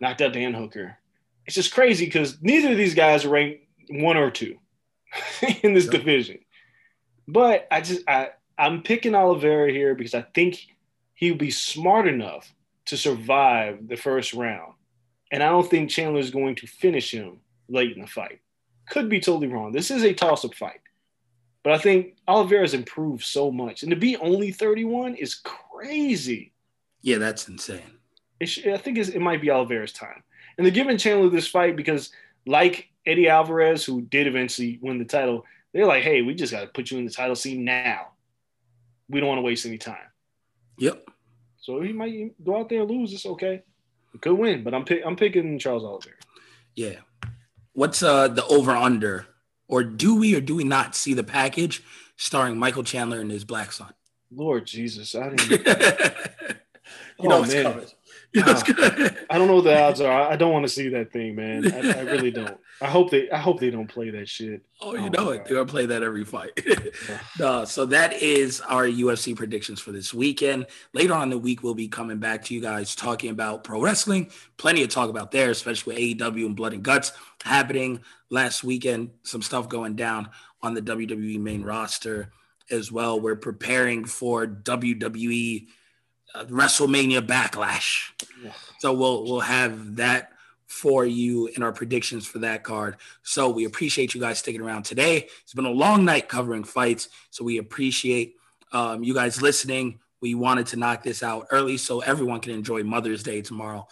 [0.00, 0.98] knocked out Dan Hooker.
[1.46, 4.58] It's just crazy because neither of these guys are ranked one or two.
[5.62, 6.38] in this division.
[7.26, 10.58] But I just I I'm picking Oliveira here because I think
[11.14, 12.52] he'll be smart enough
[12.86, 14.74] to survive the first round.
[15.32, 18.40] And I don't think Chandler is going to finish him late in the fight.
[18.90, 19.72] Could be totally wrong.
[19.72, 20.80] This is a toss-up fight.
[21.64, 23.82] But I think Oliveira's improved so much.
[23.82, 26.52] And to be only 31 is crazy.
[27.00, 27.98] Yeah, that's insane.
[28.40, 30.22] I think it might be Oliveira's time.
[30.56, 32.10] And they're giving Chandler this fight because,
[32.46, 36.60] like Eddie Alvarez, who did eventually win the title, they're like, hey, we just got
[36.60, 38.08] to put you in the title scene now.
[39.08, 39.96] We don't want to waste any time.
[40.78, 41.08] Yep.
[41.58, 43.12] So he might go out there and lose.
[43.12, 43.62] It's okay.
[44.12, 46.16] He could win, but I'm pick, I'm picking Charles Oliveira.
[46.74, 46.96] Yeah.
[47.72, 49.26] What's uh the over under,
[49.74, 51.82] or do we or do we not see the package
[52.16, 53.92] starring Michael Chandler and his black son?
[54.30, 55.50] Lord Jesus, I didn't.
[57.18, 57.84] you know oh,
[58.36, 60.28] I don't know what the odds are.
[60.28, 61.72] I don't want to see that thing, man.
[61.72, 62.58] I, I, really don't.
[62.80, 63.30] I hope they.
[63.30, 64.62] I hope they don't play that shit.
[64.80, 65.44] Oh, you oh, know it.
[65.44, 66.50] They're gonna play that every fight.
[67.38, 70.66] no, so that is our UFC predictions for this weekend.
[70.92, 73.80] Later on in the week, we'll be coming back to you guys talking about pro
[73.80, 74.32] wrestling.
[74.56, 77.12] Plenty to talk about there, especially with AEW and Blood and Guts
[77.44, 78.00] happening
[78.30, 79.10] last weekend.
[79.22, 80.30] Some stuff going down
[80.60, 82.32] on the WWE main roster
[82.68, 83.20] as well.
[83.20, 85.68] We're preparing for WWE
[86.42, 88.10] WrestleMania Backlash.
[88.42, 88.52] Yeah.
[88.78, 90.32] So we'll we'll have that
[90.66, 92.96] for you in our predictions for that card.
[93.22, 95.28] So we appreciate you guys sticking around today.
[95.42, 98.34] It's been a long night covering fights, so we appreciate
[98.72, 100.00] um, you guys listening.
[100.20, 103.86] We wanted to knock this out early so everyone can enjoy Mother's Day tomorrow.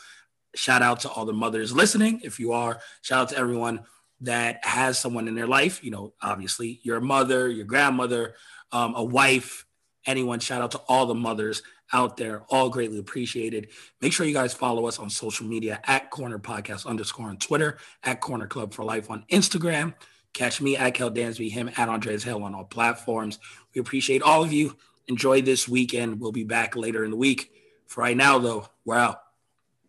[0.55, 2.21] Shout out to all the mothers listening.
[2.25, 3.85] If you are, shout out to everyone
[4.23, 5.83] that has someone in their life.
[5.85, 8.35] You know, obviously your mother, your grandmother,
[8.73, 9.67] um, a wife,
[10.07, 10.41] anyone.
[10.41, 11.63] Shout out to all the mothers
[11.93, 12.43] out there.
[12.49, 13.69] All greatly appreciated.
[14.01, 17.79] Make sure you guys follow us on social media at Corner Podcast underscore on Twitter,
[18.03, 19.95] at Corner Club for Life on Instagram.
[20.33, 23.39] Catch me at Kel Dansby, him at Andreas Hale on all platforms.
[23.75, 24.77] We appreciate all of you.
[25.09, 26.21] Enjoy this weekend.
[26.21, 27.51] We'll be back later in the week.
[27.87, 29.21] For right now, though, we're out.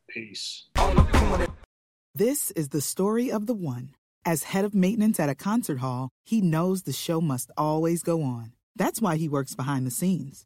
[0.09, 0.65] Peace.
[2.13, 3.95] This is the story of the one.
[4.25, 8.21] As head of maintenance at a concert hall, he knows the show must always go
[8.21, 8.53] on.
[8.75, 10.45] That's why he works behind the scenes